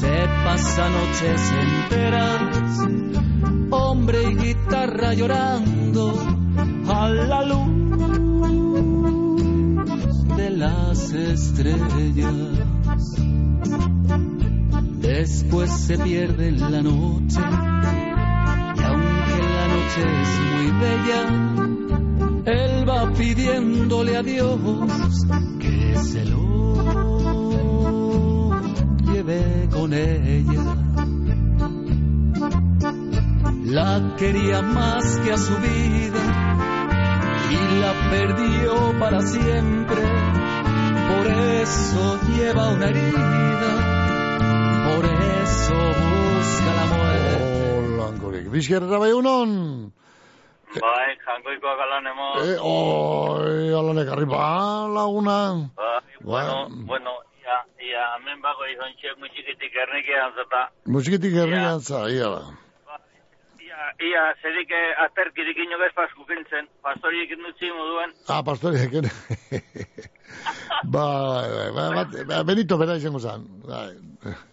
se 0.01 0.29
pasa 0.45 0.89
noches 0.89 1.53
enteras, 1.53 2.79
hombre 3.71 4.23
y 4.23 4.35
guitarra 4.35 5.13
llorando 5.13 6.42
a 7.03 7.09
la 7.09 7.43
luz 7.45 7.97
de 10.37 10.51
las 10.51 11.13
estrellas. 11.13 12.35
Después 15.01 15.71
se 15.73 15.99
pierde 15.99 16.49
en 16.51 16.61
la 16.61 16.81
noche 16.83 17.41
y 18.79 18.83
aunque 18.83 19.39
la 19.57 19.67
noche 19.75 20.03
es 20.23 20.33
muy 20.53 20.69
bella, 20.85 21.21
él 22.45 22.89
va 22.89 23.13
pidiéndole 23.13 24.17
a 24.17 24.23
Dios 24.23 24.61
que 25.59 25.97
se 25.97 26.25
lo 26.27 26.41
lleve 29.13 29.69
con 29.73 29.93
ella. 29.93 30.77
La 33.65 34.15
quería 34.19 34.63
más 34.63 35.19
que 35.19 35.33
a 35.33 35.37
su 35.37 35.57
vida 35.57 36.62
y 37.53 37.81
la 37.81 37.93
perdió 38.11 38.99
para 38.99 39.21
siempre. 39.23 40.03
Por 41.11 41.27
eso 41.27 42.19
lleva 42.29 42.69
una 42.71 42.87
herida, 42.89 43.73
por 44.89 45.05
eso 45.05 45.77
busca 46.03 46.71
la 46.79 46.87
muerte. 46.93 47.79
Holankorik. 47.79 48.47
Bizkerra 48.51 48.99
bai 48.99 49.13
unon? 49.13 49.93
Bai, 50.81 51.09
jangoikoak 51.25 51.81
alan 51.85 52.07
emo. 52.07 52.29
Eh, 52.41 52.57
oi, 52.61 53.69
alanek 53.81 54.09
arriba, 54.09 54.89
laguna. 54.89 55.39
Bai, 55.77 56.01
bueno, 56.21 56.55
Ba- 56.69 56.69
bueno, 56.91 57.11
ia, 57.45 57.57
ia, 57.85 58.03
hemen 58.17 58.41
bago 58.41 58.65
izan 58.73 58.95
txek 58.97 59.19
mutxikitik 59.21 59.73
ernikean 59.85 60.33
zata. 60.39 60.63
Musikitik 60.87 61.35
herrian 61.37 61.81
za, 61.81 62.09
ia 62.09 62.29
da. 62.33 62.43
Ia, 64.03 64.23
zerik 64.43 64.71
eh, 64.71 64.95
aterkirik 65.05 65.57
inogez 65.65 65.93
pasku 65.95 66.25
kintzen, 66.27 66.69
pastoriek 66.83 67.31
indutzi 67.31 67.71
moduen. 67.73 68.13
Ah, 68.29 68.43
pastoriak 68.43 68.93
ere. 69.01 69.11
ba, 70.95 71.07
ba, 71.75 72.05
ba, 72.29 72.43
Benito 72.45 72.79
bera 72.79 72.97
izango 72.97 73.19
zan. 73.21 73.45
Bai, 73.67 73.93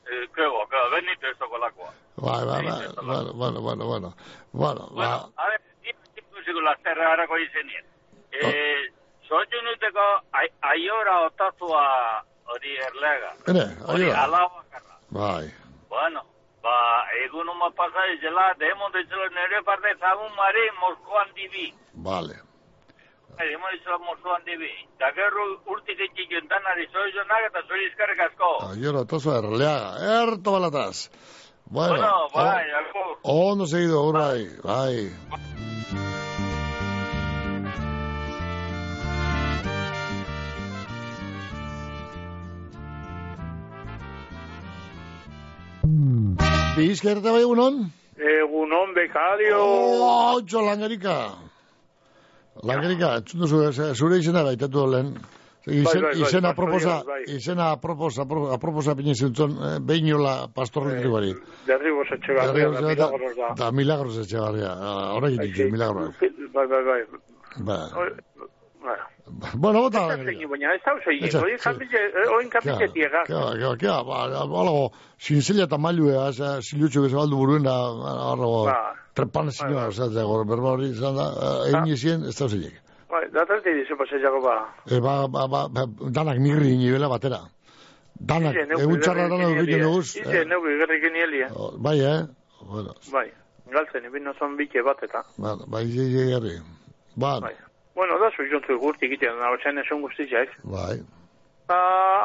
Eh, 0.10 0.26
kego, 0.34 0.64
kego, 0.70 0.88
benito 0.92 1.28
ez 1.30 1.38
okolakoa. 1.42 1.92
bai, 2.18 2.42
bai, 2.46 2.64
bai, 2.66 2.88
bueno, 3.06 3.34
bueno, 3.34 3.62
bueno, 3.62 3.86
bueno. 3.86 4.10
Bueno, 4.52 4.90
ba, 4.98 5.30
A 5.38 5.50
ver, 5.50 5.62
ikusiko 6.18 6.62
lasterra 6.62 7.14
harako 7.14 7.38
izenien. 7.38 7.86
Eh, 8.32 8.90
soitu 9.28 9.62
nuteko, 9.64 10.06
ai- 10.34 10.52
aiora 10.62 11.22
otatua 11.28 11.86
hori 12.46 12.76
erlega. 12.90 13.32
ere, 13.48 13.66
Hori 13.86 14.04
aio 14.04 14.14
da. 14.14 14.24
alaua 14.24 14.64
Bai, 15.12 15.52
Bueno, 15.90 16.22
ba, 16.64 16.78
egun 17.26 17.48
uma 17.50 17.70
pasa 17.72 18.04
izela, 18.16 18.54
demo 18.60 18.90
ditzela 18.94 19.28
nire 19.36 19.62
parte 19.64 19.96
zagun 20.00 20.32
mari 20.36 20.66
Moskoan 20.82 21.30
dibi. 21.36 21.74
vale. 21.94 22.36
Demo 23.40 23.68
ditzela 23.74 23.98
Moskoan 23.98 24.44
dibi. 24.46 24.72
Da 25.00 25.12
gerru 25.16 25.46
urtik 25.72 26.00
etxik 26.00 26.30
jontanari 26.36 26.88
zoizonak 26.92 27.44
eta 27.50 27.62
zori 27.68 27.86
izkarrik 27.88 28.20
asko. 28.28 28.50
Aio 28.72 28.92
da, 28.92 29.06
tozo 29.06 29.32
erleaga. 29.38 29.96
Erto 30.24 30.52
balataz. 30.52 31.10
Bueno, 31.72 31.94
Bueno, 31.96 32.28
bai, 32.34 32.66
o- 32.72 32.78
agur. 32.82 33.18
ondo 33.24 33.66
seguido, 33.68 34.02
urrai, 34.10 34.42
bai. 34.64 35.12
Bizkerta 46.80 47.32
bai 47.36 47.42
egunon? 47.44 47.82
Egunon 48.20 48.94
bekario. 48.96 49.60
Oh, 49.60 50.40
txo, 50.46 50.62
langerika. 50.66 51.18
Langerika, 52.64 53.14
entzun 53.22 53.40
duzu, 53.46 53.60
ze- 53.72 53.94
zure 53.96 54.18
izena 54.20 54.44
gaitatu 54.44 54.86
lehen. 54.92 55.14
Izen, 55.70 55.84
Bai, 55.84 55.94
bai, 56.02 56.02
bai, 56.16 56.22
izena 56.28 56.50
aproposa, 56.50 56.94
Dios, 56.96 57.06
bai. 57.06 57.24
izena 57.36 57.66
aproposa, 57.76 58.24
apro- 58.24 58.48
aproposa 58.56 58.96
pine 58.96 59.14
zentzon, 59.14 59.52
eh, 59.52 59.80
behinola 59.82 60.48
pastor 60.56 60.88
letribari. 60.88 61.34
Derribos 61.68 62.08
etxegarria 62.16 62.70
da, 62.72 62.82
milagros 62.82 63.36
da. 63.38 63.50
Da, 63.60 63.72
milagros 63.72 64.18
etxegarria. 64.18 64.72
Ah, 64.74 65.14
Horrek 65.14 65.38
ditu, 65.44 65.70
milagros. 65.72 66.16
Bai, 66.54 66.66
bai, 66.68 66.84
bai. 66.84 67.02
Ba. 67.60 67.78
Bai. 68.84 68.98
Bueno, 69.56 69.82
bota 69.86 70.08
da 70.08 70.16
zein, 70.18 70.42
baina 70.50 70.74
ez 70.76 70.82
da 70.84 70.94
kapitxe, 71.64 72.00
hori 72.34 72.50
kapitxe 72.50 72.88
tiega. 72.94 73.24
Kea, 73.28 73.44
kea, 73.60 73.76
kea, 73.82 73.98
ba, 74.04 74.24
alago, 74.44 74.92
zinzila 75.22 75.64
eta 75.68 75.78
mailua, 75.78 76.30
eza, 76.30 76.62
zilutxo 76.62 77.02
bezabaldu 77.06 77.38
buruen, 77.38 77.68
alago, 77.68 78.66
Ba. 78.66 78.78
trepan 79.14 79.52
zinua, 79.52 79.88
oza, 79.88 80.08
gor, 80.24 80.46
berba 80.50 80.72
hori 80.78 80.90
izan 80.96 81.16
da, 81.16 81.28
egin 81.70 81.94
izien, 81.94 82.26
ez 82.26 82.36
da 82.40 82.48
zeiek. 82.50 82.76
Bai, 83.10 83.24
datate 83.34 83.74
dizu 83.74 83.96
paseiako 83.98 84.42
ba. 84.44 84.58
E, 84.86 85.00
ba, 85.02 85.28
ba, 85.28 85.48
ba, 85.48 85.64
ba, 85.68 85.86
danak 86.10 86.38
nigri 86.38 86.76
nibela 86.78 87.10
batera. 87.10 87.40
Danak, 88.20 88.56
egun 88.78 89.00
txarra 89.02 89.30
dana 89.32 89.48
nielia. 89.54 89.84
duguz. 89.86 90.16
Ize, 90.20 90.44
neuk 90.46 90.66
gerrikin 90.82 91.14
nielia. 91.14 91.48
Bai, 91.78 91.98
eh? 92.04 92.20
Bueno, 92.70 92.94
Bai, 93.14 93.30
galtzen, 93.72 94.06
ibin 94.06 94.24
nozon 94.28 94.58
bike 94.58 94.84
bat 94.84 95.02
eta. 95.08 95.24
ba, 95.38 95.56
bai, 95.68 95.86
ze, 95.88 96.06
ze, 96.12 96.26
gerri. 96.34 96.58
Ba, 97.16 97.40
Bai. 97.40 97.56
Bueno, 98.00 98.16
da 98.22 98.30
gurti 98.80 99.06
egiten, 99.10 99.36
hau 99.44 99.56
txain 99.60 99.78
esun 99.84 100.02
guztiak. 100.06 100.50
bai. 100.64 100.98
Ba, 101.70 101.78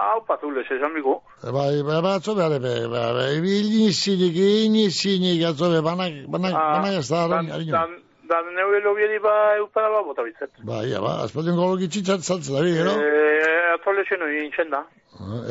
hau 0.08 0.20
patulez 0.28 0.64
esan 0.70 0.94
bigu. 0.94 1.14
E, 1.42 1.50
Bai, 1.56 1.82
ba, 1.88 1.96
ba, 2.04 2.12
atzo 2.18 2.32
behar, 2.38 2.54
be, 2.66 2.74
ba, 2.94 3.02
ba, 3.16 3.24
ibili 3.38 3.90
zinik, 3.92 4.36
ini 4.36 4.84
zinik, 5.00 5.42
atzo 5.50 5.68
be, 5.72 5.80
banak, 5.88 6.12
banak, 6.32 6.54
banak 6.54 6.94
ez 7.00 7.08
da, 7.10 7.26
Dan, 7.32 7.50
harin, 7.54 7.72
dan, 7.76 7.90
dan 8.30 8.44
neue 8.56 8.78
lobieri 8.86 9.18
ba 9.26 9.34
eupara 9.58 9.90
ba 9.94 10.00
bota 10.06 10.22
bitzet. 10.28 10.50
Ba, 10.70 10.80
ia, 10.88 11.02
ba, 11.06 11.12
aspaldien 11.26 11.58
goloki 11.60 11.90
txitzat 11.92 12.24
saltzen 12.28 12.54
da, 12.56 12.62
bi, 12.64 12.72
gero? 12.78 12.94
Eh, 12.94 13.74
atzo 13.74 13.92
lezio 13.98 14.16
nuen 14.22 14.38
intzen 14.46 14.70
da. 14.70 14.80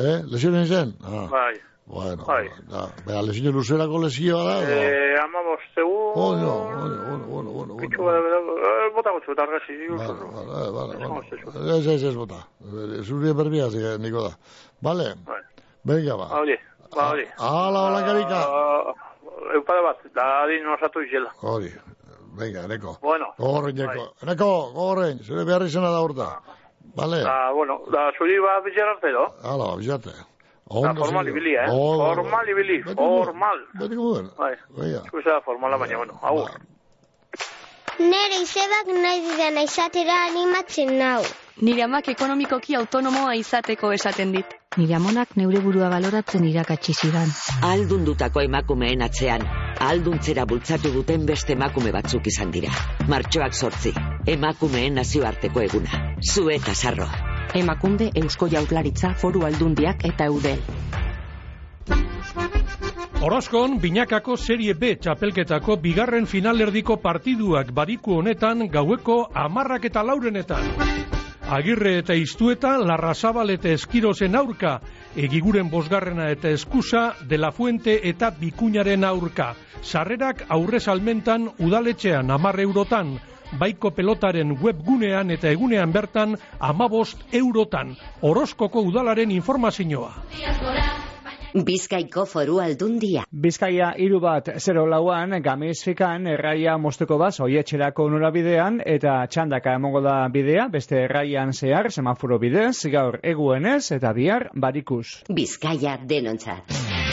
Eh, 0.08 0.18
lesio 0.32 0.50
nintzen? 0.56 0.96
Ah, 1.04 1.28
Bai. 1.36 1.54
Bueno, 1.86 2.24
Bai. 2.24 2.48
da, 2.70 2.88
bera, 3.06 3.22
lesio 3.22 3.52
luzerako 3.52 3.98
lesioa 4.02 4.42
da, 4.44 4.54
edo? 4.62 4.76
Eh, 4.82 5.16
ama 5.20 5.42
bostegu... 5.44 5.96
Oh, 6.14 6.36
no, 6.36 6.54
bueno, 6.64 6.96
bueno, 7.08 7.24
bueno, 7.28 7.50
bueno, 7.50 7.76
Pitxu 7.76 8.02
bada, 8.02 8.20
bada, 8.24 8.88
bota 8.94 9.12
gutxu, 9.12 9.32
eta 9.32 9.42
argazi, 9.42 9.76
zigur. 9.76 9.98
Vale, 9.98 10.70
vale, 10.72 10.96
vale. 10.96 11.76
Ez, 11.76 11.86
ez, 11.86 12.02
ez, 12.02 12.14
bota. 12.16 12.40
Zuri 13.04 13.34
berbia, 13.36 13.68
zik, 13.70 13.84
niko 14.00 14.24
da. 14.28 14.32
Vale? 14.80 15.10
Venga, 15.84 16.16
ba. 16.16 16.30
Hori, 16.40 16.56
ba, 16.94 17.10
hori. 17.10 17.26
Hala, 17.36 17.86
hola, 17.88 18.02
karika. 18.08 18.40
Ah, 18.48 18.94
Eupara 19.54 19.82
bat, 19.90 20.04
da 20.16 20.28
adin 20.42 20.66
osatu 20.72 21.02
izela. 21.04 21.30
Hori. 21.42 21.72
Venga, 22.38 22.66
neko. 22.66 22.96
Bueno. 23.02 23.34
Gogorrein, 23.38 23.76
neko. 23.76 24.08
Neko, 24.26 24.52
gogorrein, 24.74 25.20
zure 25.22 25.44
behar 25.44 25.62
izena 25.68 25.90
da 25.92 26.00
urta. 26.02 26.32
Vale. 26.96 27.20
Da, 27.22 27.52
bueno, 27.52 27.82
da, 27.92 28.08
zuri 28.18 28.40
ba 28.40 28.60
bitxer 28.64 28.88
arte, 28.88 29.12
do? 29.12 29.28
Hala, 29.44 29.74
bilate. 29.76 30.14
Da, 30.82 30.94
formal 30.94 31.28
ibili, 31.28 31.54
eh? 31.54 31.66
Formal 31.70 32.48
ibili, 32.48 32.82
formal. 32.82 33.58
Beti 33.78 33.94
guden. 33.96 34.30
Bai, 34.38 34.54
ikusa 35.06 35.40
formala, 35.44 35.78
baina, 35.78 35.96
bueno, 35.96 36.18
agur. 36.22 36.50
Nere 37.98 38.40
izebak 38.42 38.88
nahi 38.90 39.20
didana 39.22 39.62
izatera 39.62 40.14
animatzen 40.26 40.96
nau. 40.98 41.22
Nire 41.62 41.84
amak 41.84 42.08
ekonomikoki 42.10 42.74
autonomoa 42.74 43.36
izateko 43.38 43.92
esaten 43.94 44.32
dit. 44.34 44.56
Nire 44.76 44.96
amonak 44.96 45.36
neure 45.38 45.60
burua 45.62 45.90
baloratzen 45.92 46.48
irakatsi 46.48 46.94
zidan. 46.94 47.30
Aldundutako 47.68 48.42
emakumeen 48.42 49.04
atzean, 49.06 49.46
alduntzera 49.78 50.48
bultzatu 50.50 50.90
duten 50.96 51.28
beste 51.30 51.54
emakume 51.54 51.94
batzuk 51.94 52.26
izan 52.26 52.50
dira. 52.50 52.74
Martxoak 53.06 53.54
sortzi, 53.54 53.94
emakumeen 54.26 54.98
nazioarteko 54.98 55.62
eguna. 55.68 56.02
Zu 56.18 56.50
eta 56.50 56.74
sarro. 56.74 57.06
Emakunde, 57.54 58.10
Eusko 58.14 58.48
Jaurlaritza, 58.50 59.14
Foru 59.14 59.44
Aldundiak 59.46 60.04
eta 60.04 60.26
Eudel. 60.26 60.58
Orozkon, 63.24 63.78
binakako 63.80 64.36
serie 64.36 64.74
B 64.76 64.96
txapelketako 65.00 65.78
bigarren 65.80 66.26
finalerdiko 66.28 66.98
partiduak 67.00 67.70
bariku 67.72 68.18
honetan 68.18 68.66
gaueko 68.68 69.22
amarrak 69.32 69.86
eta 69.88 70.02
laurenetan. 70.04 70.66
Agirre 71.54 71.98
eta 72.00 72.14
iztueta, 72.16 72.74
Larrazabal 72.80 73.50
eta 73.54 73.68
Eskirozen 73.72 74.36
aurka, 74.36 74.78
egiguren 75.16 75.70
bosgarrena 75.70 76.30
eta 76.32 76.48
eskusa, 76.48 77.14
De 77.28 77.38
La 77.38 77.52
Fuente 77.52 78.00
eta 78.08 78.30
Bikuñaren 78.30 79.04
aurka. 79.04 79.54
Sarrerak 79.82 80.46
aurre 80.48 80.80
salmentan 80.80 81.50
udaletxean 81.58 82.30
amar 82.30 82.60
eurotan, 82.60 83.18
baiko 83.58 83.90
pelotaren 83.90 84.56
webgunean 84.62 85.30
eta 85.30 85.50
egunean 85.50 85.92
bertan 85.92 86.36
amabost 86.58 87.22
eurotan. 87.32 87.96
Orozkoko 88.22 88.82
udalaren 88.90 89.30
informazioa. 89.30 90.12
Bizkaiko 91.54 92.24
foru 92.26 92.56
aldundia. 92.58 93.22
Bizkaia 93.30 93.92
hiru 94.02 94.18
bat 94.18 94.48
0 94.58 94.88
lauan 94.90 95.36
gamizfikan 95.42 96.26
erraia 96.26 96.74
mosteko 96.78 97.18
baz 97.20 97.38
oietxerako 97.46 98.08
norabidean 98.10 98.80
eta 98.96 99.20
txandaka 99.30 99.76
emongo 99.78 100.02
da 100.02 100.16
bidea 100.34 100.66
beste 100.72 101.04
erraian 101.04 101.54
zehar 101.54 101.92
semaforo 101.92 102.40
bidez 102.42 102.90
gaur 102.90 103.20
eguenez 103.22 103.92
eta 103.92 104.12
bihar 104.18 104.50
barikuz. 104.66 105.22
Bizkaia 105.30 105.94
denontzat. 106.02 107.03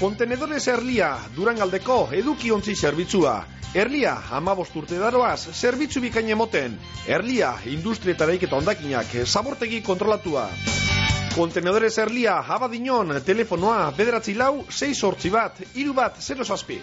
Kontenedores 0.00 0.64
Erlia, 0.72 1.10
Durangaldeko 1.36 2.06
edukiontzi 2.16 2.72
zerbitzua. 2.72 3.34
Erlia, 3.76 4.14
amabost 4.32 4.72
urte 4.80 4.96
daroaz, 4.96 5.50
zerbitzu 5.52 6.00
bikain 6.00 6.30
emoten. 6.32 6.78
Erlia, 7.04 7.50
industrietareik 7.68 8.46
eta 8.46 8.56
ondakinak, 8.56 9.12
zabortegi 9.26 9.82
kontrolatua. 9.84 10.46
Kontenedores 11.34 11.98
Erlia, 12.00 12.38
abadinon, 12.56 13.12
telefonoa, 13.26 13.90
bederatzi 13.98 14.32
lau, 14.40 14.64
6 14.72 14.96
sortzi 14.96 15.28
bat, 15.34 15.60
iru 15.74 15.92
bat, 15.92 16.16
0 16.16 16.46
zazpi. 16.48 16.80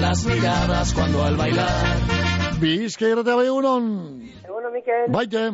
Las 0.00 0.24
miradas 0.24 0.94
cuando 0.94 1.22
al 1.22 1.36
bailar. 1.36 2.56
Bizka 2.64 3.12
irratea 3.12 3.36
bai 3.36 3.50
egunon. 3.52 3.92
Eguno, 4.40 4.72
Mikel. 4.72 5.12
Baite, 5.12 5.50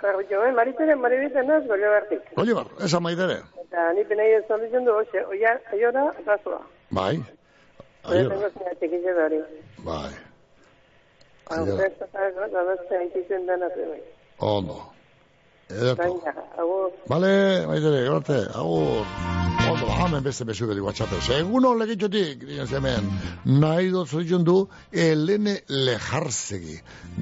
Jarriko, 0.00 0.40
eh? 0.46 0.52
Mariteren, 0.52 1.00
maribiten 1.00 1.46
naz, 1.48 1.62
gole 1.68 1.92
bertik. 1.92 2.32
Oliver, 2.40 2.66
esa 2.88 3.00
maidere. 3.00 3.42
Eta 3.74 3.92
ni 3.92 4.04
penei 4.06 4.32
ez 4.36 4.44
zaldu 4.46 4.68
jundu, 4.70 4.92
hoxe, 4.94 5.24
oia, 5.26 5.56
aiora, 5.74 6.04
razua. 6.26 6.60
Bai, 6.94 7.16
aiora. 8.04 8.36
Eta 8.36 8.36
zengo 8.36 8.74
txekitze 8.78 9.14
da 9.16 9.24
hori. 9.24 9.40
Eh. 9.42 9.64
Bai. 9.88 10.12
Aiora. 11.56 11.88
Eta 11.88 12.28
zengo 12.36 12.76
txekitze 12.84 13.40
da 13.48 13.56
hori. 13.66 13.98
Ondo. 14.38 14.76
Ederto. 15.74 16.92
Bale, 17.08 17.66
maidere, 17.66 18.06
gorte, 18.08 18.46
agur. 18.54 19.06
Ondo, 19.64 19.86
hamen 19.88 20.22
beste 20.22 20.44
besu 20.44 20.66
beti 20.68 20.82
WhatsApp. 20.84 21.12
Seguno 21.24 21.72
legitxotik, 21.78 22.42
dien 22.48 22.68
hemen, 22.68 23.06
nahi 23.62 23.88
dut 23.92 24.10
zoritzen 24.10 24.44
du, 24.44 24.56
Elene 24.92 25.54
Lejarzegi. 25.68 26.76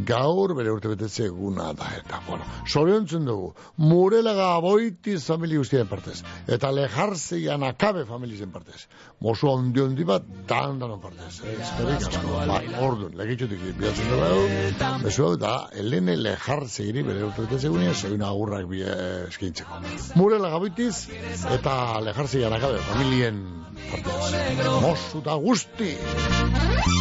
Gaur 0.08 0.54
bere 0.58 0.72
urte 0.74 0.90
betetze 0.90 1.28
eguna 1.28 1.70
da, 1.78 1.90
eta, 2.00 2.18
bueno, 2.26 2.46
soriontzen 2.66 3.28
dugu, 3.28 3.52
Murelaga 3.78 4.48
aboitiz 4.56 5.20
familia 5.26 5.62
guztien 5.62 5.90
partez, 5.90 6.18
eta 6.48 6.72
Lejarzegi 6.74 7.48
anakabe 7.52 8.04
familien 8.08 8.50
partez. 8.54 8.88
Mosu 9.22 9.50
ondi 9.52 9.84
ondi 9.84 10.06
bat, 10.08 10.26
dan 10.48 10.80
danon 10.82 11.00
partez. 11.02 11.38
Eskerrik 11.52 12.08
asko, 12.08 12.40
bai, 12.50 12.64
orduan, 12.82 13.14
legitxotik, 13.22 13.62
bilatzen 13.78 14.10
dugu, 14.10 14.98
besu 15.06 15.28
hau 15.28 15.36
da, 15.38 15.54
Elene 15.78 16.18
Lejarzegi 16.18 17.06
bere 17.06 17.28
urte 17.28 17.46
betetze 17.46 17.70
egunean, 17.70 17.94
zoin 17.94 18.26
agurrak 18.42 18.66
bi 18.70 18.82
eh, 18.82 19.28
eskintzeko. 19.28 19.78
Murela 20.18 20.50
gaboitiz, 20.50 21.08
eta 21.54 22.00
lejarzi 22.02 22.44
anakabe, 22.44 22.80
familien 22.90 23.38
partez. 23.90 24.66
Mosu 24.82 25.22
da 25.24 25.36
guzti. 25.38 25.92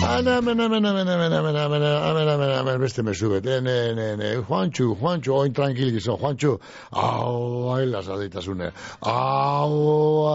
Ana, 0.05 0.37
hemen, 0.37 0.59
hemen, 0.59 0.85
hemen, 0.85 1.07
hemen, 1.07 1.31
hemen, 1.31 1.55
hemen, 1.55 1.81
hemen, 1.81 2.27
hemen, 2.29 2.53
hemen, 2.57 2.79
beste 2.81 3.03
mesu 3.03 3.31
bet, 3.33 3.45
ne, 3.45 3.77
ne, 3.97 4.07
ne, 4.17 4.31
Juantxu, 4.45 4.95
Juantxu, 5.01 5.33
oin 5.33 5.53
tranquil 5.53 5.91
gizon, 5.95 6.19
Juantxu, 6.21 6.57
hau, 6.91 7.73
ai, 7.73 7.85
lasaditasune, 7.89 8.71
hau, 9.01 9.77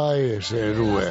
ai, 0.00 0.40
zerue. 0.42 1.11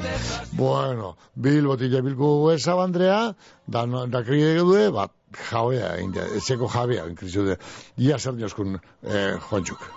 Bueno, 0.59 1.15
bilbotik 1.35 1.93
jabilku 1.95 2.51
eza 2.55 2.75
bandrea, 2.75 3.21
da, 3.67 3.85
da 3.85 4.23
kride 4.23 4.57
due, 4.59 4.89
bat, 4.95 5.14
jabea 5.33 5.93
egin 5.97 6.11
da, 6.15 6.25
etxeko 6.39 6.69
jabea 6.73 7.05
egin 7.05 7.17
de, 7.21 7.45
da. 7.51 7.57
Ia 7.97 8.19
zer 8.19 8.35
dioskun 8.37 8.77
eh, 8.77 9.37
Juantzuk. 9.49 9.87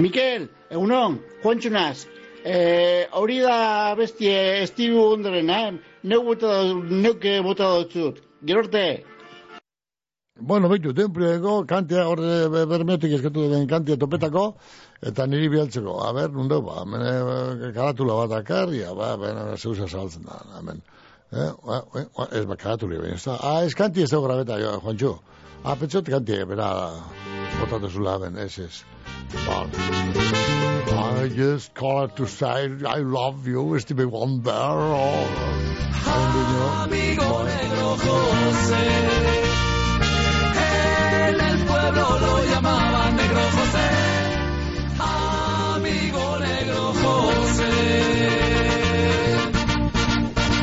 Mikel, 0.00 0.48
egunon, 0.70 1.18
Juantzunaz, 1.42 2.06
eh, 2.44 3.08
hori 3.12 3.40
da 3.40 3.94
bestie 3.98 4.62
estibu 4.62 5.12
ondorena, 5.12 5.60
eh? 5.68 5.98
neu 6.02 6.22
bota, 6.22 6.62
neuke 6.74 7.38
eh, 7.38 7.42
bota 7.42 7.74
dutzut. 7.78 8.22
Gerorte, 8.46 8.86
Bueno, 10.38 10.68
baitu, 10.68 10.92
denpureko, 10.92 11.62
kantia, 11.64 12.02
hor 12.04 12.20
bermeotik 12.68 13.14
eskatu 13.16 13.46
den 13.48 13.64
kantia 13.66 13.96
topetako, 13.96 14.42
eta 15.00 15.24
niri 15.26 15.48
bialtzeko. 15.48 15.94
A 16.04 16.12
ber, 16.12 16.28
nundo, 16.30 16.60
ba, 16.62 16.84
mene, 16.84 17.08
eh, 17.08 17.70
karatula 17.72 18.18
bat 18.20 18.34
akarria, 18.42 18.92
ba, 18.94 19.14
bena, 19.16 19.56
zeusa 19.56 19.88
saltzen 19.88 20.28
da, 20.28 20.42
amen. 20.58 20.82
Ez 21.36 22.44
ba, 22.46 22.56
karatuli, 22.56 22.98
baina 22.98 23.14
ez 23.14 23.24
da. 23.24 23.36
Ah, 23.40 23.62
ez. 23.62 23.74
Ah, 25.64 25.74
pentsot 25.74 26.08
kanti, 26.08 26.44
bera, 26.46 26.92
botatu 27.60 27.88
zula, 27.90 28.18
ben, 28.18 28.36
ez, 28.38 28.58
ez. 28.58 28.84
I 30.88 31.28
just 31.28 31.74
called 31.74 32.16
to 32.16 32.26
say 32.26 32.70
I 32.86 33.00
love 33.00 33.46
you, 33.48 33.78
Stevie 33.80 34.04
Wonder. 34.04 34.52
Oh, 34.52 35.26
Amigo 36.06 37.44
negro 37.44 37.96
José. 38.04 38.86
En 41.28 41.40
el 41.40 41.64
pueblo 41.66 42.18
lo 42.20 42.44
llamaban 42.44 43.16
negro 43.16 43.42
José. 43.56 43.85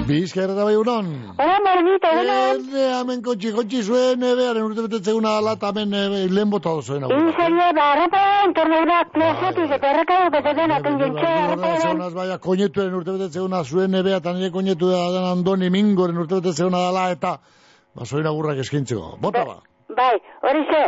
Bizker 0.07 0.51
eta 0.51 0.65
bai 0.67 0.75
unon. 0.75 1.05
Hola, 1.39 1.59
Marmito, 1.63 2.09
hola. 2.11 2.33
Erne, 2.51 2.81
hemen 2.99 3.21
kotxi, 3.23 3.53
kotxi 3.55 3.83
zuen, 3.87 4.19
bearen 4.19 4.65
urte 4.65 4.83
betetze 4.83 5.13
una 5.15 5.37
lata 5.41 5.69
hemen 5.71 5.95
lehen 6.35 6.51
bota 6.51 6.73
zuen. 6.81 7.05
Inzene, 7.07 7.69
barrapa, 7.77 8.23
entorneura, 8.47 8.97
plezetiz, 9.13 9.69
eta 9.77 9.93
erreka 9.93 10.17
beteten 10.35 10.75
aten 10.75 10.99
jentxea, 11.03 11.37
arrapa. 11.45 12.09
Baina, 12.19 12.37
koñetuen 12.47 12.99
urte 12.99 13.15
betetze 13.15 13.45
una 13.45 13.63
zuen, 13.63 13.95
ebea, 14.01 14.19
eta 14.19 14.35
nire 14.35 14.51
koñetu 14.51 14.91
da 14.91 15.05
dan 15.15 15.29
andoni 15.31 15.71
mingoren 15.71 16.19
urte 16.25 16.41
betetze 16.41 16.67
una 16.67 16.83
dala, 16.83 17.07
eta 17.15 17.37
basoin 17.95 18.27
agurrak 18.27 18.59
eskintzeko. 18.65 19.15
Bota 19.23 19.47
ba. 19.47 19.59
Bai, 19.95 20.15
hori 20.43 20.67
ze, 20.67 20.85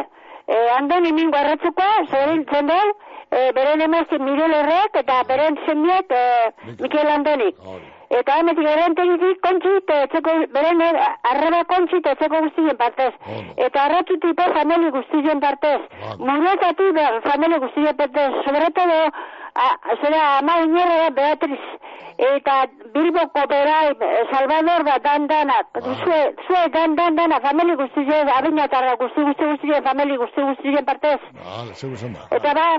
eh, 0.51 0.70
andoni 0.78 1.16
mingo 1.16 1.39
arratzukoa, 1.39 2.07
zorintzen 2.11 2.68
dugu, 2.68 2.95
e, 3.32 3.47
eh, 3.47 3.51
beren 3.55 3.82
emazte 3.82 4.20
Miguel 4.20 4.59
Herrek 4.59 5.03
eta 5.05 5.24
beren 5.28 5.61
zeniet 5.66 6.11
e, 6.11 6.26
eh, 6.26 6.76
Mikel 6.80 7.16
Andonik. 7.20 7.55
Hori. 7.63 7.95
Eta 8.16 8.38
hemetik 8.39 8.63
beren 8.63 8.95
tegizik 8.95 9.39
kontxit, 9.43 9.91
etxeko, 9.95 10.34
beren 10.55 10.84
er, 10.86 10.99
arreba 11.32 11.63
kontxit 11.72 12.05
etxeko 12.13 12.41
guztien 12.45 12.78
partez. 12.80 13.11
Eta 13.68 13.88
arratzutik 13.88 14.38
be 14.39 14.45
famili 14.57 14.91
guztien 14.95 15.41
partez. 15.43 15.82
Muretatik 16.22 16.93
be 16.95 17.07
famili 17.26 17.59
guztien 17.66 17.97
partez. 17.99 18.30
Sobre 18.47 18.70
todo, 18.78 19.01
a, 19.66 19.68
zera, 19.97 20.24
ama 20.38 20.61
inerra 20.63 21.09
Beatriz. 21.20 21.59
Eta 22.16 22.55
Bilboko 22.95 23.43
berai, 23.51 23.91
Salvador 24.32 24.88
bat 24.88 25.03
dan 25.03 25.28
danak. 25.28 25.84
Zue, 25.84 26.20
zue 26.47 26.66
dan 26.72 26.95
dan 26.95 27.20
danak, 27.20 27.43
famili 27.43 27.76
guztien, 27.84 28.32
abinatarra 28.38 28.95
guzti 29.01 29.28
guzti 29.28 29.51
guztien, 29.51 29.84
famili 29.84 30.16
guzti 30.24 30.49
guztien 30.51 30.86
partez. 30.88 31.20
Vale, 31.43 31.76
esan 31.76 32.16
da. 32.16 32.30
Eta 32.39 32.55
ba, 32.55 32.70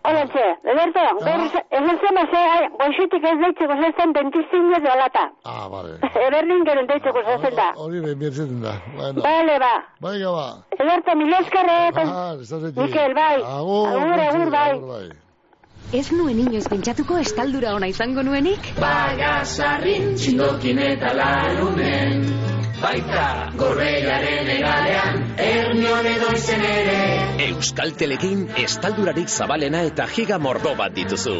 Hola, 0.00 0.22
txe, 0.32 0.44
Ederto, 0.72 1.02
berriz, 1.24 1.52
esan 1.76 1.98
zema 2.00 2.22
ze, 2.32 2.40
ai, 2.54 2.68
goizutik 2.80 3.24
ez 3.30 3.34
deitzeko 3.42 3.76
zezen 3.84 4.14
dentistin 4.16 4.70
ez 4.72 4.80
dolata. 4.86 5.26
Ah, 5.44 5.66
vale. 5.68 5.98
Eberlin 6.26 6.64
gero 6.68 6.86
deitzeko 6.88 7.24
zezen 7.26 7.56
da. 7.58 7.66
Hori 7.84 8.00
behin 8.06 8.20
bietzen 8.22 8.62
da. 8.64 8.78
Bueno. 8.96 9.20
Bale, 9.26 9.58
ba. 9.60 9.72
Venga, 10.06 10.30
ba. 10.38 10.46
Ederto, 10.78 11.16
mil 11.20 11.34
eskerrek. 11.42 12.00
Ah, 12.06 12.32
estás 12.40 12.64
aquí. 12.70 12.80
Mikel, 12.80 13.14
bai. 13.18 13.42
Agur, 13.42 13.88
agur, 13.88 14.22
agur, 14.28 14.54
bai. 14.56 14.70
agur, 14.70 14.88
bai. 14.94 15.29
Ez 15.90 16.12
nuen 16.14 16.38
inoiz 16.38 16.68
pentsatuko 16.70 17.16
estaldura 17.18 17.72
ona 17.74 17.88
izango 17.90 18.22
nuenik? 18.22 18.68
Bagasarrin 18.78 20.12
txindokin 20.14 20.78
eta 20.84 21.10
larunen 21.18 22.22
Baita 22.80 23.24
gorreiaren 23.58 24.52
egalean 24.54 25.18
Ernion 25.46 26.06
edo 26.12 26.30
izen 26.36 26.62
ere 26.68 26.94
Euskaltelekin 27.48 28.46
estaldurarik 28.62 29.28
zabalena 29.34 29.82
eta 29.88 30.06
giga 30.14 30.38
mordo 30.38 30.76
bat 30.78 30.94
dituzu. 30.94 31.36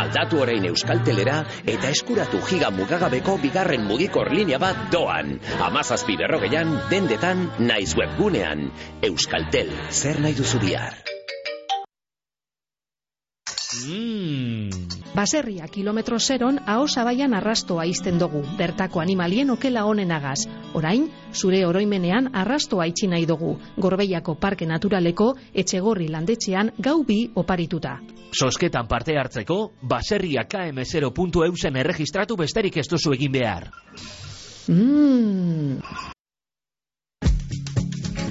Aldatu 0.00 0.40
orain 0.46 0.64
Euskaltelera 0.72 1.36
eta 1.76 1.92
eskuratu 1.92 2.40
giga 2.48 2.72
mugagabeko 2.80 3.36
bigarren 3.44 3.84
mugikor 3.84 4.32
linea 4.32 4.58
bat 4.64 4.88
doan. 4.96 5.36
Amazazpi 5.68 6.16
berrogeian, 6.24 6.72
dendetan, 6.90 7.50
naiz 7.60 7.92
webgunean. 8.00 8.70
Euskaltel, 9.12 9.76
zer 9.92 10.24
nahi 10.24 10.40
duzu 10.40 10.64
bihar? 10.64 11.19
Baserria 15.14 15.68
kilometro 15.70 16.18
zeron 16.18 16.58
ahosabaian 16.66 17.34
arrastoa 17.34 17.84
izten 17.86 18.18
dugu, 18.18 18.42
bertako 18.58 19.00
animalien 19.00 19.50
okela 19.54 19.84
honenagaz. 19.86 20.48
Orain, 20.74 21.06
zure 21.32 21.62
oroimenean 21.66 22.30
arrastoa 22.34 22.88
itxi 22.90 23.06
nahi 23.06 23.26
dugu, 23.30 23.56
Gorbeiako 23.78 24.34
Parke 24.42 24.66
Naturaleko 24.66 25.32
etxegorri 25.54 26.08
landetxean 26.10 26.72
gau 26.78 27.04
bi 27.06 27.20
oparituta. 27.34 27.98
Sosketan 28.32 28.88
parte 28.90 29.18
hartzeko, 29.18 29.72
baserria 29.82 30.46
km0.eusen 30.50 31.76
erregistratu 31.76 32.36
besterik 32.36 32.76
ez 32.76 32.88
duzu 32.90 33.14
egin 33.14 33.38
behar. 33.38 33.70
Mmm... 34.66 36.18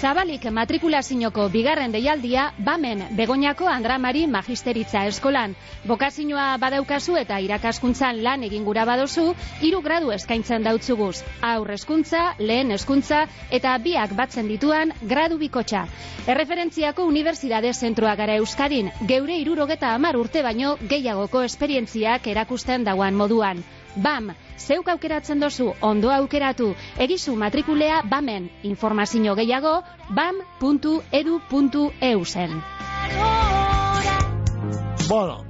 Zabalik 0.00 0.46
matrikulazinoko 0.56 1.42
bigarren 1.52 1.92
deialdia, 1.92 2.46
bamen 2.64 3.02
Begoñako 3.18 3.66
Andramari 3.68 4.22
Magisteritza 4.26 5.02
Eskolan. 5.04 5.52
Bokazinoa 5.84 6.46
badaukazu 6.62 7.18
eta 7.20 7.36
irakaskuntzan 7.44 8.22
lan 8.24 8.46
egin 8.46 8.64
gura 8.64 8.86
badozu, 8.88 9.26
hiru 9.60 9.82
gradu 9.84 10.14
eskaintzen 10.16 10.64
dautzuguz. 10.64 11.18
Aur 11.44 11.74
eskuntza, 11.74 12.22
lehen 12.38 12.72
eskuntza 12.78 13.26
eta 13.58 13.74
biak 13.84 14.14
batzen 14.16 14.48
dituan 14.48 14.94
gradu 15.02 15.36
bikotxa. 15.42 15.82
Erreferentziako 16.26 17.04
Unibertsitate 17.10 17.74
Zentroa 17.74 18.14
gara 18.16 18.38
Euskadin, 18.40 18.88
geure 19.12 19.36
irurogeta 19.42 19.92
amar 19.98 20.16
urte 20.16 20.40
baino 20.48 20.78
gehiagoko 20.94 21.44
esperientziak 21.50 22.32
erakusten 22.32 22.88
dauan 22.88 23.20
moduan. 23.20 23.60
BAM, 23.96 24.34
zeuk 24.58 24.88
aukeratzen 24.88 25.40
dozu, 25.40 25.72
ondo 25.80 26.10
aukeratu, 26.10 26.74
egizu 26.98 27.36
matrikulea 27.36 28.02
BAMen, 28.02 28.50
informazio 28.62 29.34
gehiago, 29.34 29.82
bam.edu.eu 30.10 32.24
zen. 32.24 32.62
Bueno, 35.08 35.44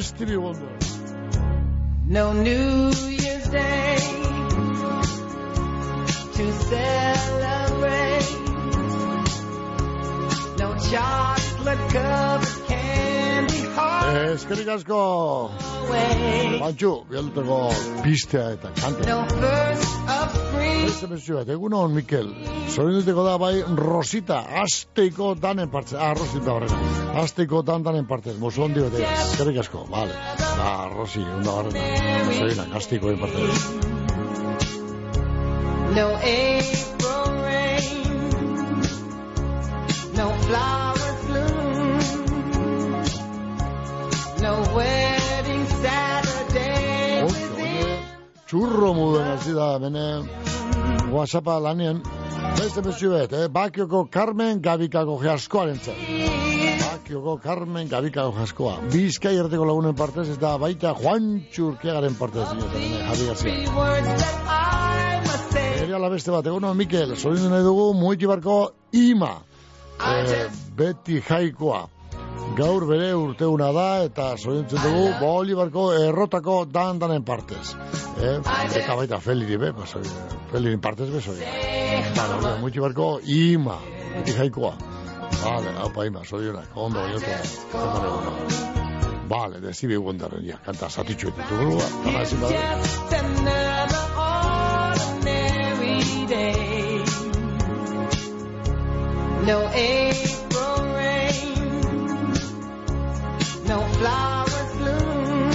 Stevie 0.00 0.36
Wonder. 0.36 0.68
No 2.06 2.32
New 2.32 2.90
Year's 3.10 3.50
Day 3.50 3.96
to 6.34 6.52
celebrate. 6.52 8.26
No 10.58 10.74
chocolate 10.90 11.92
covered 11.92 12.68
candy 12.68 13.19
heart. 13.80 14.16
Eskerik 14.34 14.68
asko. 14.76 15.00
Bantxu, 16.60 16.92
bialduteko 17.10 17.58
pistea 18.04 18.50
eta 18.56 18.72
kante. 18.76 19.06
No 19.08 19.24
first 19.32 20.10
of 20.16 20.36
spring. 20.36 20.84
Beste 20.86 21.08
mezu 21.10 21.38
bat, 21.38 21.48
egun 21.54 21.74
hon, 21.76 21.94
Mikel. 21.96 22.28
Zorinduteko 22.70 23.24
da 23.26 23.36
bai 23.40 23.54
Rosita, 23.78 24.40
asteiko 24.62 25.34
danen 25.40 25.70
partez. 25.72 25.96
Ah, 25.98 26.12
Rosita 26.14 26.54
horrena. 26.54 26.80
Asteiko 27.22 27.62
dan 27.66 27.86
danen 27.86 28.06
partez. 28.10 28.36
Mozo 28.38 28.66
hondi 28.66 28.84
bat 28.84 28.98
egaz. 29.00 29.16
Eskerik 29.30 29.62
asko, 29.64 29.86
vale. 29.90 30.16
Da, 30.38 30.70
Rosi, 30.94 31.24
onda 31.38 31.56
horrena. 31.56 31.80
Zorinak, 32.38 32.76
asteiko 32.82 33.10
den 33.10 33.20
partez. 33.24 33.88
No 35.90 36.06
April 36.22 37.42
rain. 37.42 37.86
No 40.14 40.28
flowers 40.46 40.89
No 44.40 44.56
wedding 44.74 45.66
Saturday. 45.68 47.26
Txurro 48.48 48.94
muden 48.96 49.26
hasi 49.34 49.52
da, 49.52 49.66
bene, 49.82 50.04
whatsappa 51.12 51.58
lanean. 51.60 52.00
Beste 52.56 52.80
mezu 52.86 53.10
bet, 53.12 53.34
eh? 53.36 53.50
Bakioko 53.52 54.06
Carmen 54.10 54.62
Gabikako 54.64 55.18
jaskoaren 55.22 55.76
zen. 55.84 56.00
Bakioko 56.80 57.36
Carmen 57.44 57.92
Gabikako 57.92 58.32
jaskoa. 58.38 58.78
Bizkai 58.90 59.36
erteko 59.42 59.68
lagunen 59.68 59.94
partez, 60.00 60.30
eta 60.32 60.56
baita 60.58 60.94
Juan 60.96 61.30
Txurkiagaren 61.52 62.16
partez, 62.16 62.48
bene, 62.56 63.04
Javi 63.12 63.28
García. 63.28 63.54
Must 65.28 65.52
say. 65.52 65.68
Eri 65.84 65.92
ala 66.00 66.08
beste 66.08 66.32
bat, 66.32 66.48
egun 66.48 66.64
hon, 66.64 66.80
Mikel, 66.80 67.12
zorindu 67.14 67.52
nahi 67.52 67.68
dugu, 67.68 67.90
muiki 67.92 68.26
barko 68.30 68.60
ima. 68.96 69.34
Eh, 70.00 70.46
beti 70.80 71.20
jaikoa. 71.28 71.84
Gaur 72.58 72.84
bere 72.88 73.12
urteuna 73.14 73.70
da 73.72 74.02
eta 74.04 74.36
zorintzen 74.36 74.82
dugu 74.82 75.12
Bolibarko 75.20 75.92
errotako 75.96 76.64
dan 76.66 76.98
danen 76.98 77.24
partez. 77.24 77.74
Eh? 78.20 78.40
Eta 78.82 78.96
baita 78.98 79.20
Feliri 79.22 79.56
be, 79.60 79.72
pasoi. 79.76 80.02
Feliri 80.50 80.78
partez 80.82 81.08
bezoi. 81.12 81.38
Vale, 82.16 82.40
vale, 82.42 82.58
muiki 82.60 82.80
barko 82.82 83.20
ima. 83.24 83.78
Beti 84.16 84.32
jaikoa. 84.36 84.74
Vale, 85.40 85.70
haupa 85.78 86.04
ima, 86.04 86.24
zorionak. 86.24 86.68
Ondo, 86.74 87.00
joto. 87.14 87.26
Vale, 89.30 89.60
de 89.60 89.72
Stevie 89.72 89.98
Wonderren, 89.98 90.44
ja, 90.44 90.58
kanta 90.64 90.90
zatitxu 90.90 91.30
ditu 91.36 91.54
grua. 91.62 91.86
Kana 92.04 92.22
ezin 92.26 92.40
bada. 92.42 92.54
Just 92.82 93.12
another 93.12 94.06
ordinary 94.26 96.26
day. 96.26 97.04
No 99.46 99.58
April 99.68 100.39
No 103.70 103.80
flowers 103.82 104.72
bloom. 104.78 105.50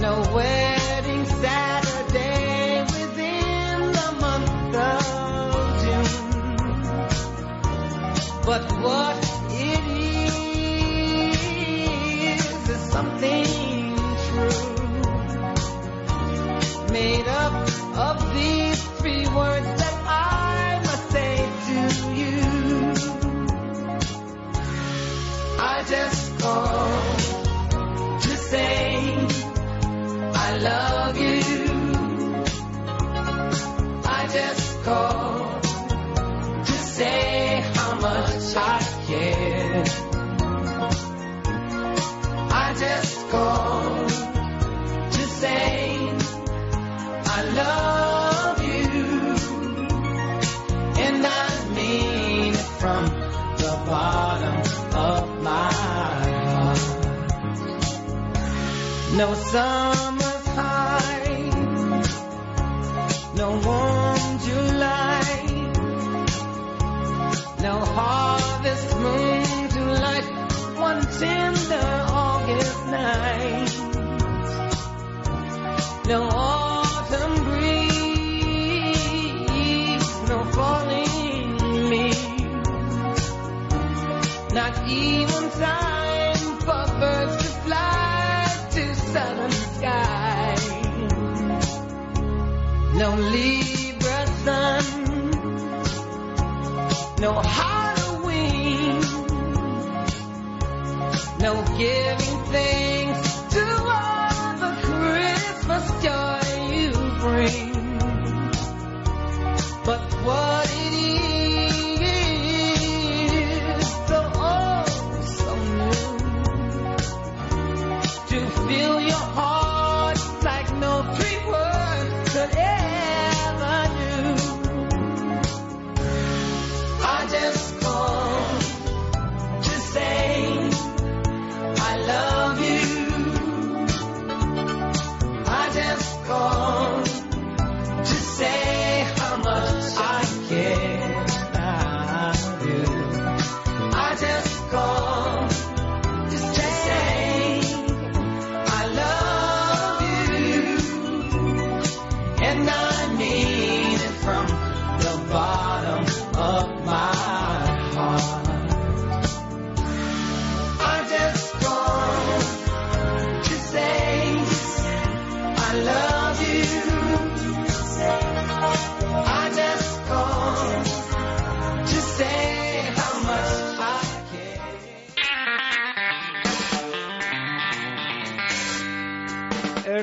No 0.00 0.12
wedding 0.34 1.24
Saturday 1.24 2.80
within 2.82 3.92
the 3.92 4.10
month 4.20 4.74
of 4.74 5.02
June. 5.82 6.14
But 8.44 8.64
what 8.82 9.27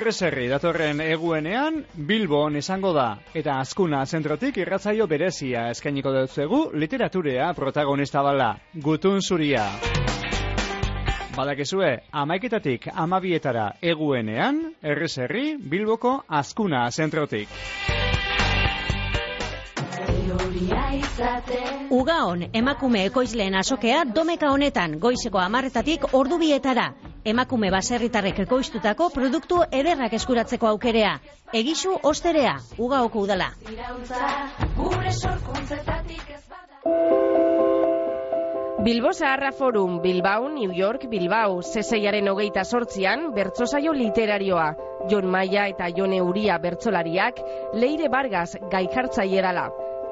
Erreserri 0.05 0.43
datorren 0.45 0.99
eguenean 1.01 1.79
Bilbon 2.09 2.59
esango 2.59 2.91
da 2.93 3.05
eta 3.41 3.55
azkuna 3.57 4.03
zentrotik 4.05 4.59
irratzaio 4.61 5.07
berezia 5.09 5.63
eskainiko 5.71 6.13
dutzuegu 6.13 6.59
literaturea 6.83 7.47
protagonista 7.57 8.21
bala 8.21 8.51
gutun 8.85 9.17
zuria. 9.25 9.65
Badakezue, 11.33 11.89
amaiketatik 12.21 12.85
amabietara 12.93 13.65
eguenean, 13.81 14.61
erreserri 14.93 15.55
Bilboko 15.57 16.19
azkuna 16.29 16.85
zentrotik. 16.91 17.94
Ugaon 21.95 22.43
emakume 22.53 23.03
ekoizleen 23.05 23.55
asokea 23.55 24.03
domeka 24.15 24.49
honetan 24.51 24.95
goizeko 24.99 25.39
amarretatik 25.39 26.07
ordubietara. 26.13 26.85
Emakume 27.25 27.69
baserritarrek 27.73 28.39
ekoiztutako 28.45 29.09
produktu 29.13 29.61
ederrak 29.71 30.13
eskuratzeko 30.17 30.67
aukerea. 30.71 31.19
Egisu 31.53 31.97
osterea, 32.03 32.55
ugaoko 32.77 33.21
udala. 33.21 33.51
Bilbo 38.85 39.13
Zaharra 39.13 39.51
Forum, 39.51 40.01
Bilbao, 40.01 40.49
New 40.49 40.73
York, 40.73 41.07
Bilbao, 41.09 41.61
zeseiaren 41.61 42.27
hogeita 42.29 42.63
sortzian, 42.63 43.31
bertsosaio 43.33 43.93
literarioa. 43.93 44.67
Jon 45.09 45.25
Maia 45.29 45.67
eta 45.69 45.89
Jone 45.95 46.21
Uria 46.21 46.57
bertsolariak, 46.61 47.41
Leire 47.73 48.09
Vargas 48.09 48.57
gaikartzaile 48.71 49.41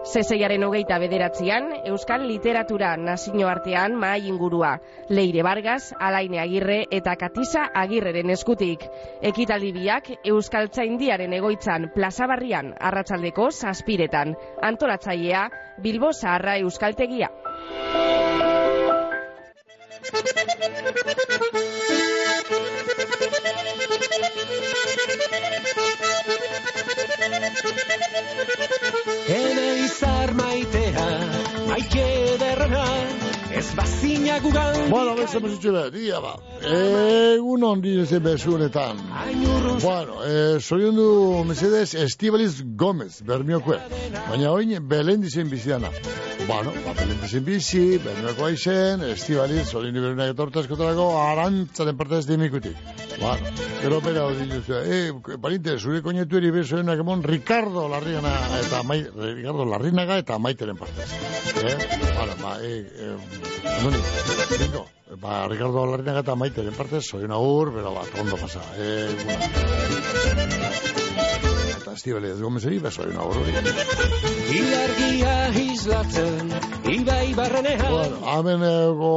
dala. 0.03 0.05
Zeseiaren 0.05 0.63
hogeita 0.63 0.99
bederatzean, 0.99 1.71
Euskal 1.85 2.27
Literatura 2.27 2.97
nazioartean 2.97 3.95
mahai 3.95 4.27
ingurua. 4.27 4.79
Leire 5.09 5.43
Vargas, 5.43 5.93
Alaine 5.99 6.39
Agirre 6.39 6.85
eta 6.91 7.15
Katisa 7.15 7.69
Agirreren 7.73 8.29
eskutik. 8.29 8.83
Ekitaldi 9.21 9.71
biak 9.71 10.09
Euskal 10.25 10.69
Tzaindiaren 10.69 11.33
egoitzan 11.33 11.91
plazabarrian 11.95 12.73
arratsaldeko 12.79 13.51
zazpiretan. 13.51 14.35
Antolatzailea, 14.61 15.49
Bilbo 15.81 16.13
Zaharra 16.13 16.57
Euskaltegia. 16.57 17.29
Ene 29.27 29.67
izar 29.85 30.33
maitea, 30.39 31.07
maite 31.67 32.05
derrena, 32.39 32.85
ez 33.51 33.67
bazina 33.75 34.39
gugan. 34.43 34.77
Bueno, 34.89 35.15
beste 35.19 35.39
mesutxule, 35.43 35.89
dia 35.91 36.21
ba. 36.23 36.37
Egun 36.63 37.63
ondi 37.67 37.97
ez 37.99 38.11
besunetan. 38.23 38.99
Bueno, 39.83 40.23
eh, 40.23 40.59
zoriondu 40.61 41.43
mesedez 41.43 41.93
Estibaliz 41.95 42.61
Gomez, 42.77 43.21
bermiokue. 43.27 43.79
Baina 44.29 44.51
oin 44.51 44.71
Belen 44.87 45.21
dizen 45.21 45.49
bizidana. 45.51 45.89
Bueno, 46.47 46.71
ba, 46.85 46.93
Belen 46.95 47.19
dizen 47.21 47.43
bizi, 47.43 47.99
bermioko 48.05 48.47
aizen, 48.47 49.03
Estibaliz, 49.11 49.67
zoriondu 49.67 50.05
berunak 50.05 50.31
etorta 50.31 50.63
eskotarako, 50.63 51.09
arantzaren 51.19 51.99
parte 51.99 52.21
ez 52.21 52.27
dimikutik. 52.31 52.79
Bueno, 53.19 53.51
gero 53.81 53.99
pera 54.07 54.25
hori 54.29 54.47
duzu. 54.47 54.79
Eh, 54.79 55.37
parinte, 55.41 55.77
zure 55.79 56.01
koinetu 56.01 56.39
eri 56.39 56.55
bezoenak 56.55 57.03
emon 57.03 57.27
Ricardo 57.27 57.89
Larrinaga 57.91 58.63
eta 58.63 58.83
mai, 58.87 59.01
Ricardo 59.03 59.67
Larrinaga 59.67 60.23
eta 60.23 60.39
maiteren 60.39 60.79
partez. 60.79 61.11
Eh? 61.59 61.77
Bueno, 62.15 62.39
ba, 62.41 62.57
eh, 62.63 62.83
eh, 62.87 63.15
noni, 63.83 64.05
bingo. 64.59 64.87
Ba, 65.21 65.47
Ricardo 65.47 65.85
Larrinaga 65.85 66.23
eta 66.23 66.33
maiteren 66.35 66.73
partez, 66.73 67.03
soy 67.05 67.23
una 67.27 67.37
ur, 67.37 67.71
pero 67.73 67.93
ba, 67.93 68.01
ondo 68.19 68.37
pasa. 68.37 68.61
Eh, 68.77 69.09
bueno. 69.23 69.45
Eta 71.77 71.93
Estibaliz 71.93 72.39
Gomezeri, 72.41 72.79
beso, 72.79 73.03
una 73.03 73.25
ur 73.27 73.37
hori. 73.37 73.53
Ilargia 74.57 75.35
islatzen, 75.61 76.53
ibai 76.95 77.33
barrenean. 77.37 77.91
Bueno, 77.91 78.23
hemen 78.33 78.65
eh, 78.69 78.87
go, 78.97 79.13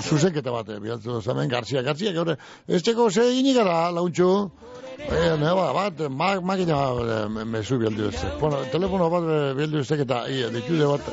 zuzenketa 0.00 0.50
bat, 0.50 0.74
eh, 0.74 0.80
bilatzu 0.82 1.20
hemen 1.22 1.52
Garzia, 1.52 1.82
Garzia, 1.86 2.12
gaur, 2.16 2.34
ez 2.66 2.82
txeko 2.82 3.10
ze 3.10 3.28
egin 3.30 3.54
gara, 3.54 3.78
launtxu? 3.94 4.32
Eh, 5.08 5.36
ne, 5.40 5.54
ba, 5.54 5.72
bat, 5.72 6.00
ma, 6.10 6.40
makina 6.40 6.78
eh, 7.24 7.44
mezu 7.44 7.78
bialdu 7.80 8.08
ez. 8.08 8.24
Bueno, 8.40 8.60
telefono 8.72 9.08
bat 9.10 9.24
eh, 9.24 9.54
bialdu 9.58 9.80
ez 9.80 9.90
eta 9.96 10.24
i, 10.28 10.42
ditude 10.54 10.86
bat, 10.90 11.08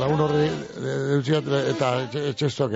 lagun 0.00 0.20
horri 0.26 0.48
deutziat 0.82 1.48
eta 1.60 1.90
etxestok, 2.32 2.74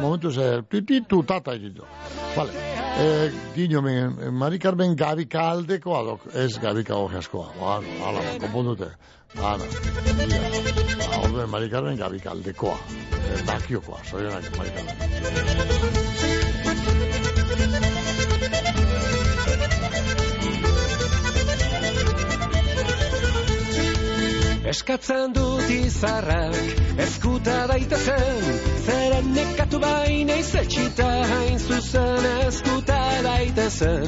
momentu 0.00 0.32
ze, 0.32 0.48
tutitu 0.70 1.22
tata 1.28 1.54
egitu. 1.54 1.86
Vale. 2.36 2.70
Eh, 2.92 3.30
Dino, 3.54 3.80
men, 3.82 4.34
Mari 4.36 4.58
Carmen 4.58 4.96
Gabika 4.96 5.48
aldeko 5.52 5.96
adok, 5.96 6.26
ez 6.34 6.58
Gabika 6.60 6.96
ojaskoa. 6.96 7.48
Bueno, 7.58 8.04
hala, 8.06 8.20
konpondute. 8.40 8.90
Hala, 9.36 9.64
Ba, 9.64 11.20
Orden, 11.24 11.48
Mari 11.50 11.70
Carmen 11.70 11.96
Gabika 11.96 12.30
aldekoa. 12.30 12.76
Eh, 13.12 13.42
bakiokoa, 13.46 14.02
zorionak, 14.10 14.56
Mari 14.58 14.70
Carmen. 14.76 16.31
Eskatzen 24.62 25.32
dut 25.34 25.70
izarrak 25.74 26.54
eskuta 27.02 27.54
daitezen 27.66 28.44
zeren 28.84 29.32
nekatu 29.34 29.80
baina 29.82 30.36
izetxita 30.38 31.08
hain 31.30 31.58
zuzen 31.58 32.28
eskuta 32.46 32.98
daitezen. 33.26 34.06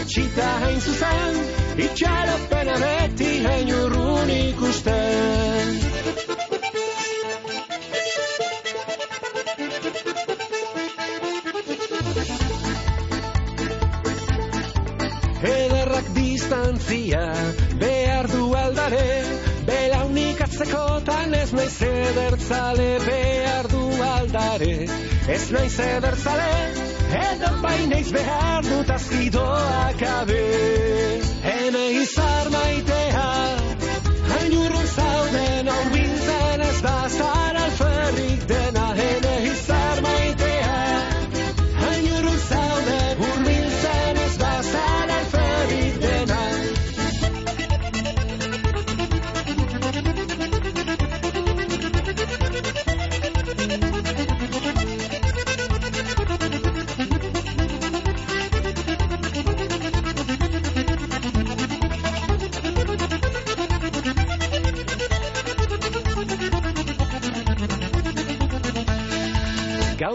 Etxita 0.00 0.48
hain 0.64 0.80
zuzen 0.80 1.38
itxaropena 1.86 2.80
beti 2.82 3.30
hain 3.46 3.70
urrun 3.76 4.34
ikusten. 4.34 5.70
Ederrak 15.54 16.12
distantzia 16.18 17.24
behar 17.78 18.30
du 18.34 18.50
aldare 18.66 19.06
atzekotan 20.52 21.34
ez 21.34 21.52
naiz 21.52 21.80
edertzale 21.82 22.88
behar 23.06 23.68
du 23.72 23.82
aldare. 24.04 24.72
Ez 25.28 25.44
naiz 25.50 25.78
edertzale 25.80 26.48
edo 27.20 27.52
bainaiz 27.62 28.08
behar 28.12 28.64
dut 28.68 28.90
azkidoak 28.96 30.02
abe 30.16 30.42
Hene 31.44 31.84
izar 32.02 32.50
maitea 32.56 33.28
hain 34.32 34.58
urrun 34.64 34.90
zauden 34.96 35.72
aurbiltzen 35.76 36.66
ez 36.68 36.80
bazar 36.88 37.41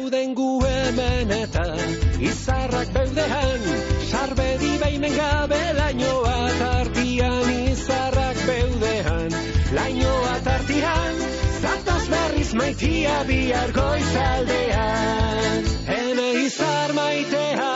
Gauden 0.08 0.36
gu 0.40 0.64
hemen 0.64 1.32
eta 1.36 1.64
izarrak 2.24 2.92
beudean 2.96 3.66
Sarbedi 4.08 4.70
behimen 4.80 5.16
gabe 5.18 5.60
lainoa 5.80 6.36
tartian 6.60 7.50
Izarrak 7.72 8.40
beudean 8.48 9.36
lainoa 9.80 10.38
tartian 10.46 11.20
Zatoz 11.60 12.06
berriz 12.14 12.54
maitia 12.62 13.18
bihar 13.28 13.76
goizaldean. 13.80 15.68
Hene 15.92 16.30
izar 16.46 16.96
maitea 17.02 17.70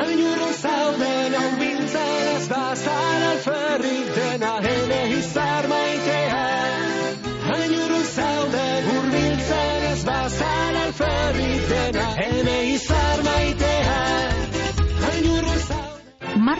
Hainurro 0.00 0.50
zauden 0.64 1.38
hau 1.42 1.50
biltzen 1.62 2.26
ez 2.34 2.46
bazar 2.56 3.28
alferrik 3.30 4.14
dena 4.18 4.54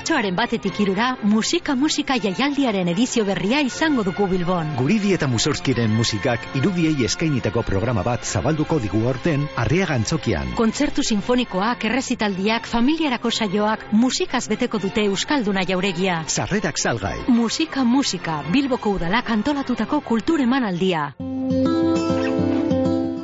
Martxoaren 0.01 0.33
batetik 0.33 0.79
irura, 0.81 1.11
musika 1.29 1.75
musika 1.77 2.15
jaialdiaren 2.17 2.89
edizio 2.89 3.25
berria 3.29 3.59
izango 3.61 4.01
dugu 4.07 4.25
Bilbon. 4.31 4.71
Guridi 4.79 5.13
eta 5.13 5.29
Musorskiren 5.29 5.93
musikak 5.93 6.47
irudiei 6.57 7.05
eskainitako 7.05 7.61
programa 7.69 8.01
bat 8.07 8.25
zabalduko 8.25 8.79
digu 8.81 9.03
aurten 9.11 9.45
Arriaga 9.61 9.99
Antzokian. 10.01 10.55
Kontzertu 10.57 11.05
sinfonikoak, 11.05 11.85
errezitaldiak, 11.85 12.65
familiarako 12.65 13.29
saioak, 13.31 13.91
musikaz 13.93 14.47
beteko 14.49 14.81
dute 14.81 15.05
Euskalduna 15.11 15.67
jauregia. 15.69 16.23
Sarrerak 16.27 16.81
salgai. 16.81 17.19
Musika 17.29 17.85
musika, 17.85 18.41
Bilboko 18.49 18.97
udalak 18.97 19.29
antolatutako 19.37 20.01
kultur 20.01 20.41
emanaldia. 20.41 21.11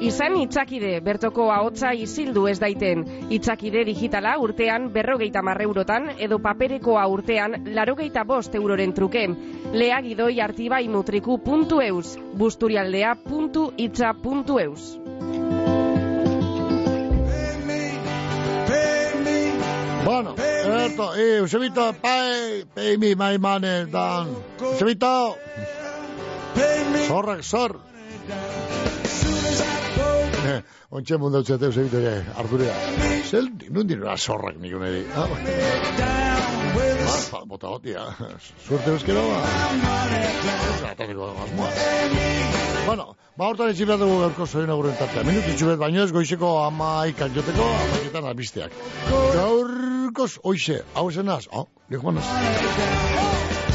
Izan 0.07 0.37
itzakide, 0.39 1.01
bertoko 1.03 1.49
ahotsa 1.51 1.89
isildu 1.99 2.45
ez 2.47 2.61
daiten. 2.63 3.01
Itzakide 3.35 3.81
digitala 3.89 4.37
urtean 4.39 4.85
berrogeita 4.95 5.41
marreurotan 5.43 6.13
edo 6.23 6.39
paperekoa 6.45 7.07
urtean 7.11 7.57
larogeita 7.75 8.23
bost 8.29 8.55
euroren 8.55 8.93
truke. 8.95 9.25
Lea 9.73 9.99
gidoi 10.05 10.37
artibai 10.45 10.85
mutriku 10.89 11.41
puntu 11.43 11.81
eus, 11.83 12.15
busturialdea 12.39 13.17
puntu 13.25 13.73
itza 13.77 14.13
puntu 14.23 14.61
eus. 14.63 14.85
Bueno, 20.05 20.37
esto, 20.39 21.17
eh, 21.17 21.39
Eusebito, 21.39 21.93
pay, 22.01 22.65
pay 22.77 22.97
me 22.97 23.17
my 23.17 23.39
money, 23.39 23.91
dan. 23.91 24.31
Eusebito. 24.61 25.37
Zorrak, 27.09 27.43
zor. 27.43 27.81
Ontxe 30.91 31.19
mundu 31.21 31.43
utzete 31.45 31.67
Eusebito, 31.69 31.99
eh, 31.99 32.23
Arturia. 32.39 32.75
Zel, 33.27 33.51
nun 33.71 33.87
dira 33.89 34.17
zorrak 34.17 34.57
nik 34.63 34.75
uneri. 34.79 35.03
Ah, 35.15 35.27
ah, 37.35 37.45
bota 37.47 37.69
hotia. 37.75 38.07
Suerte 38.67 38.91
euskero, 38.95 39.23
ba. 39.31 39.41
Zatatuko 40.81 41.27
da 41.27 41.35
mazmoa. 41.41 41.71
Bueno, 42.87 43.07
ba, 43.37 43.49
hortan 43.49 43.73
etxibet 43.75 43.99
dugu 43.99 44.21
gaurko 44.23 44.47
zorin 44.47 44.71
aguren 44.71 44.95
tartea. 44.99 45.27
Minut 45.27 45.49
itxubet 45.53 45.81
baino 45.83 46.05
ez 46.05 46.13
goizeko 46.15 46.53
amaikak 46.69 47.35
joteko, 47.35 47.67
amaiketan 47.83 48.31
albisteak. 48.31 48.81
Gaurkoz, 49.11 50.37
oixe, 50.55 50.83
hau 50.95 51.09
zenaz, 51.11 51.45
oh, 51.51 51.67
lekuanaz. 51.91 53.66